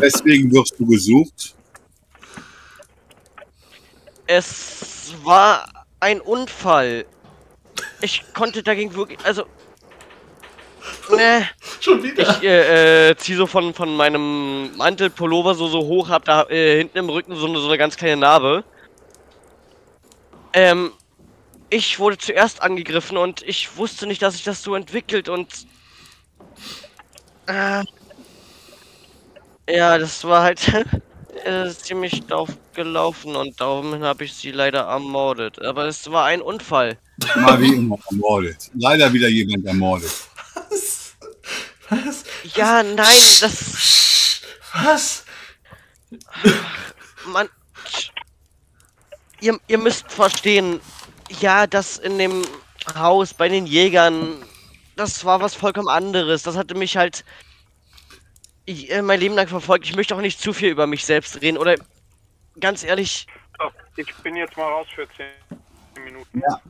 Deswegen 0.00 0.52
wirst 0.52 0.74
du 0.78 0.86
gesucht. 0.86 1.54
Es 4.26 5.14
war 5.24 5.66
ein 6.00 6.20
Unfall. 6.20 7.06
Ich 8.00 8.24
konnte 8.34 8.62
dagegen 8.62 8.94
wirklich, 8.94 9.18
also. 9.24 9.44
Ne, 11.10 11.48
Schon 11.80 12.02
wieder. 12.02 12.22
ich 12.22 12.42
äh, 12.42 13.10
äh, 13.10 13.16
zieh 13.16 13.34
so 13.34 13.46
von, 13.46 13.74
von 13.74 13.94
meinem 13.96 14.76
Mantelpullover 14.76 15.54
so, 15.54 15.68
so 15.68 15.80
hoch, 15.80 16.08
hab 16.08 16.24
da 16.24 16.44
äh, 16.44 16.78
hinten 16.78 16.98
im 16.98 17.08
Rücken 17.08 17.34
so 17.34 17.46
eine, 17.46 17.58
so 17.58 17.68
eine 17.68 17.78
ganz 17.78 17.96
kleine 17.96 18.16
Narbe. 18.16 18.64
Ähm, 20.52 20.92
ich 21.70 21.98
wurde 21.98 22.18
zuerst 22.18 22.62
angegriffen 22.62 23.16
und 23.16 23.42
ich 23.42 23.76
wusste 23.76 24.06
nicht, 24.06 24.22
dass 24.22 24.34
sich 24.34 24.44
das 24.44 24.62
so 24.62 24.74
entwickelt 24.74 25.28
und. 25.28 25.66
Äh, 27.46 27.84
ja, 29.68 29.98
das 29.98 30.24
war 30.24 30.42
halt 30.42 30.60
äh, 31.44 31.68
ziemlich 31.70 32.22
doof 32.26 32.50
gelaufen 32.74 33.36
und 33.36 33.60
darum 33.60 34.02
habe 34.02 34.24
ich 34.24 34.34
sie 34.34 34.50
leider 34.50 34.80
ermordet. 34.80 35.60
Aber 35.62 35.86
es 35.86 36.10
war 36.10 36.24
ein 36.26 36.40
Unfall. 36.40 36.98
Mal 37.36 37.60
wie 37.60 37.74
immer 37.74 37.98
ermordet. 38.10 38.70
Leider 38.74 39.12
wieder 39.12 39.28
jemand 39.28 39.66
ermordet. 39.66 40.12
Was? 40.54 41.14
Was? 41.88 42.24
Ja, 42.54 42.82
nein, 42.82 43.18
das. 43.40 44.42
Was? 44.72 45.24
Man. 47.26 47.48
Ihr, 49.40 49.58
ihr 49.68 49.78
müsst 49.78 50.10
verstehen, 50.10 50.80
ja, 51.40 51.66
das 51.66 51.98
in 51.98 52.18
dem 52.18 52.44
Haus 52.96 53.34
bei 53.34 53.48
den 53.48 53.66
Jägern, 53.66 54.42
das 54.96 55.24
war 55.24 55.40
was 55.40 55.54
vollkommen 55.54 55.88
anderes. 55.88 56.42
Das 56.42 56.56
hatte 56.56 56.74
mich 56.74 56.96
halt 56.96 57.24
ich, 58.68 58.90
äh, 58.90 59.00
mein 59.00 59.18
Leben 59.18 59.34
lang 59.34 59.48
verfolgt. 59.48 59.86
Ich 59.86 59.96
möchte 59.96 60.14
auch 60.14 60.20
nicht 60.20 60.40
zu 60.40 60.52
viel 60.52 60.68
über 60.68 60.86
mich 60.86 61.04
selbst 61.04 61.40
reden. 61.40 61.56
Oder 61.56 61.76
ganz 62.60 62.84
ehrlich, 62.84 63.26
So, 63.58 63.70
ich 63.96 64.14
bin 64.16 64.36
jetzt 64.36 64.56
mal 64.56 64.68
raus 64.68 64.86
für 64.94 65.08
10 65.16 66.04
Minuten. 66.04 66.40
Ja. 66.40 66.60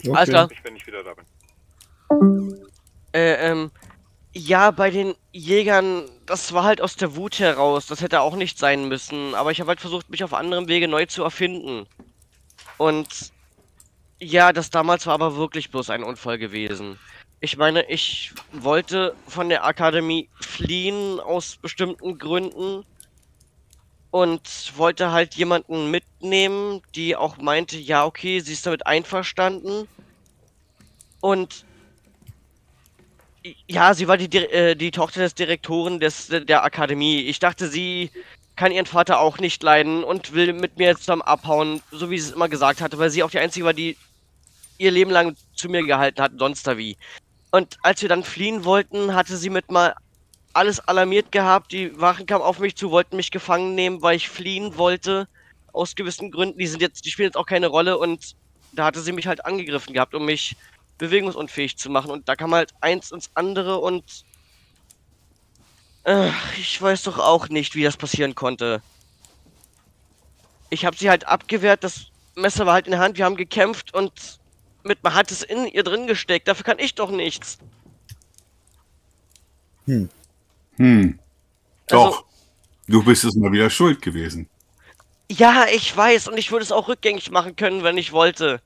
Ich 0.00 0.14
Alles 0.14 0.28
klar. 0.28 0.48
mich, 0.48 0.62
wenn 0.62 0.76
ich 0.76 0.86
wieder 0.86 1.02
da 1.02 1.14
bin. 1.14 2.64
Äh, 3.12 3.50
ähm, 3.50 3.70
ja, 4.32 4.70
bei 4.70 4.90
den 4.90 5.14
Jägern, 5.32 6.08
das 6.26 6.52
war 6.52 6.62
halt 6.62 6.80
aus 6.80 6.94
der 6.94 7.16
Wut 7.16 7.40
heraus. 7.40 7.86
Das 7.86 8.00
hätte 8.00 8.20
auch 8.20 8.36
nicht 8.36 8.58
sein 8.58 8.86
müssen. 8.88 9.34
Aber 9.34 9.50
ich 9.50 9.60
habe 9.60 9.68
halt 9.68 9.80
versucht, 9.80 10.10
mich 10.10 10.22
auf 10.22 10.34
anderem 10.34 10.68
Wege 10.68 10.86
neu 10.86 11.06
zu 11.06 11.24
erfinden. 11.24 11.86
Und 12.78 13.32
ja, 14.20 14.52
das 14.52 14.70
damals 14.70 15.06
war 15.06 15.14
aber 15.14 15.36
wirklich 15.36 15.72
bloß 15.72 15.90
ein 15.90 16.04
Unfall 16.04 16.38
gewesen. 16.38 16.98
Ich 17.40 17.56
meine, 17.56 17.88
ich 17.90 18.32
wollte 18.52 19.14
von 19.28 19.48
der 19.48 19.64
Akademie 19.64 20.28
fliehen 20.40 21.20
aus 21.20 21.56
bestimmten 21.56 22.18
Gründen. 22.18 22.84
Und 24.10 24.72
wollte 24.76 25.10
halt 25.10 25.34
jemanden 25.34 25.90
mitnehmen, 25.90 26.82
die 26.94 27.16
auch 27.16 27.36
meinte, 27.38 27.76
ja, 27.76 28.04
okay, 28.04 28.38
sie 28.38 28.52
ist 28.52 28.64
damit 28.64 28.86
einverstanden. 28.86 29.88
Und 31.20 31.64
ja, 33.66 33.92
sie 33.94 34.08
war 34.08 34.16
die, 34.16 34.36
äh, 34.36 34.74
die 34.74 34.90
Tochter 34.90 35.20
des 35.20 35.34
Direktoren 35.34 36.00
des, 36.00 36.28
der 36.28 36.64
Akademie. 36.64 37.22
Ich 37.22 37.40
dachte, 37.40 37.68
sie 37.68 38.10
kann 38.56 38.72
ihren 38.72 38.86
Vater 38.86 39.20
auch 39.20 39.38
nicht 39.38 39.62
leiden 39.62 40.04
und 40.04 40.32
will 40.32 40.52
mit 40.52 40.78
mir 40.78 40.96
zusammen 40.96 41.22
abhauen, 41.22 41.82
so 41.90 42.10
wie 42.10 42.18
sie 42.18 42.28
es 42.28 42.34
immer 42.34 42.48
gesagt 42.48 42.80
hatte, 42.80 42.98
weil 42.98 43.10
sie 43.10 43.22
auch 43.22 43.30
die 43.30 43.38
Einzige 43.38 43.66
war, 43.66 43.72
die 43.72 43.96
ihr 44.78 44.90
Leben 44.90 45.10
lang 45.10 45.36
zu 45.54 45.68
mir 45.68 45.84
gehalten 45.84 46.22
hat, 46.22 46.32
sonst 46.38 46.66
da 46.66 46.78
wie. 46.78 46.96
Und 47.54 47.78
als 47.84 48.02
wir 48.02 48.08
dann 48.08 48.24
fliehen 48.24 48.64
wollten, 48.64 49.14
hatte 49.14 49.36
sie 49.36 49.48
mit 49.48 49.70
mal 49.70 49.94
alles 50.54 50.80
alarmiert 50.80 51.30
gehabt. 51.30 51.70
Die 51.70 52.00
Wachen 52.00 52.26
kamen 52.26 52.42
auf 52.42 52.58
mich 52.58 52.74
zu, 52.74 52.90
wollten 52.90 53.14
mich 53.14 53.30
gefangen 53.30 53.76
nehmen, 53.76 54.02
weil 54.02 54.16
ich 54.16 54.28
fliehen 54.28 54.76
wollte. 54.76 55.28
Aus 55.72 55.94
gewissen 55.94 56.32
Gründen. 56.32 56.58
Die 56.58 56.66
sind 56.66 56.82
jetzt, 56.82 57.04
die 57.04 57.12
spielen 57.12 57.28
jetzt 57.28 57.36
auch 57.36 57.46
keine 57.46 57.68
Rolle 57.68 57.96
und 57.96 58.34
da 58.72 58.86
hatte 58.86 59.00
sie 59.00 59.12
mich 59.12 59.28
halt 59.28 59.44
angegriffen 59.46 59.94
gehabt, 59.94 60.16
um 60.16 60.24
mich 60.24 60.56
bewegungsunfähig 60.98 61.78
zu 61.78 61.90
machen. 61.90 62.10
Und 62.10 62.28
da 62.28 62.34
kam 62.34 62.52
halt 62.52 62.72
eins 62.80 63.12
ins 63.12 63.30
andere 63.34 63.78
und. 63.78 64.24
Äh, 66.02 66.30
ich 66.58 66.82
weiß 66.82 67.04
doch 67.04 67.20
auch 67.20 67.50
nicht, 67.50 67.76
wie 67.76 67.84
das 67.84 67.96
passieren 67.96 68.34
konnte. 68.34 68.82
Ich 70.70 70.84
habe 70.84 70.96
sie 70.96 71.08
halt 71.08 71.28
abgewehrt, 71.28 71.84
das 71.84 72.06
Messer 72.34 72.66
war 72.66 72.72
halt 72.72 72.88
in 72.88 72.90
der 72.90 73.00
Hand, 73.00 73.16
wir 73.16 73.24
haben 73.24 73.36
gekämpft 73.36 73.94
und 73.94 74.40
mit 74.84 75.02
man 75.02 75.14
hat 75.14 75.30
es 75.30 75.42
in 75.42 75.66
ihr 75.66 75.82
drin 75.82 76.06
gesteckt. 76.06 76.48
Dafür 76.48 76.64
kann 76.64 76.78
ich 76.78 76.94
doch 76.94 77.10
nichts. 77.10 77.58
Hm. 79.86 80.08
Also- 80.78 81.18
Doch. 81.86 82.24
Du 82.86 83.02
bist 83.02 83.24
es 83.24 83.34
mal 83.36 83.50
wieder 83.50 83.70
schuld 83.70 84.02
gewesen. 84.02 84.48
Ja, 85.30 85.66
ich 85.72 85.96
weiß 85.96 86.28
und 86.28 86.36
ich 86.36 86.52
würde 86.52 86.64
es 86.64 86.72
auch 86.72 86.86
rückgängig 86.88 87.30
machen 87.30 87.56
können, 87.56 87.82
wenn 87.82 87.96
ich 87.96 88.12
wollte. 88.12 88.60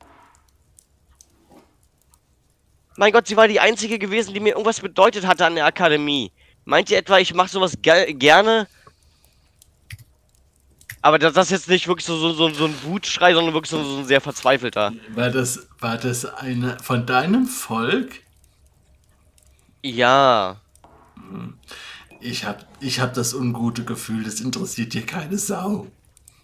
Mein 2.96 3.12
Gott, 3.12 3.28
sie 3.28 3.36
war 3.36 3.46
die 3.46 3.60
einzige 3.60 3.98
gewesen, 4.00 4.34
die 4.34 4.40
mir 4.40 4.50
irgendwas 4.50 4.80
bedeutet 4.80 5.24
hatte 5.24 5.46
an 5.46 5.54
der 5.54 5.66
Akademie. 5.66 6.32
Meint 6.64 6.90
ihr 6.90 6.98
etwa, 6.98 7.18
ich 7.18 7.32
mache 7.32 7.48
sowas 7.48 7.74
ge 7.80 8.12
gerne? 8.12 8.66
Aber 11.08 11.18
das, 11.18 11.32
das 11.32 11.46
ist 11.46 11.52
jetzt 11.52 11.68
nicht 11.70 11.88
wirklich 11.88 12.04
so, 12.04 12.18
so, 12.18 12.34
so, 12.34 12.50
so 12.50 12.66
ein 12.66 12.74
Wutschrei, 12.82 13.32
sondern 13.32 13.54
wirklich 13.54 13.70
so, 13.70 13.82
so 13.82 14.00
ein 14.00 14.04
sehr 14.04 14.20
verzweifelter. 14.20 14.92
War 15.14 15.30
das, 15.30 15.66
war 15.80 15.96
das 15.96 16.26
eine 16.26 16.76
von 16.82 17.06
deinem 17.06 17.46
Volk? 17.46 18.20
Ja. 19.82 20.60
Ich 22.20 22.44
hab, 22.44 22.66
ich 22.80 23.00
hab 23.00 23.14
das 23.14 23.32
ungute 23.32 23.84
Gefühl, 23.84 24.22
das 24.22 24.40
interessiert 24.40 24.92
dir 24.92 25.06
keine 25.06 25.38
Sau. 25.38 25.86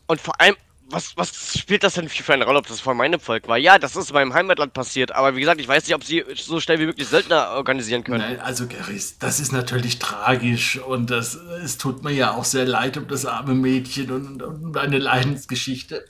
Und 0.07 0.21
vor 0.23 0.41
allem, 0.41 0.57
was, 0.89 1.17
was 1.17 1.59
spielt 1.59 1.83
das 1.83 1.95
denn 1.95 2.09
für 2.09 2.33
eine 2.33 2.45
Rolle, 2.45 2.59
ob 2.59 2.67
das 2.67 2.81
von 2.81 2.97
meinem 2.97 3.21
Volk 3.21 3.49
war? 3.49 3.57
Ja, 3.57 3.79
das 3.79 3.97
ist 3.97 4.11
in 4.11 4.15
meinem 4.15 4.35
Heimatland 4.35 4.73
passiert, 4.73 5.13
aber 5.13 5.35
wie 5.35 5.41
gesagt, 5.41 5.61
ich 5.61 5.69
weiß 5.69 5.87
nicht, 5.87 5.95
ob 5.95 6.05
sie 6.05 6.25
so 6.37 6.61
schnell 6.61 6.79
wie 6.79 6.87
möglich 6.87 7.09
Söldner 7.09 7.51
organisieren 7.51 8.05
können. 8.05 8.19
Nein, 8.19 8.41
also 8.41 8.67
Gary, 8.67 9.01
das 9.19 9.41
ist 9.41 9.53
natürlich 9.53 9.99
tragisch 9.99 10.79
und 10.79 11.11
das, 11.11 11.35
es 11.35 11.79
tut 11.79 12.05
mir 12.05 12.13
ja 12.13 12.33
auch 12.33 12.45
sehr 12.45 12.67
leid 12.67 12.97
um 12.97 13.09
das 13.09 13.27
arme 13.27 13.55
Mädchen 13.55 14.11
und, 14.11 14.43
und 14.43 14.77
eine 14.77 14.99
Leidensgeschichte. 14.99 16.05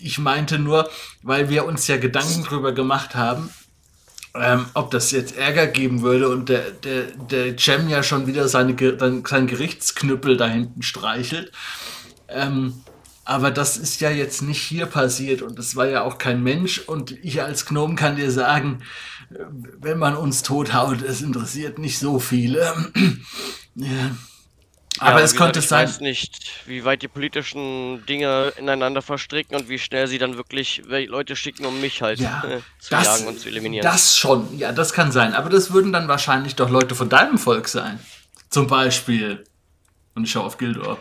Ich 0.00 0.18
meinte 0.18 0.58
nur, 0.58 0.88
weil 1.22 1.48
wir 1.48 1.64
uns 1.64 1.86
ja 1.86 1.96
Gedanken 1.96 2.44
drüber 2.44 2.72
gemacht 2.72 3.14
haben, 3.14 3.50
ähm, 4.34 4.66
ob 4.74 4.90
das 4.90 5.10
jetzt 5.12 5.36
Ärger 5.36 5.66
geben 5.66 6.02
würde 6.02 6.28
und 6.28 6.48
der, 6.48 6.70
der, 6.70 7.04
der 7.04 7.56
Cem 7.56 7.88
ja 7.88 8.02
schon 8.02 8.26
wieder 8.26 8.48
seine, 8.48 8.74
seinen 8.98 9.46
Gerichtsknüppel 9.46 10.36
da 10.36 10.48
hinten 10.48 10.82
streichelt. 10.82 11.52
Ähm, 12.28 12.82
aber 13.24 13.50
das 13.50 13.76
ist 13.76 14.00
ja 14.00 14.10
jetzt 14.10 14.42
nicht 14.42 14.60
hier 14.62 14.86
passiert 14.86 15.42
und 15.42 15.58
es 15.58 15.76
war 15.76 15.86
ja 15.86 16.02
auch 16.02 16.18
kein 16.18 16.42
Mensch 16.42 16.80
und 16.80 17.12
ich 17.24 17.42
als 17.42 17.66
Gnome 17.66 17.94
kann 17.94 18.16
dir 18.16 18.30
sagen, 18.30 18.82
wenn 19.80 19.98
man 19.98 20.16
uns 20.16 20.42
tothaut, 20.42 21.02
es 21.02 21.22
interessiert 21.22 21.78
nicht 21.78 21.98
so 21.98 22.18
viele. 22.18 22.74
ja. 23.74 24.10
Aber 25.00 25.18
Ja, 25.18 25.24
es 25.24 25.34
konnte 25.34 25.60
gesagt, 25.60 25.68
sein. 25.68 25.84
Ich 25.86 25.90
weiß 25.94 26.00
nicht, 26.00 26.52
wie 26.66 26.84
weit 26.84 27.02
die 27.02 27.08
politischen 27.08 28.06
Dinge 28.06 28.52
ineinander 28.58 29.02
verstricken 29.02 29.56
und 29.56 29.68
wie 29.68 29.78
schnell 29.78 30.06
sie 30.06 30.18
dann 30.18 30.36
wirklich 30.36 30.82
Leute 30.86 31.34
schicken, 31.34 31.64
um 31.66 31.80
mich 31.80 32.00
halt 32.00 32.20
Ja, 32.20 32.44
äh, 32.44 32.60
zu 32.78 32.90
das, 32.90 33.04
jagen 33.04 33.26
und 33.26 33.40
zu 33.40 33.48
eliminieren. 33.48 33.82
das 33.82 34.16
schon, 34.16 34.56
ja, 34.56 34.70
das 34.70 34.92
kann 34.92 35.10
sein. 35.10 35.34
Aber 35.34 35.50
das 35.50 35.72
würden 35.72 35.92
dann 35.92 36.06
wahrscheinlich 36.06 36.54
doch 36.54 36.70
Leute 36.70 36.94
von 36.94 37.08
deinem 37.08 37.38
Volk 37.38 37.68
sein. 37.68 37.98
Zum 38.50 38.68
Beispiel. 38.68 39.42
Und 40.14 40.24
ich 40.24 40.30
schaue 40.30 40.44
auf 40.44 40.58
Gildor. 40.58 40.98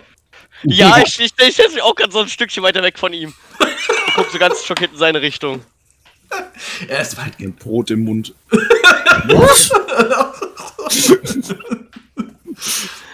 Ja, 0.63 0.97
ich, 1.05 1.19
ich, 1.19 1.33
ich 1.37 1.55
setze 1.55 1.73
mich 1.73 1.81
auch 1.81 1.95
gerade 1.95 2.11
so 2.11 2.19
ein 2.19 2.29
Stückchen 2.29 2.63
weiter 2.63 2.83
weg 2.83 2.97
von 2.99 3.13
ihm. 3.13 3.33
Und 3.59 4.13
guck 4.15 4.31
so 4.31 4.37
ganz 4.37 4.63
schockiert 4.65 4.93
in 4.93 4.97
seine 4.97 5.21
Richtung. 5.21 5.61
Er 6.87 7.01
ist 7.01 7.17
weit 7.17 7.39
Ein 7.39 7.53
Brot 7.53 7.91
im 7.91 8.03
Mund. 8.05 8.33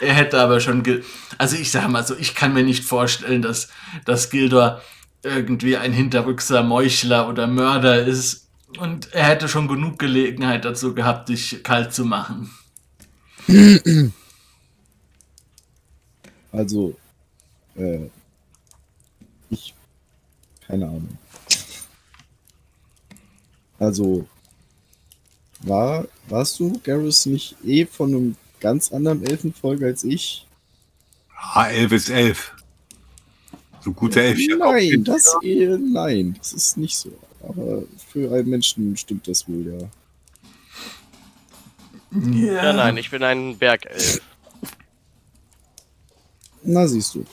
Er 0.01 0.13
hätte 0.13 0.39
aber 0.39 0.59
schon. 0.59 0.83
Ge 0.83 1.03
also 1.37 1.55
ich 1.55 1.71
sag 1.71 1.87
mal 1.89 2.05
so, 2.05 2.15
ich 2.15 2.35
kann 2.35 2.53
mir 2.53 2.63
nicht 2.63 2.83
vorstellen, 2.83 3.41
dass, 3.41 3.69
dass 4.05 4.29
Gildor 4.29 4.81
irgendwie 5.23 5.77
ein 5.77 5.93
hinterrückser 5.93 6.63
Meuchler 6.63 7.27
oder 7.29 7.47
Mörder 7.47 8.05
ist. 8.05 8.47
Und 8.77 9.13
er 9.13 9.25
hätte 9.25 9.47
schon 9.47 9.67
genug 9.67 9.97
Gelegenheit 9.97 10.63
dazu 10.65 10.93
gehabt, 10.93 11.29
dich 11.29 11.63
kalt 11.63 11.93
zu 11.93 12.05
machen. 12.05 12.51
Also, 16.51 16.95
äh, 17.79 18.09
ich, 19.49 19.73
keine 20.67 20.85
Ahnung. 20.85 21.17
Also, 23.79 24.27
war, 25.61 26.05
warst 26.27 26.59
du, 26.59 26.79
Garrus, 26.83 27.25
nicht 27.25 27.55
eh 27.65 27.85
von 27.85 28.13
einem 28.13 28.35
ganz 28.59 28.91
anderen 28.91 29.23
Elfenvolk 29.23 29.81
als 29.83 30.03
ich? 30.03 30.45
Ah, 31.35 31.67
11 31.67 31.91
ist 31.93 32.09
11. 32.09 32.55
So 33.81 33.93
gute 33.93 34.21
Elfchen. 34.21 34.59
Nein, 34.59 35.03
das 35.03 35.35
eh, 35.41 35.77
nein, 35.77 36.35
das 36.37 36.53
ist 36.53 36.77
nicht 36.77 36.97
so. 36.97 37.11
Aber 37.41 37.83
für 38.11 38.33
einen 38.33 38.49
Menschen 38.49 38.97
stimmt 38.97 39.27
das 39.27 39.47
wohl, 39.47 39.65
ja. 39.65 39.89
Ja, 42.11 42.73
nein, 42.73 42.97
ich 42.97 43.09
bin 43.11 43.23
ein 43.23 43.57
Bergelf. 43.57 44.21
Na, 46.63 46.87
siehst 46.87 47.15
du. 47.15 47.25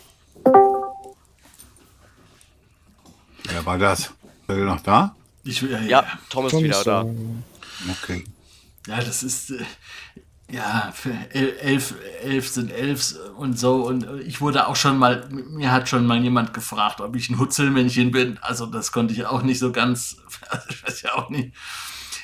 Wer 3.56 3.64
war 3.64 3.78
das? 3.78 4.00
Ist 4.00 4.12
er 4.48 4.56
noch 4.56 4.82
da? 4.82 5.16
Ich, 5.42 5.62
ja, 5.62 5.80
Ja, 5.80 6.06
Tom 6.28 6.44
ist 6.46 6.52
wieder 6.58 6.84
da. 6.84 7.00
Kommissar. 7.00 7.32
Okay. 8.02 8.24
Ja, 8.86 8.98
das 9.02 9.22
ist. 9.22 9.50
Äh, 9.50 9.64
ja, 10.52 10.92
elf, 11.30 11.94
elf 12.22 12.48
sind 12.50 12.70
elf 12.70 13.14
und 13.38 13.58
so. 13.58 13.86
Und 13.86 14.04
äh, 14.04 14.18
ich 14.20 14.42
wurde 14.42 14.66
auch 14.66 14.76
schon 14.76 14.98
mal. 14.98 15.26
Mir 15.30 15.72
hat 15.72 15.88
schon 15.88 16.04
mal 16.04 16.22
jemand 16.22 16.52
gefragt, 16.52 17.00
ob 17.00 17.16
ich 17.16 17.30
ein 17.30 17.38
Hutzelmännchen 17.38 18.10
bin. 18.10 18.36
Also, 18.42 18.66
das 18.66 18.92
konnte 18.92 19.14
ich 19.14 19.24
auch 19.24 19.40
nicht 19.40 19.58
so 19.58 19.72
ganz. 19.72 20.18
Also, 20.50 20.66
ich 20.68 20.84
weiß 20.84 21.02
ja 21.02 21.14
auch 21.14 21.30
nicht. 21.30 21.54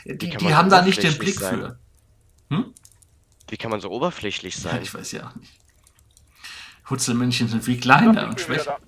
Die, 0.04 0.18
die 0.18 0.54
haben 0.54 0.68
so 0.68 0.76
da 0.76 0.82
nicht 0.82 1.02
den 1.02 1.16
Blick 1.16 1.38
sein? 1.38 1.76
für. 2.50 2.64
Wie 3.48 3.56
kann 3.56 3.70
man 3.70 3.80
so 3.80 3.90
oberflächlich 3.90 4.56
Ja, 4.56 4.72
sein? 4.72 4.82
ich 4.82 4.92
weiß 4.92 5.12
ja 5.12 5.28
auch 5.28 5.34
nicht. 5.36 5.52
Hutzelmännchen 6.90 7.48
sind 7.48 7.64
viel 7.64 7.80
kleiner 7.80 8.28
und 8.28 8.38
schwächer. 8.38 8.78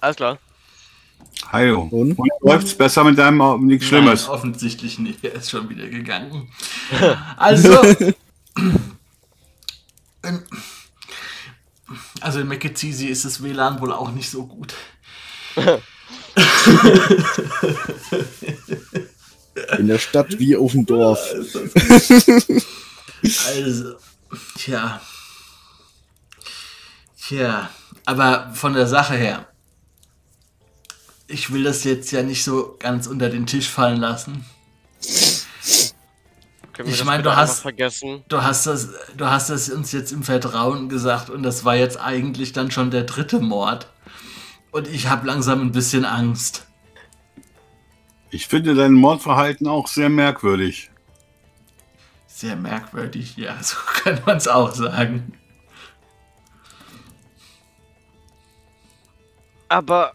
Alles 0.00 0.16
klar. 0.16 0.38
Hallo. 1.50 1.82
Und? 1.90 2.18
Und 2.18 2.28
läuft's 2.40 2.74
besser 2.74 3.04
mit 3.04 3.18
deinem 3.18 3.40
Au- 3.40 3.58
nichts 3.58 3.86
Schlimmes? 3.86 4.22
Nein, 4.22 4.30
offensichtlich 4.34 4.98
nicht. 4.98 5.22
Er 5.24 5.34
ist 5.34 5.50
schon 5.50 5.68
wieder 5.68 5.86
gegangen. 5.88 6.48
Also. 7.36 7.82
in, 10.22 10.42
also 12.20 12.40
in 12.40 12.48
Mekezisi 12.48 13.06
ist 13.06 13.24
das 13.24 13.42
WLAN 13.42 13.80
wohl 13.80 13.92
auch 13.92 14.10
nicht 14.12 14.30
so 14.30 14.46
gut. 14.46 14.74
In 19.78 19.86
der 19.88 19.98
Stadt 19.98 20.38
wie 20.38 20.56
auf 20.56 20.72
dem 20.72 20.86
Dorf. 20.86 21.20
Also, 23.48 23.94
tja. 24.58 25.00
Tja, 27.16 27.70
aber 28.04 28.50
von 28.52 28.74
der 28.74 28.86
Sache 28.86 29.14
her. 29.14 29.46
Ich 31.26 31.52
will 31.52 31.64
das 31.64 31.84
jetzt 31.84 32.10
ja 32.12 32.22
nicht 32.22 32.44
so 32.44 32.76
ganz 32.78 33.06
unter 33.06 33.30
den 33.30 33.46
Tisch 33.46 33.68
fallen 33.68 33.96
lassen. 33.98 34.44
Ich 35.00 35.94
das 36.98 37.04
mein, 37.04 37.18
bitte 37.22 37.30
du 37.30 37.36
hast- 37.36 37.60
vergessen? 37.60 38.24
Du 38.28 38.42
hast 38.42 38.66
das, 38.66 38.88
du 39.16 39.26
hast 39.26 39.48
das 39.48 39.68
uns 39.70 39.92
jetzt 39.92 40.12
im 40.12 40.22
Vertrauen 40.22 40.88
gesagt 40.88 41.30
und 41.30 41.42
das 41.42 41.64
war 41.64 41.76
jetzt 41.76 41.98
eigentlich 42.00 42.52
dann 42.52 42.70
schon 42.70 42.90
der 42.90 43.04
dritte 43.04 43.40
Mord. 43.40 43.88
Und 44.70 44.88
ich 44.88 45.06
habe 45.08 45.26
langsam 45.26 45.60
ein 45.60 45.72
bisschen 45.72 46.04
Angst. 46.04 46.66
Ich 48.30 48.48
finde 48.48 48.74
dein 48.74 48.92
Mordverhalten 48.92 49.68
auch 49.68 49.86
sehr 49.86 50.08
merkwürdig. 50.08 50.90
Sehr 52.26 52.56
merkwürdig, 52.56 53.36
ja, 53.36 53.56
so 53.62 53.76
kann 54.02 54.20
man 54.26 54.36
es 54.38 54.48
auch 54.48 54.72
sagen. 54.74 55.32
Aber. 59.68 60.12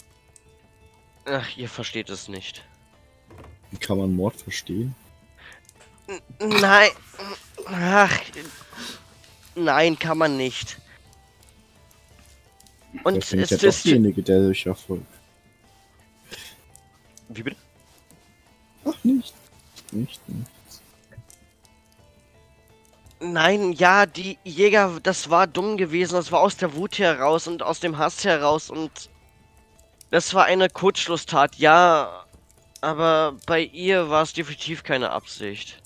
Ach, 1.32 1.58
ihr 1.58 1.70
versteht 1.70 2.10
es 2.10 2.28
nicht. 2.28 2.64
Wie 3.72 3.78
kann 3.78 3.98
man 3.98 4.16
Mord 4.16 4.36
verstehen? 4.36 4.96
Nein. 6.40 6.90
Ach. 7.68 8.20
Nein, 9.56 10.00
kann 10.00 10.18
man 10.18 10.38
nicht. 10.38 10.78
Und 13.04 13.18
es 13.18 13.30
ja 13.30 13.46
doch 13.46 13.64
ist. 13.64 13.86
derjenige, 13.86 14.24
der 14.24 14.48
sich 14.48 14.66
erfolgt. 14.66 15.06
Wie 17.28 17.44
bitte? 17.44 17.58
Ach, 18.86 19.04
nicht. 19.04 19.34
Nicht, 19.92 20.28
nicht. 20.28 20.50
Nein, 23.20 23.74
ja, 23.74 24.06
die 24.06 24.40
Jäger, 24.44 25.00
das 25.04 25.30
war 25.30 25.46
dumm 25.46 25.78
gewesen. 25.78 26.16
Das 26.16 26.32
war 26.32 26.40
aus 26.40 26.58
der 26.58 26.74
Wut 26.74 26.98
heraus 26.98 27.48
und 27.48 27.62
aus 27.62 27.80
dem 27.80 27.98
Hass 28.00 28.24
heraus 28.24 28.72
und 28.72 29.10
das 30.12 30.34
war 30.34 30.46
eine 30.46 30.70
Kurzschlusstat, 30.70 31.56
ja. 31.58 32.26
Aber 32.82 33.36
bei 33.46 33.62
ihr 33.62 34.10
war 34.10 34.24
es 34.24 34.34
definitiv 34.34 34.84
keine 34.84 35.12
Absicht. 35.12 35.82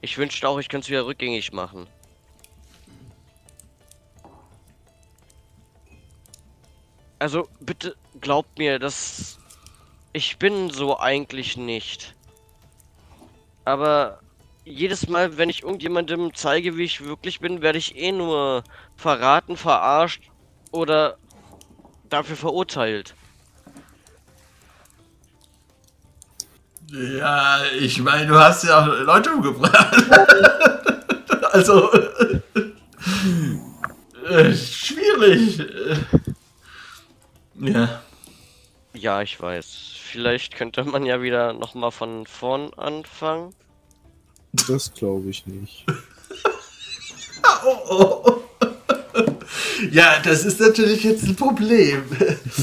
Ich 0.00 0.18
wünschte 0.18 0.48
auch, 0.48 0.58
ich 0.58 0.68
könnte 0.68 0.84
es 0.84 0.90
wieder 0.90 1.06
rückgängig 1.06 1.52
machen. 1.52 1.86
Also 7.18 7.48
bitte 7.60 7.96
glaubt 8.20 8.58
mir, 8.58 8.78
dass 8.78 9.38
ich 10.12 10.38
bin 10.38 10.70
so 10.70 10.98
eigentlich 10.98 11.56
nicht. 11.56 12.14
Aber 13.64 14.20
jedes 14.64 15.08
Mal, 15.08 15.36
wenn 15.36 15.48
ich 15.48 15.62
irgendjemandem 15.62 16.34
zeige, 16.34 16.76
wie 16.76 16.84
ich 16.84 17.04
wirklich 17.04 17.40
bin, 17.40 17.62
werde 17.62 17.78
ich 17.78 17.96
eh 17.96 18.12
nur 18.12 18.62
verraten, 18.96 19.56
verarscht 19.56 20.22
oder 20.70 21.18
dafür 22.14 22.36
verurteilt. 22.36 23.14
Ja, 26.90 27.64
ich 27.78 28.00
meine, 28.00 28.26
du 28.26 28.38
hast 28.38 28.64
ja 28.64 28.80
auch 28.80 28.86
Leute 28.86 29.32
umgebracht. 29.32 29.96
also. 31.52 31.90
Äh, 34.28 34.54
schwierig. 34.54 35.60
Ja. 37.56 38.02
Ja, 38.92 39.22
ich 39.22 39.40
weiß. 39.40 39.96
Vielleicht 39.98 40.54
könnte 40.54 40.84
man 40.84 41.04
ja 41.04 41.20
wieder 41.20 41.52
nochmal 41.52 41.90
von 41.90 42.26
vorn 42.26 42.72
anfangen. 42.74 43.54
Das 44.52 44.94
glaube 44.94 45.30
ich 45.30 45.46
nicht. 45.46 45.84
Oh, 47.66 48.24
oh. 48.26 48.43
Ja, 49.90 50.20
das 50.20 50.44
ist 50.44 50.60
natürlich 50.60 51.04
jetzt 51.04 51.24
ein 51.24 51.36
Problem. 51.36 52.04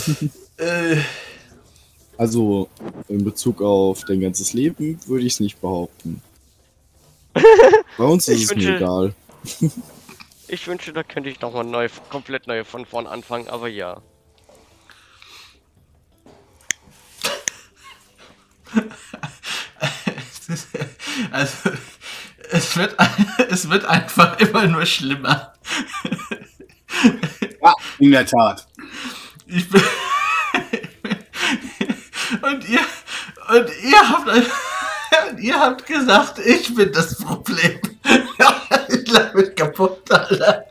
äh, 0.57 0.97
Also, 2.18 2.70
in 3.07 3.24
Bezug 3.24 3.62
auf 3.62 4.03
dein 4.05 4.22
ganzes 4.22 4.53
Leben 4.53 4.99
würde 5.07 5.26
ich 5.26 5.34
es 5.34 5.39
nicht 5.39 5.59
behaupten. 5.62 6.22
Bei 7.97 8.03
uns 8.03 8.28
ist 8.28 8.38
Ich 8.38 8.43
es 8.43 8.49
wünsche- 8.51 8.70
mir 8.72 8.78
egal. 8.78 9.14
Ich 10.47 10.68
wünsche, 10.68 10.91
da 10.93 11.01
könnte 11.03 11.30
ich 11.30 11.39
nochmal 11.41 11.64
neu, 11.64 11.88
komplett 12.09 12.45
neu 12.45 12.64
von 12.66 12.86
vorn 12.86 13.07
anfangen, 13.07 13.47
aber 13.47 13.68
ja. 13.70 14.01
also, 21.32 21.70
es 22.51 22.76
wird, 22.76 22.95
es 23.49 23.70
wird 23.70 23.86
einfach 23.86 24.39
immer 24.39 24.66
nur 24.68 24.86
schlimmer. 24.86 25.53
Ja, 27.64 27.76
in 27.99 28.10
der 28.10 28.26
Tat. 28.26 28.68
Ich 29.45 29.70
bin. 29.70 29.84
Und 32.41 32.70
ihr. 32.70 32.80
Und 33.49 33.70
ihr 33.84 34.10
habt. 34.10 34.28
Und 35.30 35.39
ihr 35.39 35.60
habt 35.60 35.86
gesagt, 35.86 36.39
ich 36.39 36.74
bin 36.74 36.91
das 36.91 37.16
Problem. 37.18 37.80
ich 38.89 39.12
lach 39.12 39.34
mich 39.34 39.54
kaputt, 39.56 40.10
Alter. 40.12 40.66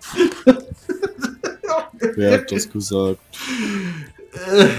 Wer 2.16 2.32
hat 2.32 2.50
das 2.50 2.70
gesagt? 2.70 3.20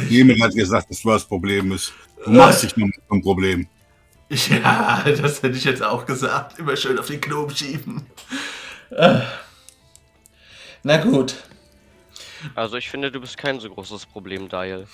Jemand 0.09 0.41
hat 0.41 0.53
gesagt, 0.53 0.89
dass 0.89 1.01
du 1.01 1.09
das 1.09 1.25
Problem 1.25 1.69
bist. 1.69 1.93
Du 2.25 2.31
machst 2.31 2.63
dich 2.63 2.75
nur 2.75 2.87
mit 2.87 2.97
dem 3.09 3.21
Problem. 3.21 3.67
Ja, 4.29 5.03
das 5.05 5.43
hätte 5.43 5.57
ich 5.57 5.65
jetzt 5.65 5.83
auch 5.83 6.05
gesagt. 6.05 6.57
Immer 6.57 6.75
schön 6.75 6.97
auf 6.97 7.07
den 7.07 7.21
Knoben 7.21 7.55
schieben. 7.55 8.05
Na 10.83 10.97
gut. 10.97 11.35
Also 12.55 12.77
ich 12.77 12.89
finde, 12.89 13.11
du 13.11 13.19
bist 13.19 13.37
kein 13.37 13.59
so 13.59 13.69
großes 13.69 14.07
Problem, 14.07 14.49
Dial. 14.49 14.87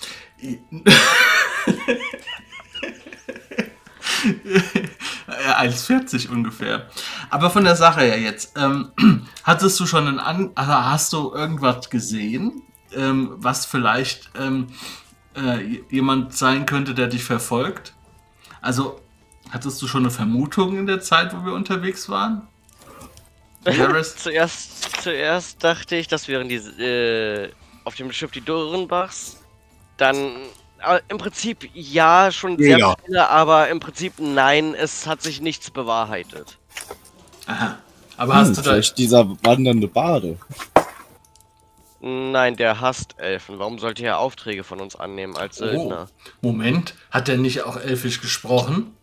Ja, 5.27 5.59
1,40 5.59 6.29
ungefähr. 6.29 6.87
Aber 7.29 7.49
von 7.49 7.63
der 7.63 7.75
Sache 7.75 8.01
her 8.01 8.19
jetzt. 8.19 8.57
Ähm, 8.57 8.91
hattest 9.43 9.79
du 9.79 9.85
schon 9.85 10.07
einen 10.07 10.19
An 10.19 10.51
also 10.55 10.73
hast 10.73 11.13
du 11.13 11.33
irgendwas 11.33 11.89
gesehen, 11.89 12.63
ähm, 12.93 13.33
was 13.37 13.65
vielleicht 13.65 14.29
ähm, 14.39 14.67
äh, 15.35 15.81
jemand 15.89 16.33
sein 16.33 16.65
könnte, 16.65 16.93
der 16.93 17.07
dich 17.07 17.23
verfolgt? 17.23 17.93
Also, 18.61 18.99
hattest 19.51 19.81
du 19.81 19.87
schon 19.87 20.03
eine 20.03 20.11
Vermutung 20.11 20.77
in 20.77 20.87
der 20.87 21.01
Zeit, 21.01 21.35
wo 21.35 21.45
wir 21.45 21.53
unterwegs 21.53 22.09
waren? 22.09 22.47
Zuerst, 24.17 25.01
zuerst 25.01 25.63
dachte 25.63 25.95
ich, 25.95 26.07
das 26.07 26.27
wären 26.27 26.49
die, 26.49 26.55
äh, 26.55 27.49
auf 27.83 27.95
dem 27.95 28.11
Schiff 28.11 28.31
die 28.31 28.41
Dürrenbachs. 28.41 29.37
Dann 29.97 30.15
äh, 30.85 30.99
im 31.09 31.17
Prinzip 31.17 31.69
ja, 31.73 32.31
schon 32.31 32.57
sehr 32.57 32.95
viele, 33.05 33.29
aber 33.29 33.67
im 33.69 33.79
Prinzip 33.79 34.13
nein, 34.19 34.73
es 34.75 35.07
hat 35.07 35.21
sich 35.21 35.41
nichts 35.41 35.71
bewahrheitet. 35.71 36.57
Aha. 37.47 37.77
Aber 38.17 38.33
Hm, 38.33 38.39
hast 38.41 38.57
du 38.57 38.61
da. 38.61 38.71
vielleicht 38.71 38.97
dieser 38.97 39.29
wandernde 39.43 39.87
Bade. 39.87 40.37
Nein, 41.99 42.55
der 42.55 42.79
hasst 42.79 43.15
Elfen. 43.17 43.57
Warum 43.59 43.79
sollte 43.79 44.03
er 44.05 44.19
Aufträge 44.19 44.63
von 44.63 44.79
uns 44.79 44.95
annehmen 44.95 45.35
als 45.35 45.59
Oh. 45.61 45.65
Söldner? 45.65 46.07
Moment, 46.41 46.93
hat 47.11 47.27
er 47.27 47.37
nicht 47.37 47.63
auch 47.63 47.77
elfisch 47.77 48.21
gesprochen? 48.21 48.95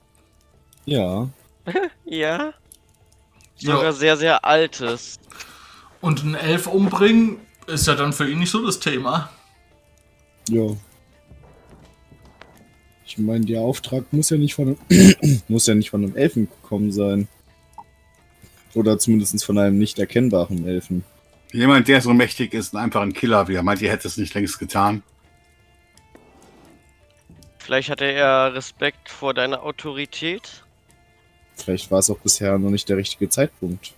Ja. 0.84 1.28
Ja? 2.04 2.52
Ja. 3.64 3.76
Sogar 3.76 3.92
sehr, 3.94 4.16
sehr 4.18 4.44
altes. 4.44 5.18
Und 6.02 6.20
einen 6.20 6.34
Elf 6.34 6.66
umbringen 6.66 7.38
ist 7.66 7.86
ja 7.86 7.94
dann 7.94 8.12
für 8.12 8.28
ihn 8.28 8.38
nicht 8.38 8.50
so 8.50 8.64
das 8.64 8.78
Thema. 8.78 9.30
Ja. 10.50 10.76
Ich 13.06 13.16
meine, 13.16 13.46
der 13.46 13.62
Auftrag 13.62 14.12
muss 14.12 14.28
ja 14.28 14.36
nicht 14.36 14.54
von 14.54 14.76
einem, 14.90 15.42
muss 15.48 15.66
ja 15.66 15.74
nicht 15.74 15.88
von 15.88 16.04
einem 16.04 16.14
Elfen 16.14 16.48
gekommen 16.48 16.92
sein. 16.92 17.26
Oder 18.74 18.98
zumindest 18.98 19.42
von 19.42 19.56
einem 19.56 19.78
nicht 19.78 19.98
erkennbaren 19.98 20.66
Elfen. 20.66 21.02
Jemand, 21.52 21.88
der 21.88 22.02
so 22.02 22.12
mächtig 22.12 22.52
ist 22.52 22.74
und 22.74 22.80
einfach 22.80 23.00
ein 23.00 23.14
Killer 23.14 23.48
wäre. 23.48 23.62
Meint 23.62 23.80
ihr, 23.80 23.90
hätte 23.90 24.08
es 24.08 24.18
nicht 24.18 24.34
längst 24.34 24.58
getan? 24.58 25.02
Vielleicht 27.58 27.88
hatte 27.88 28.04
er 28.04 28.52
Respekt 28.52 29.08
vor 29.08 29.32
deiner 29.32 29.62
Autorität. 29.62 30.63
Vielleicht 31.56 31.90
war 31.90 31.98
es 31.98 32.10
auch 32.10 32.18
bisher 32.18 32.58
noch 32.58 32.70
nicht 32.70 32.88
der 32.88 32.96
richtige 32.96 33.28
Zeitpunkt. 33.28 33.94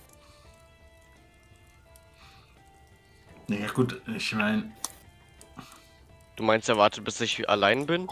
Naja, 3.47 3.67
gut, 3.73 4.01
ich 4.15 4.33
meine. 4.33 4.71
Du 6.35 6.43
meinst, 6.43 6.69
er 6.69 6.77
wartet, 6.77 7.03
bis 7.03 7.19
ich 7.21 7.49
allein 7.49 7.85
bin? 7.85 8.07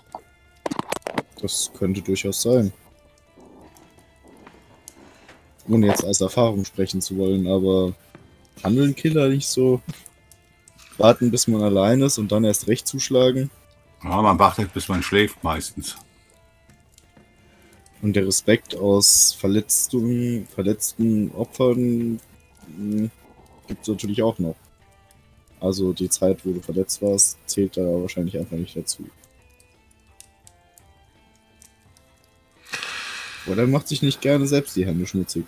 Das 1.42 1.72
könnte 1.78 2.02
durchaus 2.02 2.42
sein. 2.42 2.72
Ohne 5.68 5.88
jetzt 5.88 6.04
aus 6.04 6.22
Erfahrung 6.22 6.64
sprechen 6.64 7.02
zu 7.02 7.18
wollen, 7.18 7.48
aber 7.48 7.94
handeln 8.64 8.96
Killer 8.96 9.30
nicht 9.30 9.48
so? 9.48 9.82
Warten, 10.98 11.30
bis 11.30 11.48
man 11.48 11.62
allein 11.62 12.02
ist 12.02 12.18
und 12.18 12.32
dann 12.32 12.46
erst 12.46 12.68
recht 12.68 12.88
zuschlagen? 12.88 13.52
Ja, 14.04 14.22
man 14.22 14.40
wartet, 14.40 14.74
bis 14.74 14.88
man 14.88 15.04
schläft 15.04 15.44
meistens. 15.44 15.96
Und 18.06 18.16
der 18.16 18.28
Respekt 18.28 18.76
aus 18.76 19.34
verletzten, 19.34 20.46
verletzten 20.54 21.32
Opfern 21.32 22.20
gibt 23.68 23.82
es 23.82 23.88
natürlich 23.88 24.22
auch 24.22 24.38
noch. 24.38 24.56
Also 25.60 25.92
die 25.92 26.08
Zeit, 26.08 26.46
wo 26.46 26.52
du 26.52 26.62
verletzt 26.62 27.02
warst, 27.02 27.40
zählt 27.48 27.78
da 27.78 27.82
wahrscheinlich 27.82 28.38
einfach 28.38 28.58
nicht 28.58 28.78
dazu. 28.78 29.10
Oder 33.48 33.62
er 33.62 33.68
macht 33.68 33.88
sich 33.88 34.04
nicht 34.04 34.22
gerne 34.22 34.46
selbst 34.46 34.76
die 34.76 34.86
Hände 34.86 35.08
schmutzig. 35.08 35.46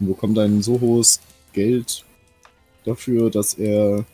Und 0.00 0.08
bekommt 0.08 0.40
ein 0.40 0.62
so 0.62 0.80
hohes 0.80 1.20
Geld 1.52 2.04
dafür, 2.84 3.30
dass 3.30 3.54
er 3.54 4.04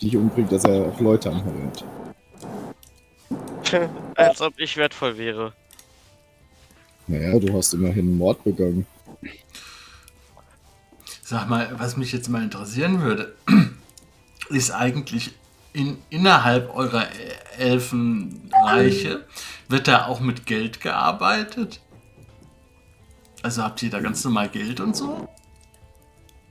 dich 0.00 0.16
umbringt, 0.16 0.50
dass 0.50 0.64
er 0.64 0.86
auch 0.86 1.00
Leute 1.00 1.32
anheuert. 1.32 1.84
Als 4.14 4.40
ob 4.40 4.58
ich 4.58 4.78
wertvoll 4.78 5.18
wäre. 5.18 5.52
Naja, 7.12 7.38
du 7.38 7.52
hast 7.52 7.74
immerhin 7.74 8.06
einen 8.08 8.16
Mord 8.16 8.42
begangen. 8.42 8.86
Sag 11.22 11.46
mal, 11.48 11.78
was 11.78 11.96
mich 11.98 12.10
jetzt 12.12 12.28
mal 12.28 12.42
interessieren 12.42 13.00
würde, 13.02 13.34
ist 14.48 14.70
eigentlich 14.70 15.32
in, 15.74 15.98
innerhalb 16.08 16.74
eurer 16.74 17.06
Elfenreiche, 17.58 19.26
wird 19.68 19.88
da 19.88 20.06
auch 20.06 20.20
mit 20.20 20.46
Geld 20.46 20.80
gearbeitet? 20.80 21.80
Also 23.42 23.62
habt 23.62 23.82
ihr 23.82 23.90
da 23.90 24.00
ganz 24.00 24.24
normal 24.24 24.48
Geld 24.48 24.80
und 24.80 24.96
so? 24.96 25.28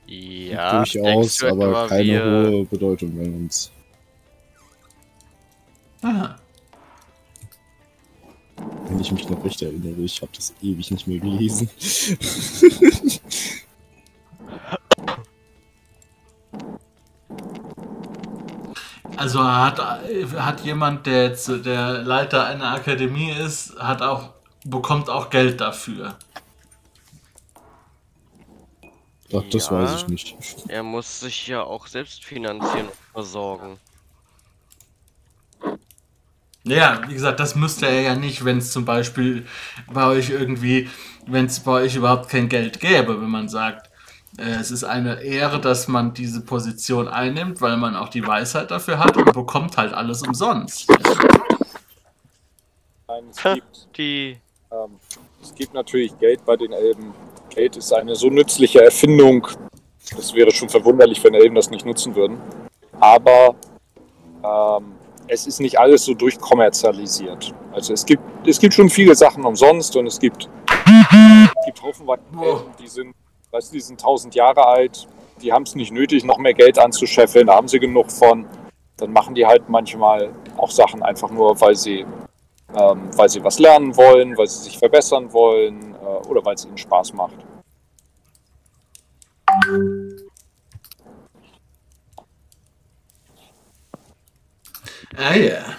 Ja, 0.06 0.76
Durchaus, 0.78 1.42
aber 1.42 1.88
keine 1.88 2.04
wir- 2.04 2.50
hohe 2.50 2.64
Bedeutung 2.66 3.16
bei 3.16 3.24
uns. 3.24 3.70
Aha. 6.02 6.36
Wenn 8.92 9.00
ich 9.00 9.10
mich 9.10 9.26
noch 9.30 9.42
recht 9.42 9.62
erinnere, 9.62 10.02
ich 10.02 10.20
habe 10.20 10.32
das 10.36 10.52
ewig 10.60 10.90
nicht 10.90 11.06
mehr 11.06 11.18
gelesen. 11.18 11.70
Also 19.16 19.42
hat, 19.44 19.78
hat 19.78 20.60
jemand, 20.64 21.06
der 21.06 21.24
jetzt 21.28 21.48
der 21.64 22.02
Leiter 22.02 22.44
einer 22.46 22.72
Akademie 22.72 23.30
ist, 23.30 23.78
hat 23.78 24.02
auch, 24.02 24.30
bekommt 24.64 25.08
auch 25.08 25.30
Geld 25.30 25.60
dafür. 25.60 26.16
Ach, 29.34 29.42
das 29.52 29.66
Ja. 29.66 29.72
weiß 29.72 30.02
ich 30.02 30.08
nicht. 30.08 30.36
Er 30.68 30.82
muss 30.82 31.20
sich 31.20 31.46
ja 31.46 31.62
auch 31.62 31.86
selbst 31.86 32.24
finanzieren 32.24 32.88
und 32.88 32.96
versorgen. 33.12 33.78
Ja, 36.64 37.00
wie 37.08 37.14
gesagt, 37.14 37.40
das 37.40 37.56
müsste 37.56 37.86
er 37.86 38.00
ja 38.02 38.14
nicht, 38.14 38.44
wenn 38.44 38.58
es 38.58 38.70
zum 38.70 38.84
Beispiel 38.84 39.46
bei 39.92 40.06
euch 40.06 40.30
irgendwie, 40.30 40.88
wenn 41.26 41.46
es 41.46 41.60
bei 41.60 41.82
euch 41.82 41.96
überhaupt 41.96 42.28
kein 42.28 42.48
Geld 42.48 42.78
gäbe, 42.78 43.20
wenn 43.20 43.30
man 43.30 43.48
sagt, 43.48 43.90
äh, 44.38 44.60
es 44.60 44.70
ist 44.70 44.84
eine 44.84 45.22
Ehre, 45.22 45.60
dass 45.60 45.88
man 45.88 46.14
diese 46.14 46.40
Position 46.40 47.08
einnimmt, 47.08 47.60
weil 47.60 47.76
man 47.76 47.96
auch 47.96 48.08
die 48.08 48.24
Weisheit 48.24 48.70
dafür 48.70 48.98
hat 48.98 49.16
und 49.16 49.32
bekommt 49.32 49.76
halt 49.76 49.92
alles 49.92 50.22
umsonst. 50.22 50.88
Nein, 53.08 53.24
es 53.30 53.42
gibt, 53.42 53.88
Die. 53.98 54.38
ähm, 54.70 54.96
es 55.42 55.54
gibt 55.54 55.74
natürlich 55.74 56.16
Geld 56.18 56.44
bei 56.44 56.56
den 56.56 56.72
Elben. 56.72 57.12
Geld 57.50 57.76
ist 57.76 57.92
eine 57.92 58.14
so 58.14 58.30
nützliche 58.30 58.84
Erfindung. 58.84 59.46
Es 60.16 60.32
wäre 60.32 60.52
schon 60.52 60.68
verwunderlich, 60.68 61.22
wenn 61.24 61.34
Elben 61.34 61.56
das 61.56 61.70
nicht 61.70 61.84
nutzen 61.84 62.14
würden. 62.14 62.38
Aber 63.00 63.54
ähm, 64.44 64.92
es 65.32 65.46
ist 65.46 65.60
nicht 65.60 65.78
alles 65.78 66.04
so 66.04 66.12
durchkommerzialisiert. 66.12 67.54
Also 67.72 67.94
es 67.94 68.04
gibt, 68.04 68.22
es 68.46 68.58
gibt 68.58 68.74
schon 68.74 68.90
viele 68.90 69.14
Sachen 69.14 69.44
umsonst 69.44 69.96
und 69.96 70.06
es 70.06 70.18
gibt, 70.18 70.48
es 70.68 71.64
gibt 71.64 71.82
haufenweise 71.82 72.22
Wow. 72.32 72.60
Elben, 72.60 72.72
die 72.78 72.88
sind, 72.88 73.14
weißt 73.50 73.70
du, 73.70 73.74
die 73.74 73.80
sind 73.80 74.00
tausend 74.00 74.34
Jahre 74.34 74.66
alt, 74.66 75.08
die 75.40 75.52
haben 75.52 75.62
es 75.62 75.74
nicht 75.74 75.90
nötig, 75.90 76.24
noch 76.24 76.38
mehr 76.38 76.52
Geld 76.52 76.78
anzuscheffeln, 76.78 77.46
da 77.46 77.54
haben 77.54 77.68
sie 77.68 77.80
genug 77.80 78.10
von. 78.10 78.46
Dann 78.98 79.12
machen 79.12 79.34
die 79.34 79.46
halt 79.46 79.68
manchmal 79.68 80.30
auch 80.58 80.70
Sachen 80.70 81.02
einfach 81.02 81.30
nur, 81.30 81.58
weil 81.60 81.74
sie 81.74 82.04
ähm, 82.74 83.10
weil 83.16 83.28
sie 83.28 83.42
was 83.42 83.58
lernen 83.58 83.96
wollen, 83.96 84.36
weil 84.36 84.46
sie 84.46 84.64
sich 84.64 84.78
verbessern 84.78 85.32
wollen 85.32 85.94
äh, 85.94 86.28
oder 86.28 86.44
weil 86.44 86.54
es 86.54 86.64
ihnen 86.64 86.78
Spaß 86.78 87.12
macht. 87.14 87.36
Ah 95.16 95.34
ja. 95.34 95.76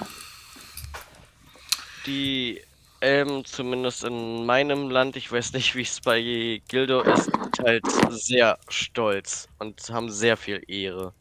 Die 2.06 2.62
Elben, 3.00 3.44
zumindest 3.46 4.04
in 4.04 4.46
meinem 4.46 4.90
Land, 4.90 5.16
ich 5.16 5.32
weiß 5.32 5.54
nicht, 5.54 5.76
wie 5.76 5.82
es 5.82 6.00
bei 6.02 6.62
Gildo 6.68 7.02
ist, 7.02 7.26
sind 7.26 7.60
halt 7.60 7.84
sehr 8.10 8.58
stolz 8.70 9.48
und 9.60 9.82
haben 9.90 10.10
sehr 10.10 10.38
viel 10.38 10.62
Ehre. 10.68 11.14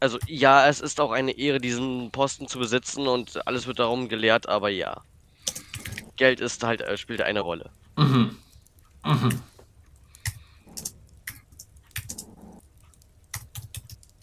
Also 0.00 0.18
ja, 0.26 0.66
es 0.68 0.80
ist 0.80 1.00
auch 1.00 1.12
eine 1.12 1.32
Ehre, 1.32 1.60
diesen 1.60 2.10
Posten 2.10 2.48
zu 2.48 2.58
besitzen 2.58 3.06
und 3.06 3.46
alles 3.46 3.66
wird 3.66 3.78
darum 3.78 4.08
gelehrt, 4.08 4.48
aber 4.48 4.70
ja. 4.70 5.02
Geld 6.16 6.40
ist 6.40 6.62
halt, 6.62 6.80
äh, 6.82 6.96
spielt 6.96 7.22
eine 7.22 7.40
Rolle. 7.40 7.70
Mhm. 7.96 8.36
Mhm. 9.04 9.42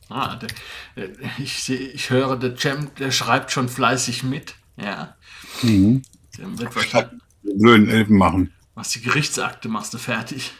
Ah, 0.10 0.36
der, 0.38 0.50
der, 0.96 1.10
ich, 1.38 1.64
seh- 1.64 1.76
ich 1.76 2.10
höre, 2.10 2.38
der 2.38 2.56
Champ, 2.56 2.96
der 2.96 3.12
schreibt 3.12 3.52
schon 3.52 3.68
fleißig 3.70 4.24
mit. 4.24 4.56
Ja. 4.78 5.16
Mhm. 5.62 6.02
Der 6.38 6.58
wird 6.58 6.76
wahrscheinlich, 6.76 7.22
blöden 7.44 7.90
Elfen 7.90 8.18
machen. 8.18 8.54
was 8.76 8.90
die 8.92 9.02
Gerichtsakte 9.02 9.68
machst 9.70 9.94
du 9.94 9.98
fertig. 9.98 10.52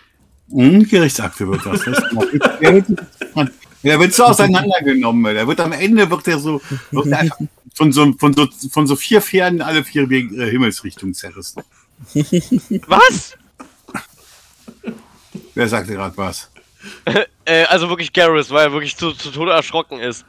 Mhm, 0.48 0.88
Gerichtsakte 0.88 1.48
wird 1.48 1.66
das. 1.66 1.84
das 1.84 2.04
der, 3.84 4.00
wird, 4.00 4.14
so 4.14 4.24
auseinandergenommen. 4.26 5.34
Der 5.34 5.48
wird 5.48 5.60
am 5.60 5.72
Ende 5.74 6.10
wird 6.10 6.26
der 6.26 6.40
so, 6.40 6.62
wird 6.92 7.06
der 7.08 7.30
von, 7.76 7.92
so, 7.92 8.14
von, 8.14 8.34
so, 8.34 8.48
von 8.72 8.88
so 8.88 8.96
vier 8.96 9.22
Pferden 9.22 9.62
alle 9.62 9.84
vier 9.84 10.10
äh, 10.10 10.50
Himmelsrichtungen 10.50 11.14
zerrissen. 11.14 11.62
Was? 12.88 13.38
Wer 15.54 15.68
sagte 15.68 15.94
gerade 15.94 16.16
was? 16.18 16.50
Äh, 17.46 17.64
also 17.68 17.88
wirklich 17.88 18.12
Garrus, 18.12 18.50
weil 18.50 18.66
er 18.66 18.72
wirklich 18.74 18.98
zu, 18.98 19.14
zu 19.14 19.32
Tode 19.32 19.52
erschrocken 19.54 20.00
ist. 20.00 20.26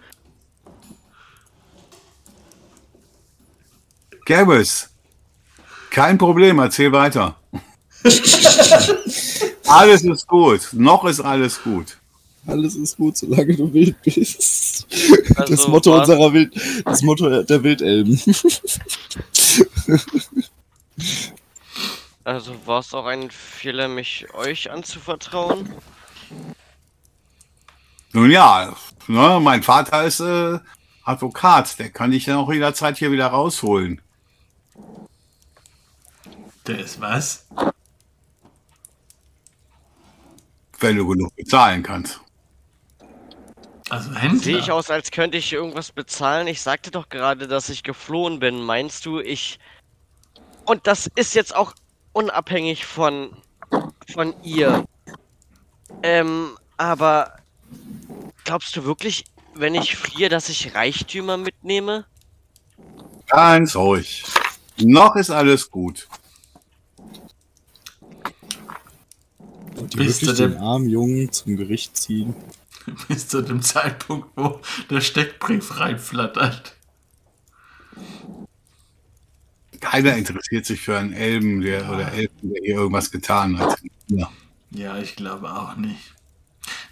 Garrus, 4.24 4.88
kein 5.90 6.16
Problem, 6.16 6.60
erzähl 6.60 6.92
weiter. 6.92 7.36
alles 9.66 10.04
ist 10.04 10.28
gut. 10.28 10.68
Noch 10.72 11.04
ist 11.06 11.20
alles 11.20 11.60
gut. 11.62 11.98
Alles 12.46 12.76
ist 12.76 12.96
gut, 12.96 13.16
solange 13.16 13.56
du 13.56 13.72
wild 13.72 14.00
bist. 14.02 14.86
Also 15.34 15.54
das 15.56 15.66
Motto 15.66 15.90
war's- 15.90 16.08
unserer 16.08 16.32
Wild, 16.32 16.54
das 16.84 17.02
Motto 17.02 17.42
der 17.42 17.62
Wildelben. 17.64 18.22
Also 22.24 22.54
war 22.66 22.80
es 22.80 22.94
auch 22.94 23.06
ein 23.06 23.30
Fehler, 23.30 23.88
mich 23.88 24.26
euch 24.34 24.70
anzuvertrauen? 24.70 25.68
Nun 28.12 28.30
ja, 28.30 28.74
ne, 29.06 29.38
mein 29.40 29.62
Vater 29.62 30.04
ist 30.04 30.20
äh, 30.20 30.58
Advokat, 31.04 31.78
der 31.78 31.90
kann 31.90 32.10
dich 32.10 32.24
dann 32.24 32.36
auch 32.36 32.52
jederzeit 32.52 32.98
hier 32.98 33.12
wieder 33.12 33.28
rausholen. 33.28 34.00
Der 36.66 36.78
ist 36.80 37.00
was? 37.00 37.46
Wenn 40.80 40.96
du 40.96 41.06
genug 41.08 41.34
bezahlen 41.34 41.82
kannst. 41.82 42.20
Also 43.88 44.14
Händler. 44.14 44.42
Sehe 44.42 44.58
ich 44.58 44.70
aus, 44.70 44.90
als 44.90 45.10
könnte 45.10 45.38
ich 45.38 45.52
irgendwas 45.52 45.92
bezahlen? 45.92 46.46
Ich 46.46 46.60
sagte 46.60 46.90
doch 46.90 47.08
gerade, 47.08 47.48
dass 47.48 47.70
ich 47.70 47.82
geflohen 47.82 48.38
bin. 48.38 48.62
Meinst 48.62 49.06
du, 49.06 49.18
ich. 49.18 49.58
Und 50.66 50.86
das 50.86 51.08
ist 51.14 51.34
jetzt 51.34 51.56
auch 51.56 51.72
unabhängig 52.12 52.84
von. 52.84 53.30
von 54.12 54.34
ihr. 54.42 54.84
Ähm, 56.02 56.56
aber. 56.76 57.34
Glaubst 58.44 58.74
du 58.76 58.84
wirklich, 58.84 59.24
wenn 59.54 59.74
ich 59.74 59.96
fliehe, 59.96 60.30
dass 60.30 60.48
ich 60.48 60.74
Reichtümer 60.74 61.36
mitnehme? 61.36 62.06
Ganz 63.26 63.76
ruhig. 63.76 64.24
Noch 64.78 65.16
ist 65.16 65.30
alles 65.30 65.70
gut. 65.70 66.08
Und 69.76 69.92
die 69.92 69.98
Bist 69.98 70.22
wirklich 70.22 70.38
du 70.38 70.48
den 70.48 70.56
armen 70.56 70.88
Jungen 70.88 71.30
zum 71.30 71.56
Gericht 71.56 71.96
ziehen. 71.96 72.34
bis 73.08 73.28
zu 73.28 73.42
dem 73.42 73.62
Zeitpunkt, 73.62 74.28
wo 74.36 74.60
der 74.90 75.00
Steckbrief 75.00 75.78
reinflattert. 75.78 76.74
Keiner 79.80 80.16
interessiert 80.16 80.66
sich 80.66 80.80
für 80.80 80.98
einen 80.98 81.12
Elben 81.12 81.60
der, 81.60 81.88
oder 81.90 82.12
Elben, 82.12 82.34
der 82.42 82.62
hier 82.62 82.74
irgendwas 82.76 83.10
getan 83.10 83.58
hat. 83.58 83.78
Ja. 84.08 84.30
Ja, 84.70 84.98
ich 84.98 85.16
glaube 85.16 85.50
auch 85.52 85.76
nicht. 85.76 86.14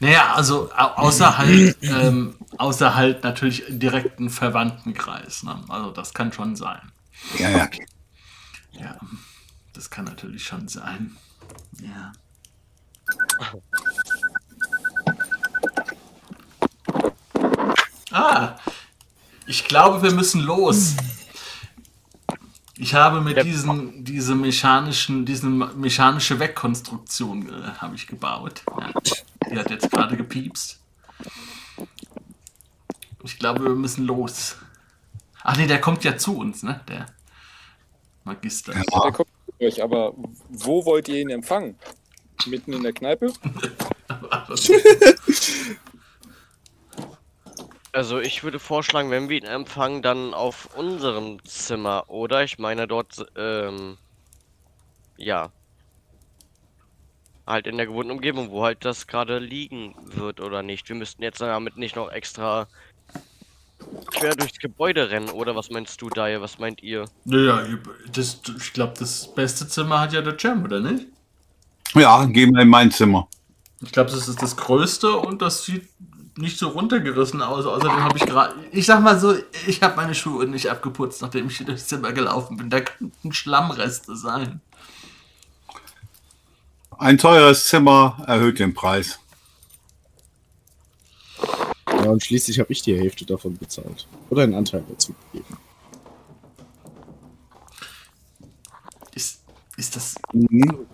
Naja, 0.00 0.34
also 0.34 0.70
au- 0.72 0.94
außer 1.06 1.38
halt, 1.38 1.76
ähm, 1.82 2.36
außer 2.58 2.94
halt 2.94 3.24
natürlich 3.24 3.64
direkten 3.68 4.30
Verwandtenkreis. 4.30 5.42
Ne? 5.42 5.62
Also 5.68 5.90
das 5.90 6.14
kann 6.14 6.32
schon 6.32 6.56
sein. 6.56 6.80
Ja, 7.38 7.50
ja. 7.50 7.68
Ja, 8.72 8.96
das 9.72 9.88
kann 9.90 10.04
natürlich 10.04 10.44
schon 10.44 10.68
sein. 10.68 11.16
Ja. 11.80 12.12
Ah, 18.10 18.56
ich 19.46 19.64
glaube, 19.64 20.02
wir 20.02 20.12
müssen 20.12 20.40
los. 20.42 20.94
Ich 22.78 22.94
habe 22.94 23.22
mit 23.22 23.42
diesen, 23.42 24.04
diese 24.04 24.34
mechanischen, 24.34 25.24
diese 25.24 25.46
mechanische 25.46 26.38
Wegkonstruktion 26.38 27.48
äh, 27.48 27.72
habe 27.78 27.94
ich 27.94 28.06
gebaut. 28.06 28.62
Ja. 28.78 28.92
Die 29.50 29.58
hat 29.58 29.70
jetzt 29.70 29.90
gerade 29.90 30.16
gepiepst. 30.16 30.78
Ich 33.24 33.38
glaube, 33.38 33.64
wir 33.64 33.74
müssen 33.74 34.04
los. 34.04 34.56
Ach 35.42 35.56
nee, 35.56 35.66
der 35.66 35.80
kommt 35.80 36.04
ja 36.04 36.18
zu 36.18 36.36
uns, 36.36 36.62
ne? 36.62 36.80
Der 36.88 37.06
Magister. 38.24 38.74
Ja. 38.74 38.82
Der 38.82 39.12
kommt 39.12 39.30
zu 39.46 39.64
euch, 39.64 39.82
aber 39.82 40.12
wo 40.48 40.84
wollt 40.84 41.08
ihr 41.08 41.22
ihn 41.22 41.30
empfangen? 41.30 41.76
Mitten 42.46 42.74
in 42.74 42.82
der 42.82 42.92
Kneipe? 42.92 43.32
Also 47.96 48.20
ich 48.20 48.44
würde 48.44 48.58
vorschlagen, 48.58 49.10
wenn 49.10 49.30
wir 49.30 49.38
ihn 49.38 49.46
empfangen, 49.46 50.02
dann 50.02 50.34
auf 50.34 50.68
unserem 50.76 51.42
Zimmer, 51.46 52.04
oder? 52.08 52.44
Ich 52.44 52.58
meine 52.58 52.86
dort, 52.86 53.24
ähm, 53.36 53.96
ja. 55.16 55.50
Halt 57.46 57.66
in 57.66 57.78
der 57.78 57.86
gewohnten 57.86 58.12
Umgebung, 58.12 58.50
wo 58.50 58.64
halt 58.64 58.84
das 58.84 59.06
gerade 59.06 59.38
liegen 59.38 59.94
wird 60.02 60.40
oder 60.42 60.62
nicht. 60.62 60.86
Wir 60.90 60.96
müssten 60.96 61.22
jetzt 61.22 61.40
damit 61.40 61.78
nicht 61.78 61.96
noch 61.96 62.12
extra 62.12 62.66
quer 64.10 64.34
durchs 64.34 64.58
Gebäude 64.58 65.08
rennen, 65.08 65.30
oder? 65.30 65.56
Was 65.56 65.70
meinst 65.70 66.02
du, 66.02 66.10
Daya? 66.10 66.42
Was 66.42 66.58
meint 66.58 66.82
ihr? 66.82 67.06
Naja, 67.24 67.64
das, 68.12 68.42
ich 68.58 68.74
glaube, 68.74 68.92
das 68.98 69.34
beste 69.34 69.66
Zimmer 69.68 70.00
hat 70.00 70.12
ja 70.12 70.20
der 70.20 70.36
Jam, 70.38 70.62
oder 70.62 70.80
nicht? 70.80 71.06
ja, 71.94 72.26
gehen 72.26 72.54
wir 72.54 72.60
in 72.60 72.68
mein 72.68 72.90
Zimmer. 72.90 73.26
Ich 73.80 73.90
glaube, 73.90 74.10
das 74.10 74.28
ist 74.28 74.42
das 74.42 74.54
größte 74.54 75.16
und 75.16 75.40
das 75.40 75.64
sieht 75.64 75.88
nicht 76.36 76.58
so 76.58 76.68
runtergerissen 76.68 77.42
aus. 77.42 77.66
Außerdem 77.66 78.02
habe 78.02 78.18
ich 78.18 78.26
gerade, 78.26 78.54
ich 78.72 78.86
sag 78.86 79.02
mal 79.02 79.18
so, 79.18 79.34
ich 79.66 79.82
habe 79.82 79.96
meine 79.96 80.14
Schuhe 80.14 80.46
nicht 80.46 80.70
abgeputzt, 80.70 81.22
nachdem 81.22 81.48
ich 81.48 81.56
hier 81.56 81.66
durchs 81.66 81.86
Zimmer 81.88 82.12
gelaufen 82.12 82.56
bin. 82.56 82.70
Da 82.70 82.80
könnten 82.80 83.32
Schlammreste 83.32 84.16
sein. 84.16 84.60
Ein 86.98 87.18
teures 87.18 87.66
Zimmer 87.66 88.22
erhöht 88.26 88.58
den 88.58 88.72
Preis. 88.72 89.18
Ja, 91.88 92.10
und 92.10 92.24
schließlich 92.24 92.58
habe 92.58 92.72
ich 92.72 92.82
die 92.82 92.96
Hälfte 92.96 93.24
davon 93.26 93.56
bezahlt. 93.56 94.06
Oder 94.30 94.44
einen 94.44 94.54
Anteil 94.54 94.84
dazu 94.88 95.14
gegeben. 95.32 95.56
Ist, 99.14 99.42
ist 99.76 99.96
das, 99.96 100.14
Mhm. 100.32 100.86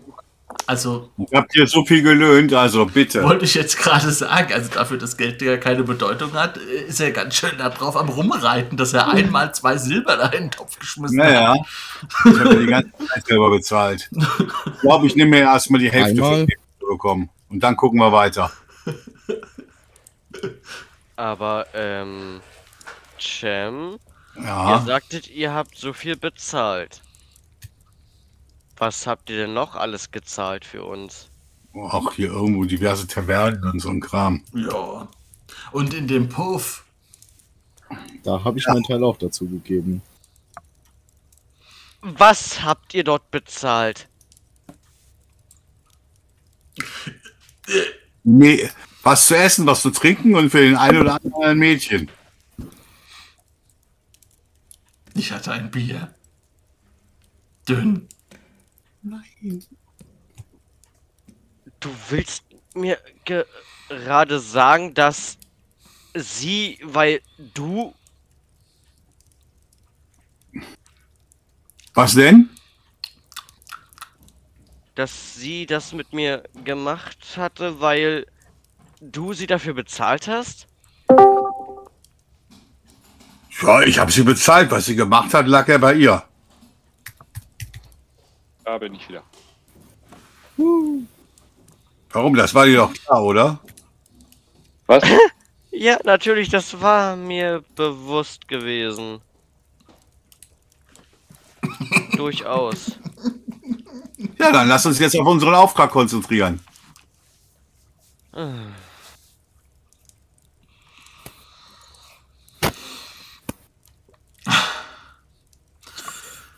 Also 0.66 1.10
Ich 1.16 1.36
hab 1.36 1.48
dir 1.48 1.66
so 1.66 1.84
viel 1.84 2.02
gelöhnt, 2.02 2.52
also 2.52 2.86
bitte. 2.86 3.22
wollte 3.22 3.44
ich 3.44 3.54
jetzt 3.54 3.76
gerade 3.78 4.10
sagen, 4.10 4.52
also 4.52 4.70
dafür, 4.70 4.98
dass 4.98 5.16
Geld 5.16 5.42
ja 5.42 5.56
keine 5.56 5.82
Bedeutung 5.82 6.32
hat, 6.34 6.56
ist 6.56 7.00
er 7.00 7.10
ganz 7.10 7.34
schön 7.34 7.56
da 7.58 7.68
drauf 7.68 7.96
am 7.96 8.08
Rumreiten, 8.08 8.76
dass 8.76 8.92
er 8.92 9.08
einmal 9.08 9.54
zwei 9.54 9.76
Silber 9.76 10.16
da 10.16 10.26
in 10.26 10.44
den 10.44 10.50
Topf 10.50 10.78
geschmissen 10.78 11.16
Naja, 11.18 11.54
ich 12.24 12.38
habe 12.38 12.56
die 12.56 12.66
ganze 12.66 12.90
Zeit 13.06 13.26
selber 13.26 13.50
bezahlt. 13.50 14.10
Ich 14.12 14.80
glaube, 14.80 15.06
ich 15.06 15.16
nehme 15.16 15.30
mir 15.30 15.40
erstmal 15.40 15.80
die 15.80 15.90
Hälfte 15.90 16.10
Einmal? 16.12 16.38
von 16.38 16.46
dem 16.46 16.58
zu 16.80 16.86
bekommen. 16.86 17.30
Und 17.48 17.60
dann 17.60 17.76
gucken 17.76 17.98
wir 17.98 18.12
weiter. 18.12 18.50
Aber, 21.16 21.66
ähm, 21.74 22.40
Cem, 23.20 23.98
ihr 24.36 24.42
Ja, 24.42 24.82
sagtet, 24.86 25.28
ihr 25.28 25.52
habt 25.52 25.76
so 25.76 25.92
viel 25.92 26.16
bezahlt. 26.16 27.00
Was 28.82 29.06
habt 29.06 29.30
ihr 29.30 29.36
denn 29.36 29.54
noch 29.54 29.76
alles 29.76 30.10
gezahlt 30.10 30.64
für 30.64 30.82
uns? 30.82 31.30
auch 31.72 32.14
hier 32.14 32.32
irgendwo 32.32 32.64
diverse 32.64 33.06
Tavernen 33.06 33.62
und 33.62 33.78
so 33.78 33.90
ein 33.90 34.00
Kram. 34.00 34.42
Ja. 34.54 35.06
Und 35.70 35.94
in 35.94 36.08
dem 36.08 36.28
Puff, 36.28 36.84
Da 38.24 38.42
habe 38.42 38.58
ich 38.58 38.66
meinen 38.66 38.82
Teil 38.82 39.04
auch 39.04 39.16
dazu 39.18 39.46
gegeben. 39.48 40.02
Was 42.00 42.64
habt 42.64 42.92
ihr 42.94 43.04
dort 43.04 43.30
bezahlt? 43.30 44.08
Nee, 48.24 48.68
was 49.04 49.28
zu 49.28 49.36
essen, 49.36 49.64
was 49.64 49.82
zu 49.82 49.90
trinken 49.90 50.34
und 50.34 50.50
für 50.50 50.60
den 50.60 50.74
einen 50.74 51.02
oder 51.02 51.20
anderen 51.22 51.56
Mädchen. 51.56 52.10
ich 55.14 55.30
hatte 55.30 55.52
ein 55.52 55.70
Bier. 55.70 56.12
Dünn. 57.68 58.08
Du 61.80 61.90
willst 62.10 62.44
mir 62.74 62.98
gerade 63.88 64.38
sagen, 64.38 64.94
dass 64.94 65.38
sie, 66.14 66.78
weil 66.82 67.20
du, 67.54 67.94
Was 71.94 72.14
denn? 72.14 72.48
dass 74.94 75.34
sie 75.34 75.66
das 75.66 75.92
mit 75.92 76.12
mir 76.12 76.42
gemacht 76.64 77.36
hatte, 77.36 77.80
weil 77.80 78.26
du 79.00 79.32
sie 79.32 79.46
dafür 79.46 79.74
bezahlt 79.74 80.28
hast? 80.28 80.66
Ja, 83.60 83.82
ich 83.82 83.98
habe 83.98 84.10
sie 84.10 84.22
bezahlt. 84.22 84.70
Was 84.70 84.86
sie 84.86 84.96
gemacht 84.96 85.32
hat, 85.34 85.46
lag 85.46 85.68
ja 85.68 85.78
bei 85.78 85.94
ihr. 85.94 86.22
Da 88.64 88.78
bin 88.78 88.94
ich 88.94 89.08
wieder. 89.08 89.22
Warum? 92.10 92.34
Das 92.36 92.54
war 92.54 92.66
dir 92.66 92.76
doch 92.76 92.92
klar, 92.92 93.22
oder? 93.22 93.58
Was? 94.86 95.02
Ja, 95.74 95.98
natürlich, 96.04 96.50
das 96.50 96.82
war 96.82 97.16
mir 97.16 97.64
bewusst 97.74 98.46
gewesen. 98.46 99.22
Durchaus. 102.16 102.92
Ja, 104.38 104.52
dann 104.52 104.68
lass 104.68 104.84
uns 104.84 104.98
jetzt 104.98 105.18
auf 105.18 105.26
unseren 105.26 105.54
Auftrag 105.54 105.90
konzentrieren. 105.90 106.60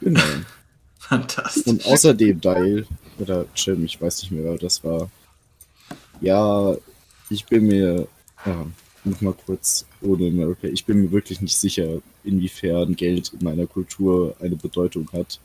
Genau. 0.00 0.44
Fantastisch. 1.20 1.66
Und 1.66 1.84
außerdem, 1.86 2.40
Dial, 2.40 2.86
oder 3.18 3.44
Jim, 3.54 3.84
ich 3.84 4.00
weiß 4.00 4.22
nicht 4.22 4.30
mehr, 4.32 4.44
wer 4.44 4.58
das 4.58 4.82
war. 4.84 5.10
Ja, 6.20 6.76
Ich 7.30 7.44
bin 7.46 7.66
mir, 7.66 8.06
ja, 8.44 8.66
noch 9.04 9.20
mal 9.20 9.34
kurz 9.46 9.84
ohne 10.00 10.28
America, 10.28 10.66
ich 10.68 10.84
bin 10.84 11.00
mir 11.02 11.10
wirklich 11.10 11.40
nicht 11.40 11.56
sicher, 11.56 11.98
inwiefern 12.22 12.94
Geld 12.96 13.32
in 13.38 13.44
meiner 13.44 13.66
Kultur 13.66 14.34
eine 14.40 14.56
Bedeutung 14.56 15.08
hat. 15.12 15.40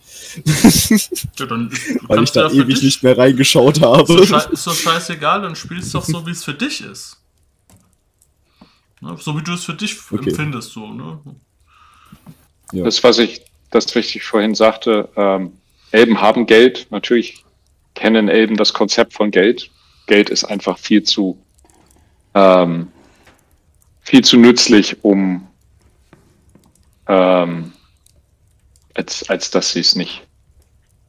Ja, 1.38 1.45
dann 1.45 1.70
Weil 2.07 2.24
ich 2.24 2.32
da 2.32 2.49
ewig 2.49 2.76
dich- 2.76 2.84
nicht 2.84 3.03
mehr 3.03 3.17
reingeschaut 3.17 3.78
Ist 3.78 3.84
doch, 3.84 3.97
habe. 3.97 4.53
ist 4.53 4.65
doch 4.67 4.76
scheißegal, 4.76 5.41
dann 5.41 5.55
spielst 5.55 5.93
doch 5.93 6.05
so, 6.05 6.26
wie 6.26 6.32
es 6.32 6.43
für 6.43 6.53
dich 6.53 6.82
ist. 6.82 7.17
Ne? 9.01 9.15
So 9.20 9.38
wie 9.38 9.43
du 9.43 9.53
es 9.53 9.63
für 9.63 9.74
dich 9.74 9.97
Okay. 10.11 10.30
empfindest, 10.30 10.72
so, 10.72 10.88
ne? 10.93 11.20
Ja. 12.72 12.84
Das, 12.86 13.03
was 13.03 13.17
ich, 13.20 13.41
das, 13.72 13.86
was 13.95 14.15
ich 14.15 14.24
vorhin 14.24 14.55
sagte, 14.55 15.09
ähm, 15.15 15.53
Elben 15.92 16.22
haben 16.22 16.46
Geld. 16.46 16.88
Natürlich 16.90 17.44
kennen 17.96 18.30
Elben 18.30 18.56
das 18.56 18.74
Konzept 18.74 19.14
von 19.14 19.32
Geld. 19.32 19.70
Geld 20.08 20.30
ist 20.30 20.44
einfach 20.44 20.78
viel 20.78 21.04
zu, 21.04 21.38
ähm, 22.34 22.88
viel 24.02 24.24
zu 24.24 24.38
nützlich, 24.38 25.04
um, 25.04 25.48
ähm, 27.08 27.74
als, 28.96 29.30
als 29.30 29.52
dass 29.52 29.72
sie 29.72 29.82
es 29.82 29.96
nicht, 29.96 30.22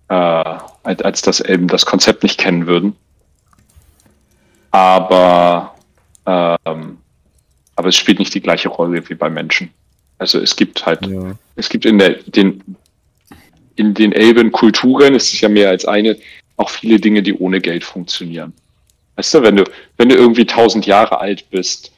äh, 0.08 0.14
als, 0.14 1.02
als 1.02 1.22
dass 1.22 1.40
Elben 1.40 1.68
das 1.68 1.86
Konzept 1.86 2.22
nicht 2.22 2.38
kennen 2.38 2.66
würden. 2.66 2.96
Aber, 4.70 5.74
ähm, 6.26 6.98
aber 7.76 7.88
es 7.88 7.96
spielt 7.96 8.18
nicht 8.18 8.34
die 8.34 8.40
gleiche 8.40 8.68
Rolle 8.68 9.08
wie 9.08 9.14
bei 9.14 9.30
Menschen. 9.30 9.72
Also 10.18 10.38
es 10.38 10.54
gibt 10.54 10.84
halt 10.84 11.06
Ja. 11.06 11.34
es 11.56 11.68
gibt 11.70 11.86
in 11.86 11.98
der, 11.98 12.22
den, 12.26 12.62
in 13.80 13.94
den 13.94 14.12
Elben-Kulturen, 14.12 15.14
es 15.14 15.32
ist 15.32 15.40
ja 15.40 15.48
mehr 15.48 15.70
als 15.70 15.86
eine, 15.86 16.16
auch 16.58 16.68
viele 16.68 17.00
Dinge, 17.00 17.22
die 17.22 17.32
ohne 17.34 17.60
Geld 17.60 17.82
funktionieren. 17.82 18.52
Weißt 19.16 19.32
du, 19.34 19.42
wenn 19.42 19.56
du, 19.56 19.64
wenn 19.96 20.10
du 20.10 20.14
irgendwie 20.14 20.44
tausend 20.44 20.84
Jahre 20.86 21.18
alt 21.18 21.48
bist, 21.50 21.90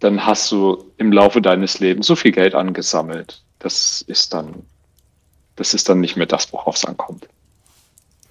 dann 0.00 0.24
hast 0.26 0.52
du 0.52 0.84
im 0.98 1.10
Laufe 1.12 1.40
deines 1.40 1.80
Lebens 1.80 2.06
so 2.06 2.14
viel 2.14 2.32
Geld 2.32 2.54
angesammelt. 2.54 3.42
Das 3.58 4.02
ist 4.02 4.34
dann, 4.34 4.54
das 5.56 5.72
ist 5.72 5.88
dann 5.88 6.00
nicht 6.00 6.16
mehr 6.16 6.26
das, 6.26 6.52
worauf 6.52 6.76
es 6.76 6.84
ankommt. 6.84 7.26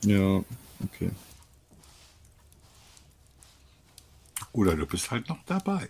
Ja, 0.04 0.44
okay. 0.84 1.10
Oder 4.54 4.76
du 4.76 4.86
bist 4.86 5.10
halt 5.10 5.28
noch 5.28 5.40
dabei. 5.48 5.90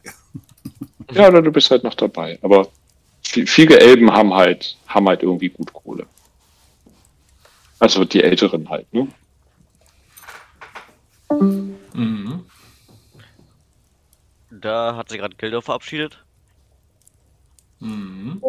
Ja, 1.12 1.28
oder 1.28 1.42
du 1.42 1.52
bist 1.52 1.70
halt 1.70 1.84
noch 1.84 1.94
dabei. 1.96 2.40
Aber 2.42 2.70
vi- 3.24 3.46
viele 3.46 3.80
Elben 3.80 4.12
haben 4.12 4.34
halt, 4.34 4.78
haben 4.88 5.08
halt 5.08 5.22
irgendwie 5.22 5.50
gut 5.50 5.74
Kohle. 5.74 6.08
Also 7.80 8.06
die 8.06 8.24
Älteren 8.24 8.70
halt, 8.70 8.92
ne? 8.94 9.08
Mhm. 11.94 12.46
Da 14.50 14.96
hat 14.96 15.10
sie 15.10 15.18
gerade 15.18 15.36
Gildo 15.36 15.62
verabschiedet. 15.62 16.24
Mhm. 17.80 18.42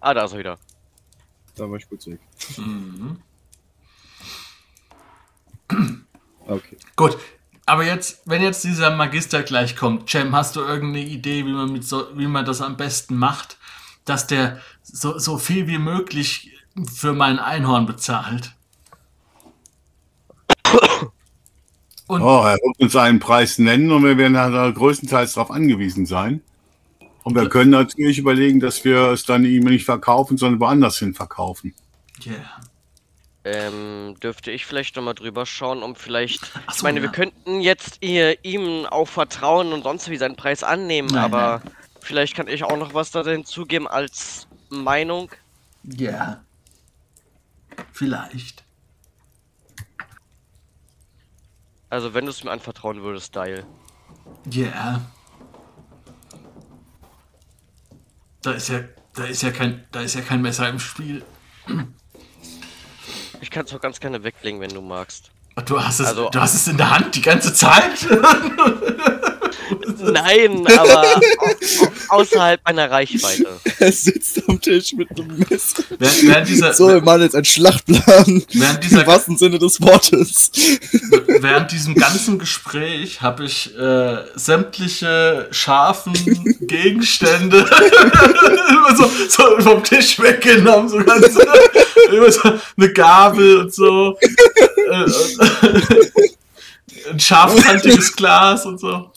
Ah, 0.00 0.14
da 0.14 0.24
ist 0.24 0.32
er 0.32 0.38
wieder. 0.38 0.58
Da 1.56 1.68
war 1.68 1.76
ich 1.76 1.88
kurz 1.88 2.06
weg. 2.06 2.20
Mhm. 2.56 3.20
Okay. 6.46 6.76
Gut, 6.94 7.18
aber 7.64 7.84
jetzt, 7.84 8.22
wenn 8.24 8.42
jetzt 8.42 8.62
dieser 8.62 8.94
Magister 8.94 9.42
gleich 9.42 9.74
kommt, 9.74 10.08
Cem, 10.08 10.34
hast 10.34 10.54
du 10.54 10.60
irgendeine 10.60 11.04
Idee, 11.04 11.44
wie 11.44 11.52
man, 11.52 11.72
mit 11.72 11.84
so, 11.84 12.16
wie 12.16 12.28
man 12.28 12.44
das 12.44 12.60
am 12.60 12.76
besten 12.76 13.16
macht, 13.16 13.58
dass 14.04 14.28
der 14.28 14.60
so, 14.82 15.18
so 15.18 15.38
viel 15.38 15.66
wie 15.66 15.78
möglich 15.78 16.55
für 16.84 17.12
mein 17.12 17.38
Einhorn 17.38 17.86
bezahlt? 17.86 18.52
Und 22.06 22.22
Oh, 22.22 22.42
er 22.44 22.54
wird 22.54 22.80
uns 22.80 22.94
einen 22.94 23.18
Preis 23.18 23.58
nennen 23.58 23.90
und 23.90 24.04
wir 24.04 24.16
werden 24.16 24.34
da 24.34 24.70
größtenteils 24.70 25.34
darauf 25.34 25.50
angewiesen 25.50 26.06
sein. 26.06 26.40
Und 27.24 27.34
wir 27.34 27.48
können 27.48 27.70
natürlich 27.70 28.18
überlegen, 28.18 28.60
dass 28.60 28.84
wir 28.84 29.10
es 29.10 29.24
dann 29.24 29.44
ihm 29.44 29.64
nicht 29.64 29.84
verkaufen, 29.84 30.36
sondern 30.36 30.60
woanders 30.60 30.98
hin 30.98 31.12
verkaufen. 31.14 31.74
yeah. 32.24 32.60
Ähm, 33.42 34.16
dürfte 34.22 34.50
ich 34.50 34.66
vielleicht 34.66 34.96
nochmal 34.96 35.14
drüber 35.14 35.46
schauen, 35.46 35.82
um 35.82 35.94
vielleicht. 35.96 36.52
Ach 36.66 36.74
Ich 36.74 36.78
so, 36.78 36.82
meine, 36.84 36.98
ja. 36.98 37.04
wir 37.04 37.10
könnten 37.10 37.60
jetzt 37.60 37.98
ihr, 38.00 38.44
ihm 38.44 38.86
auch 38.86 39.06
vertrauen 39.08 39.72
und 39.72 39.82
sonst 39.82 40.08
wie 40.10 40.16
seinen 40.16 40.36
Preis 40.36 40.62
annehmen, 40.62 41.08
Nein, 41.12 41.24
aber 41.24 41.62
vielleicht 42.00 42.34
kann 42.36 42.48
ich 42.48 42.62
auch 42.64 42.76
noch 42.76 42.94
was 42.94 43.10
da 43.12 43.24
hinzugeben 43.24 43.86
als 43.88 44.46
Meinung. 44.68 45.30
Ja. 45.84 46.42
Vielleicht. 47.96 48.62
Also, 51.88 52.12
wenn 52.12 52.26
du 52.26 52.30
es 52.30 52.44
mir 52.44 52.50
anvertrauen 52.50 53.00
würdest, 53.02 53.34
Dial. 53.34 53.64
Ja. 54.50 55.00
Da 58.42 58.50
ist 58.52 58.68
ja, 58.68 58.80
da 59.14 59.24
ist 59.24 59.40
ja 59.42 59.50
kein, 59.50 59.86
da 59.92 60.00
ist 60.02 60.14
ja 60.14 60.20
kein 60.20 60.42
Messer 60.42 60.68
im 60.68 60.78
Spiel. 60.78 61.24
Ich 63.40 63.50
kann 63.50 63.64
es 63.64 63.72
auch 63.72 63.80
ganz 63.80 63.98
gerne 63.98 64.22
weglegen, 64.22 64.60
wenn 64.60 64.68
du 64.74 64.82
magst. 64.82 65.30
Du 65.64 65.82
hast 65.82 66.00
es, 66.00 66.08
Also- 66.08 66.28
du 66.28 66.38
hast 66.38 66.52
es 66.52 66.68
in 66.68 66.76
der 66.76 66.90
Hand 66.90 67.14
die 67.14 67.22
ganze 67.22 67.54
Zeit. 67.54 68.06
Nein, 69.98 70.66
aber 70.78 71.04
au- 71.16 71.20
au- 71.84 72.20
außerhalb 72.20 72.60
meiner 72.64 72.90
Reichweite. 72.90 73.46
Er 73.78 73.92
sitzt 73.92 74.42
am 74.48 74.60
Tisch 74.60 74.92
mit 74.94 75.08
einem 75.10 75.38
Messer. 75.48 75.82
während, 75.98 76.22
während 76.28 76.48
dieser, 76.48 76.74
So, 76.74 76.88
wir 76.88 77.00
machen 77.02 77.22
jetzt 77.22 77.34
einen 77.34 77.44
Schlachtplan. 77.44 78.44
Während 78.52 78.84
dieser- 78.84 79.00
Im 79.02 79.06
wahrsten 79.06 79.36
Sinne 79.36 79.58
des 79.58 79.80
Wortes. 79.80 80.50
während 81.40 81.72
diesem 81.72 81.94
ganzen 81.94 82.38
Gespräch 82.38 83.20
habe 83.22 83.44
ich 83.44 83.76
äh, 83.76 84.16
sämtliche 84.34 85.48
scharfen 85.50 86.14
Gegenstände 86.60 87.58
immer 88.70 88.96
so, 88.96 89.10
so 89.28 89.60
vom 89.60 89.82
Tisch 89.84 90.18
weggenommen, 90.18 90.88
so 90.88 90.98
ganz 90.98 91.26
immer 92.12 92.30
so 92.32 92.52
eine 92.76 92.92
Gabel 92.92 93.58
und 93.62 93.74
so. 93.74 94.16
Ein 97.10 97.18
scharfkantiges 97.20 98.14
Glas 98.16 98.64
und 98.66 98.78
so. 98.78 99.12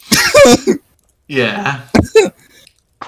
Ja. 1.27 1.83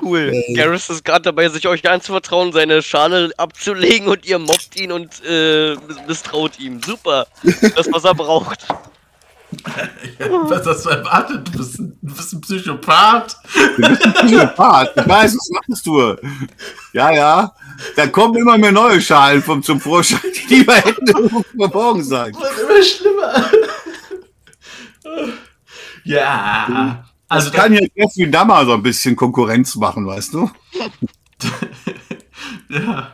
Cool. 0.02 0.32
Äh. 0.34 0.54
Garrus 0.54 0.90
ist 0.90 1.04
gerade 1.04 1.24
dabei, 1.24 1.50
sich 1.50 1.68
euch 1.68 1.88
anzuvertrauen, 1.90 2.54
seine 2.54 2.82
Schale 2.82 3.32
abzulegen 3.38 4.08
und 4.08 4.26
ihr 4.26 4.40
mobbt 4.40 4.76
ihn 4.80 4.92
und 4.92 5.22
äh, 5.26 5.76
misstraut 6.08 6.60
ihm. 6.60 6.82
Super. 6.82 7.28
Das, 7.76 7.92
was 7.92 8.04
er 8.04 8.14
braucht. 8.16 8.66
Was 10.18 10.66
hast 10.66 10.86
du 10.86 10.90
erwartet? 10.92 11.46
Du 11.46 11.58
bist, 11.58 11.78
ein- 11.78 11.98
du 12.02 12.16
bist 12.16 12.32
ein 12.32 12.40
Psychopath. 12.40 13.36
Psychopath, 14.24 14.92
ich 14.96 15.10
weiß, 15.10 15.36
was 15.36 15.50
machst 15.68 15.86
du? 15.86 16.16
Ja, 16.94 17.12
ja. 17.12 17.54
Da 17.98 18.08
kommen 18.08 18.38
immer 18.38 18.58
mehr 18.58 18.72
neue 18.72 19.02
Schalen 19.02 19.44
vom, 19.44 19.62
zum 19.62 19.82
Vorschein, 19.82 20.22
die 20.50 20.66
wir 20.66 20.76
hätten 20.76 21.44
verborgen 21.58 22.02
sein. 22.02 22.34
wird 22.34 22.60
immer 22.60 22.82
schlimmer. 22.82 23.52
Ja. 26.04 27.06
Also 27.28 27.48
Also 27.50 27.52
kann 27.58 27.74
jetzt 27.74 27.92
Jeffrey 27.96 28.30
Dammer 28.30 28.66
so 28.66 28.74
ein 28.74 28.84
bisschen 28.84 29.16
Konkurrenz 29.16 29.76
machen, 29.76 30.06
weißt 30.06 30.34
du? 30.34 30.50
Ja. 32.70 33.14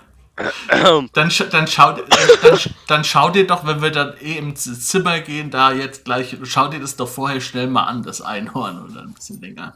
Dann, 1.13 1.31
sch 1.31 1.43
dann, 1.49 1.65
schau, 1.67 1.93
dir- 1.93 2.05
dann, 2.43 2.53
sch- 2.55 2.69
dann 2.87 3.03
schau 3.03 3.29
dir 3.31 3.47
doch, 3.47 3.65
wenn 3.65 3.81
wir 3.81 3.89
dann 3.89 4.13
eh 4.21 4.37
ins 4.37 4.87
Zimmer 4.87 5.19
gehen, 5.19 5.49
da 5.49 5.71
jetzt 5.73 6.05
gleich, 6.05 6.37
schau 6.43 6.67
dir 6.67 6.79
das 6.79 6.95
doch 6.95 7.09
vorher 7.09 7.41
schnell 7.41 7.65
mal 7.67 7.85
an, 7.85 8.03
das 8.03 8.21
Einhorn 8.21 8.83
oder 8.85 9.01
ein 9.01 9.13
bisschen 9.13 9.41
länger. 9.41 9.75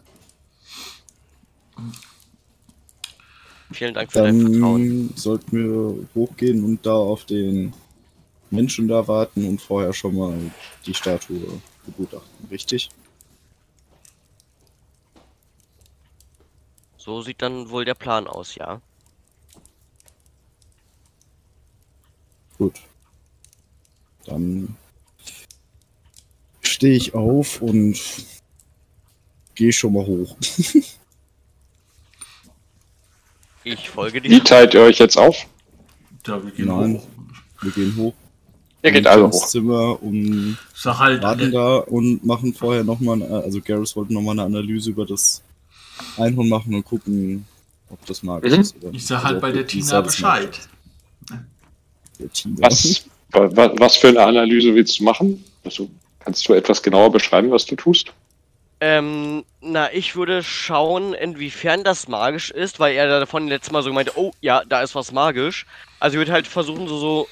Vielen 3.72 3.94
Dank 3.94 4.12
für 4.12 4.20
dein 4.22 4.40
Vertrauen. 4.40 5.08
Dann 5.10 5.18
sollten 5.18 5.52
wir 5.58 6.08
hochgehen 6.14 6.64
und 6.64 6.86
da 6.86 6.94
auf 6.94 7.26
den 7.26 7.74
Menschen 8.52 8.88
da 8.88 9.08
warten 9.08 9.48
und 9.48 9.62
vorher 9.62 9.94
schon 9.94 10.16
mal 10.16 10.38
die 10.86 10.94
Statue 10.94 11.62
begutachten, 11.86 12.48
richtig? 12.50 12.90
So 16.98 17.22
sieht 17.22 17.42
dann 17.42 17.70
wohl 17.70 17.84
der 17.86 17.96
Plan 17.96 18.28
aus, 18.28 18.56
ja. 18.56 18.80
Gut. 22.58 22.80
Dann 24.26 24.76
stehe 26.62 26.96
ich 26.96 27.14
auf 27.16 27.62
und 27.62 28.00
gehe 29.56 29.74
schon 29.74 29.94
mal 29.94 30.06
hoch. 30.06 30.36
Ich 33.64 33.90
folge 33.90 34.24
Wie 34.24 34.30
dir. 34.30 34.44
teilt 34.44 34.74
ihr 34.74 34.82
euch 34.82 34.98
jetzt 34.98 35.18
auf? 35.18 35.46
Ja, 36.26 36.44
wir 36.44 36.52
gehen 36.52 36.68
Nein. 36.68 36.96
hoch. 36.96 37.08
Wir 37.62 37.72
gehen 37.72 37.96
hoch. 37.96 38.14
Ihr 38.84 38.92
geht 38.92 39.06
und 39.06 39.12
alle 39.12 39.26
ins 39.26 39.36
hoch. 39.44 39.48
Zimmer 39.48 40.02
und 40.02 40.58
Sag 40.74 40.98
halt, 41.00 41.22
warten 41.22 41.52
da 41.52 41.78
und 41.78 42.26
machen 42.26 42.54
vorher 42.54 42.84
nochmal, 42.84 43.22
also 43.24 43.62
Garrus 43.62 43.96
wollte 43.96 44.14
nochmal 44.14 44.34
eine 44.40 44.44
Analyse 44.44 44.90
über 44.90 45.06
das 45.06 45.42
Einhorn 46.18 46.50
machen 46.50 46.74
und 46.74 46.84
gucken, 46.84 47.46
ob 47.90 48.04
das 48.08 48.24
magisch 48.24 48.54
Mhm. 48.54 48.60
ist. 48.62 48.76
Oder 48.82 48.94
ich 48.94 49.06
sag 49.06 49.18
also 49.18 49.28
halt 49.28 49.36
ob 49.38 49.42
bei 49.42 49.52
der 49.52 49.68
Tina 49.68 50.02
Bescheid. 50.02 50.60
Der 52.20 52.32
Tina. 52.32 52.56
Was, 52.62 53.06
wa- 53.32 53.72
was 53.78 53.98
für 53.98 54.10
eine 54.10 54.22
Analyse 54.22 54.74
willst 54.74 55.00
du 55.00 55.04
machen? 55.04 55.44
Also, 55.64 55.90
kannst 56.20 56.48
du 56.48 56.54
etwas 56.54 56.82
genauer 56.82 57.12
beschreiben, 57.12 57.52
was 57.52 57.66
du 57.66 57.76
tust? 57.76 58.12
Ähm, 58.84 59.44
na, 59.62 59.94
ich 59.94 60.16
würde 60.16 60.42
schauen, 60.42 61.14
inwiefern 61.14 61.84
das 61.84 62.08
magisch 62.08 62.50
ist, 62.50 62.80
weil 62.80 62.96
er 62.96 63.20
davon 63.20 63.48
letztes 63.48 63.72
Mal 63.72 63.84
so 63.84 63.94
meinte, 63.94 64.14
oh, 64.16 64.32
ja, 64.42 64.64
da 64.68 64.82
ist 64.82 64.96
was 64.96 65.12
magisch. 65.12 65.68
Also 66.00 66.16
ich 66.16 66.18
würde 66.20 66.32
halt 66.32 66.48
versuchen, 66.48 66.88
so, 66.88 66.98
so 66.98 67.28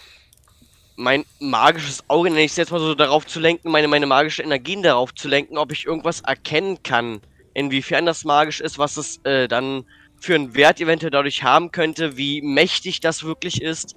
mein 0.99 1.25
magisches 1.39 2.03
Auge, 2.09 2.29
nenne 2.29 2.43
ich 2.43 2.51
es 2.51 2.57
jetzt 2.57 2.71
mal 2.71 2.79
so, 2.79 2.93
darauf 2.93 3.25
zu 3.25 3.39
lenken, 3.39 3.71
meine, 3.71 3.87
meine 3.87 4.05
magische 4.05 4.43
Energien 4.43 4.83
darauf 4.83 5.15
zu 5.15 5.29
lenken, 5.29 5.57
ob 5.57 5.71
ich 5.71 5.85
irgendwas 5.85 6.19
erkennen 6.19 6.83
kann, 6.83 7.21
inwiefern 7.53 8.05
das 8.05 8.25
magisch 8.25 8.59
ist, 8.59 8.77
was 8.77 8.97
es 8.97 9.17
äh, 9.23 9.47
dann 9.47 9.85
für 10.17 10.35
einen 10.35 10.55
Wert 10.55 10.81
eventuell 10.81 11.09
dadurch 11.09 11.41
haben 11.41 11.71
könnte, 11.71 12.17
wie 12.17 12.41
mächtig 12.41 12.99
das 12.99 13.23
wirklich 13.23 13.61
ist. 13.61 13.95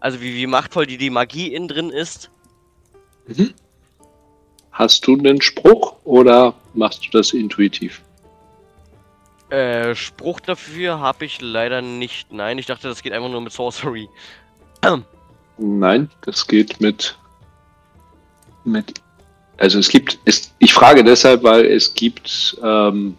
Also 0.00 0.20
wie, 0.20 0.34
wie 0.34 0.48
machtvoll 0.48 0.86
die, 0.86 0.98
die 0.98 1.10
Magie 1.10 1.54
innen 1.54 1.68
drin 1.68 1.90
ist. 1.90 2.30
Mhm. 3.28 3.54
Hast 4.72 5.06
du 5.06 5.16
einen 5.16 5.40
Spruch 5.40 5.94
oder 6.02 6.54
machst 6.74 7.06
du 7.06 7.10
das 7.12 7.32
intuitiv? 7.32 8.02
Äh, 9.50 9.94
Spruch 9.94 10.40
dafür 10.40 10.98
habe 10.98 11.24
ich 11.24 11.40
leider 11.40 11.82
nicht. 11.82 12.32
Nein, 12.32 12.58
ich 12.58 12.66
dachte, 12.66 12.88
das 12.88 13.02
geht 13.02 13.12
einfach 13.12 13.30
nur 13.30 13.40
mit 13.40 13.52
Sorcery. 13.52 14.08
Nein, 15.60 16.10
das 16.22 16.46
geht 16.46 16.80
mit. 16.80 17.18
mit 18.64 18.94
also 19.58 19.78
es 19.78 19.90
gibt. 19.90 20.18
Es, 20.24 20.50
ich 20.58 20.72
frage 20.72 21.04
deshalb, 21.04 21.42
weil 21.42 21.66
es 21.66 21.92
gibt. 21.92 22.58
Ähm, 22.62 23.16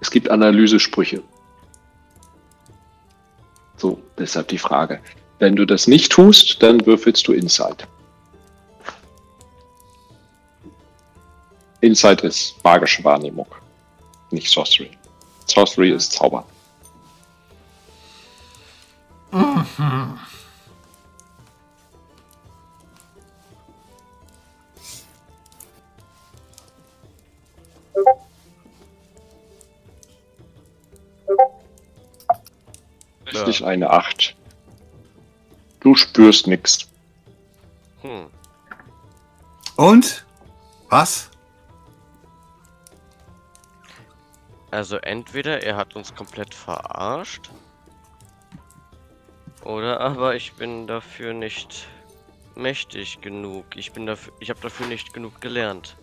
es 0.00 0.10
gibt 0.10 0.30
Analysesprüche. 0.30 1.22
So, 3.76 4.00
deshalb 4.16 4.48
die 4.48 4.58
Frage. 4.58 5.00
Wenn 5.40 5.56
du 5.56 5.64
das 5.64 5.88
nicht 5.88 6.12
tust, 6.12 6.62
dann 6.62 6.86
würfelst 6.86 7.26
du 7.26 7.32
Insight. 7.32 7.88
Insight 11.80 12.22
ist 12.22 12.54
magische 12.62 13.02
Wahrnehmung, 13.02 13.48
nicht 14.30 14.50
Sorcery. 14.50 14.90
Sorcery 15.46 15.90
ist 15.90 16.12
Zauber. 16.12 16.46
Mhm. 19.32 20.18
Richtig 33.34 33.60
ja. 33.60 33.66
eine 33.66 33.90
8. 33.90 34.34
Du 35.80 35.94
spürst 35.94 36.46
nichts. 36.46 36.88
Hm. 38.02 38.26
Und? 39.76 40.24
Was? 40.88 41.30
Also 44.70 44.96
entweder 44.96 45.62
er 45.62 45.76
hat 45.76 45.94
uns 45.96 46.14
komplett 46.14 46.54
verarscht. 46.54 47.50
Oder 49.62 50.00
aber 50.00 50.34
ich 50.34 50.52
bin 50.54 50.86
dafür 50.86 51.32
nicht 51.32 51.86
mächtig 52.54 53.20
genug. 53.20 53.76
Ich 53.76 53.92
bin 53.92 54.06
dafür, 54.06 54.32
ich 54.40 54.50
habe 54.50 54.60
dafür 54.60 54.86
nicht 54.86 55.12
genug 55.12 55.40
gelernt. 55.40 55.96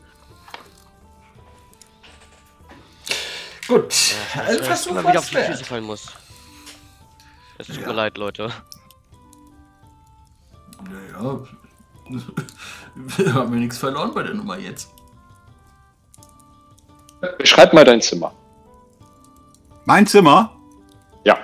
Gut, 3.67 3.93
ja, 4.35 4.41
ein 4.41 4.63
Versuch 4.63 4.93
mal 4.93 5.07
wieder 5.07 5.19
auf 5.19 5.29
die 5.29 5.35
Füße 5.35 5.63
fallen 5.63 5.83
muss. 5.85 6.11
Es 7.61 7.67
tut 7.67 7.77
ja. 7.77 7.87
mir 7.89 7.93
leid, 7.93 8.17
Leute. 8.17 8.51
Naja, 10.89 11.39
wir 12.95 13.33
haben 13.35 13.53
ja 13.53 13.59
nichts 13.59 13.77
verloren 13.77 14.11
bei 14.15 14.23
der 14.23 14.33
Nummer 14.33 14.57
jetzt. 14.57 14.89
Beschreib 17.37 17.71
mal 17.73 17.85
dein 17.85 18.01
Zimmer. 18.01 18.33
Mein 19.85 20.07
Zimmer? 20.07 20.57
Ja. 21.23 21.37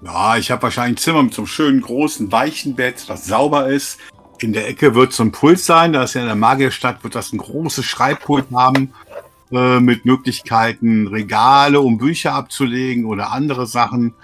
Ja, 0.00 0.38
ich 0.38 0.50
habe 0.50 0.62
wahrscheinlich 0.62 0.94
ein 0.94 1.02
Zimmer 1.02 1.22
mit 1.22 1.34
so 1.34 1.42
einem 1.42 1.48
schönen 1.48 1.82
großen 1.82 2.32
weichen 2.32 2.74
Bett, 2.74 3.04
das 3.06 3.26
sauber 3.26 3.68
ist. 3.68 3.98
In 4.38 4.54
der 4.54 4.68
Ecke 4.68 4.94
wird 4.94 5.12
so 5.12 5.22
ein 5.22 5.32
Pult 5.32 5.60
sein, 5.60 5.92
da 5.92 6.04
ist 6.04 6.14
ja 6.14 6.22
in 6.22 6.28
der 6.28 6.36
Magierstadt, 6.36 7.04
wird 7.04 7.14
das 7.14 7.34
ein 7.34 7.38
großes 7.38 7.84
Schreibpult 7.84 8.46
haben 8.54 8.94
äh, 9.52 9.80
mit 9.80 10.06
Möglichkeiten, 10.06 11.08
Regale, 11.08 11.82
um 11.82 11.98
Bücher 11.98 12.32
abzulegen 12.32 13.04
oder 13.04 13.32
andere 13.32 13.66
Sachen. 13.66 14.14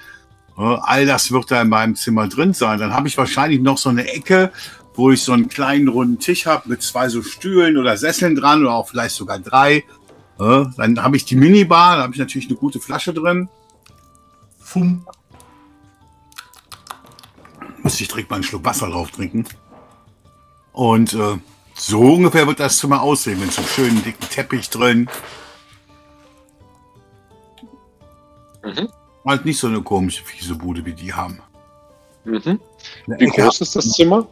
All 0.57 1.07
das 1.07 1.33
wird 1.33 1.51
da 1.51 1.63
in 1.63 1.69
meinem 1.69 1.97
Zimmer 1.97 2.29
drin 2.29 2.55
sein. 2.55 2.79
Dann 2.79 2.95
habe 2.95 3.09
ich 3.09 3.19
wahrscheinlich 3.19 3.61
noch 3.61 3.79
so 3.79 3.89
eine 3.89 4.07
Ecke, 4.09 4.53
wo 4.95 5.11
ich 5.11 5.23
so 5.23 5.33
einen 5.33 5.49
kleinen 5.49 5.89
runden 5.89 6.21
Tisch 6.21 6.47
habe 6.47 6.69
mit 6.69 6.83
zwei 6.83 7.09
so 7.09 7.23
Stühlen 7.23 7.77
oder 7.77 7.97
Sesseln 7.97 8.37
dran 8.37 8.63
oder 8.63 8.75
auch 8.75 8.89
vielleicht 8.89 9.17
sogar 9.17 9.41
drei. 9.41 9.85
Dann 10.39 11.03
habe 11.03 11.17
ich 11.17 11.25
die 11.25 11.37
Minibar, 11.37 11.97
da 11.97 12.03
habe 12.03 12.13
ich 12.13 12.19
natürlich 12.19 12.49
eine 12.49 12.57
gute 12.57 12.81
Flasche 12.81 13.13
drin. 13.13 13.49
Fum. 14.61 15.07
Muss 17.83 18.01
ich 18.01 18.09
direkt 18.09 18.31
mal 18.31 18.37
einen 18.37 18.45
Schluck 18.45 18.65
Wasser 18.65 18.89
drauf 18.89 19.11
trinken. 19.11 19.45
Und 20.73 21.15
äh, 21.15 21.39
so 21.75 22.01
ungefähr 22.01 22.47
wird 22.47 22.61
das 22.61 22.79
Zimmer 22.79 23.03
aussehen, 23.03 23.41
mit 23.41 23.53
so 23.53 23.61
einem 23.61 23.71
schönen 23.71 24.05
dicken 24.05 24.29
Teppich 24.29 24.71
drin. 24.71 25.09
Mhm. 28.65 28.89
Halt 29.25 29.45
nicht 29.45 29.59
so 29.59 29.67
eine 29.67 29.81
komische, 29.83 30.23
fiese 30.23 30.55
Bude, 30.55 30.85
wie 30.85 30.93
die 30.93 31.13
haben. 31.13 31.41
Mhm. 32.25 32.61
Wie 33.07 33.27
groß 33.27 33.61
ist 33.61 33.77
das 33.77 33.93
Zimmer? 33.93 34.27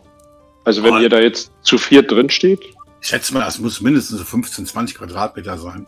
Also 0.64 0.82
wenn 0.82 1.00
ihr 1.00 1.08
da 1.08 1.20
jetzt 1.20 1.50
zu 1.62 1.78
viert 1.78 2.10
drin 2.10 2.30
steht? 2.30 2.60
Ich 3.00 3.08
schätze 3.08 3.34
mal, 3.34 3.40
das 3.40 3.58
muss 3.58 3.80
mindestens 3.80 4.18
so 4.18 4.24
15, 4.24 4.66
20 4.66 4.98
Quadratmeter 4.98 5.58
sein. 5.58 5.86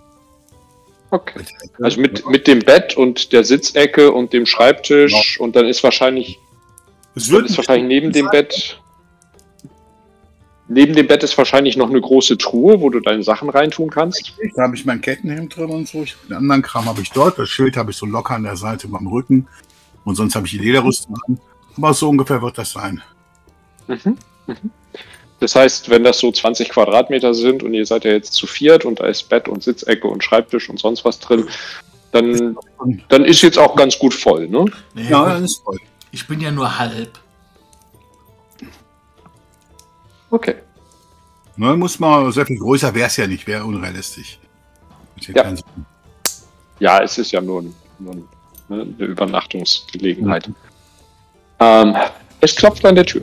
Okay. 1.11 1.45
Also 1.81 2.01
mit, 2.01 2.27
mit 2.27 2.47
dem 2.49 2.59
Bett 2.59 2.97
und 2.97 3.33
der 3.33 3.45
Sitzecke 3.45 4.11
und 4.11 4.33
dem 4.33 4.47
Schreibtisch 4.47 5.37
ja. 5.37 5.45
und 5.45 5.55
dann 5.55 5.67
ist 5.67 5.85
wahrscheinlich, 5.85 6.39
es 7.15 7.31
wird 7.31 7.49
ist 7.49 7.57
wahrscheinlich 7.57 7.87
neben 7.87 8.13
dem 8.13 8.29
Bett 8.31 8.81
Neben 10.67 10.95
dem 10.95 11.07
Bett 11.07 11.23
ist 11.23 11.37
wahrscheinlich 11.37 11.77
noch 11.77 11.91
eine 11.91 12.01
große 12.01 12.39
Truhe, 12.39 12.81
wo 12.81 12.89
du 12.89 13.01
deine 13.01 13.23
Sachen 13.23 13.51
reintun 13.51 13.91
kannst. 13.91 14.35
Da 14.57 14.63
habe 14.63 14.75
ich 14.75 14.85
mein 14.87 15.01
Kettenhemd 15.01 15.55
drin 15.57 15.71
und 15.71 15.89
so. 15.89 16.05
Den 16.29 16.37
anderen 16.37 16.63
Kram 16.63 16.87
habe 16.87 17.03
ich 17.03 17.11
dort. 17.11 17.39
Das 17.39 17.51
Schild 17.51 17.77
habe 17.77 17.91
ich 17.91 17.97
so 17.97 18.07
locker 18.07 18.35
an 18.35 18.45
der 18.45 18.57
Seite 18.57 18.89
beim 18.89 19.07
Rücken. 19.07 19.47
Und 20.05 20.15
sonst 20.15 20.35
habe 20.35 20.47
ich 20.47 20.53
die 20.53 20.59
Lederrüstung 20.59 21.17
an. 21.27 21.39
Aber 21.77 21.93
so 21.93 22.09
ungefähr 22.09 22.41
wird 22.41 22.57
das 22.57 22.73
sein. 22.73 23.03
Mhm. 23.89 24.17
Mhm. 24.47 24.71
Das 25.41 25.55
heißt, 25.55 25.91
wenn 25.91 26.05
das 26.05 26.19
so 26.19 26.33
20 26.33 26.71
Quadratmeter 26.71 27.35
sind 27.35 27.63
und 27.63 27.75
ihr 27.75 27.85
seid 27.85 28.05
ja 28.05 28.13
jetzt 28.13 28.33
zu 28.33 28.47
viert 28.47 28.87
und 28.87 29.01
da 29.01 29.07
ist 29.07 29.29
Bett 29.29 29.49
und 29.49 29.63
Sitzecke 29.63 30.09
und 30.09 30.25
Schreibtisch 30.25 30.71
und 30.71 30.79
sonst 30.79 31.05
was 31.05 31.19
drin, 31.19 31.47
dann, 32.13 32.57
dann 33.09 33.25
ist 33.25 33.43
jetzt 33.43 33.59
auch 33.59 33.77
ganz 33.77 33.99
gut 33.99 34.15
voll, 34.15 34.49
ne? 34.49 34.65
Ja, 34.95 35.27
dann 35.27 35.45
ist 35.45 35.63
voll. 35.63 35.79
Ich 36.13 36.27
bin 36.29 36.41
ja 36.41 36.51
nur 36.51 36.79
halb. 36.79 37.19
Okay. 40.35 40.57
Ne, 41.57 41.77
muss 41.77 42.01
mal 42.01 42.33
sehr 42.33 42.45
viel 42.45 42.59
größer 42.59 42.93
wäre 42.93 43.07
es 43.07 43.17
ja 43.17 43.29
nicht, 43.29 43.47
wäre 43.47 43.65
unrealistisch. 43.65 44.41
Ja. 45.33 45.55
ja, 46.81 47.03
es 47.05 47.17
ist 47.19 47.31
ja 47.31 47.41
nur, 47.41 47.63
nur 48.01 48.17
ne, 48.17 48.25
eine 48.69 49.07
Übernachtungsgelegenheit. 49.07 50.49
Mhm. 50.49 50.55
Ähm, 51.61 51.97
es 52.41 52.57
klopft 52.57 52.85
an 52.85 52.97
der 52.97 53.07
Tür. 53.07 53.23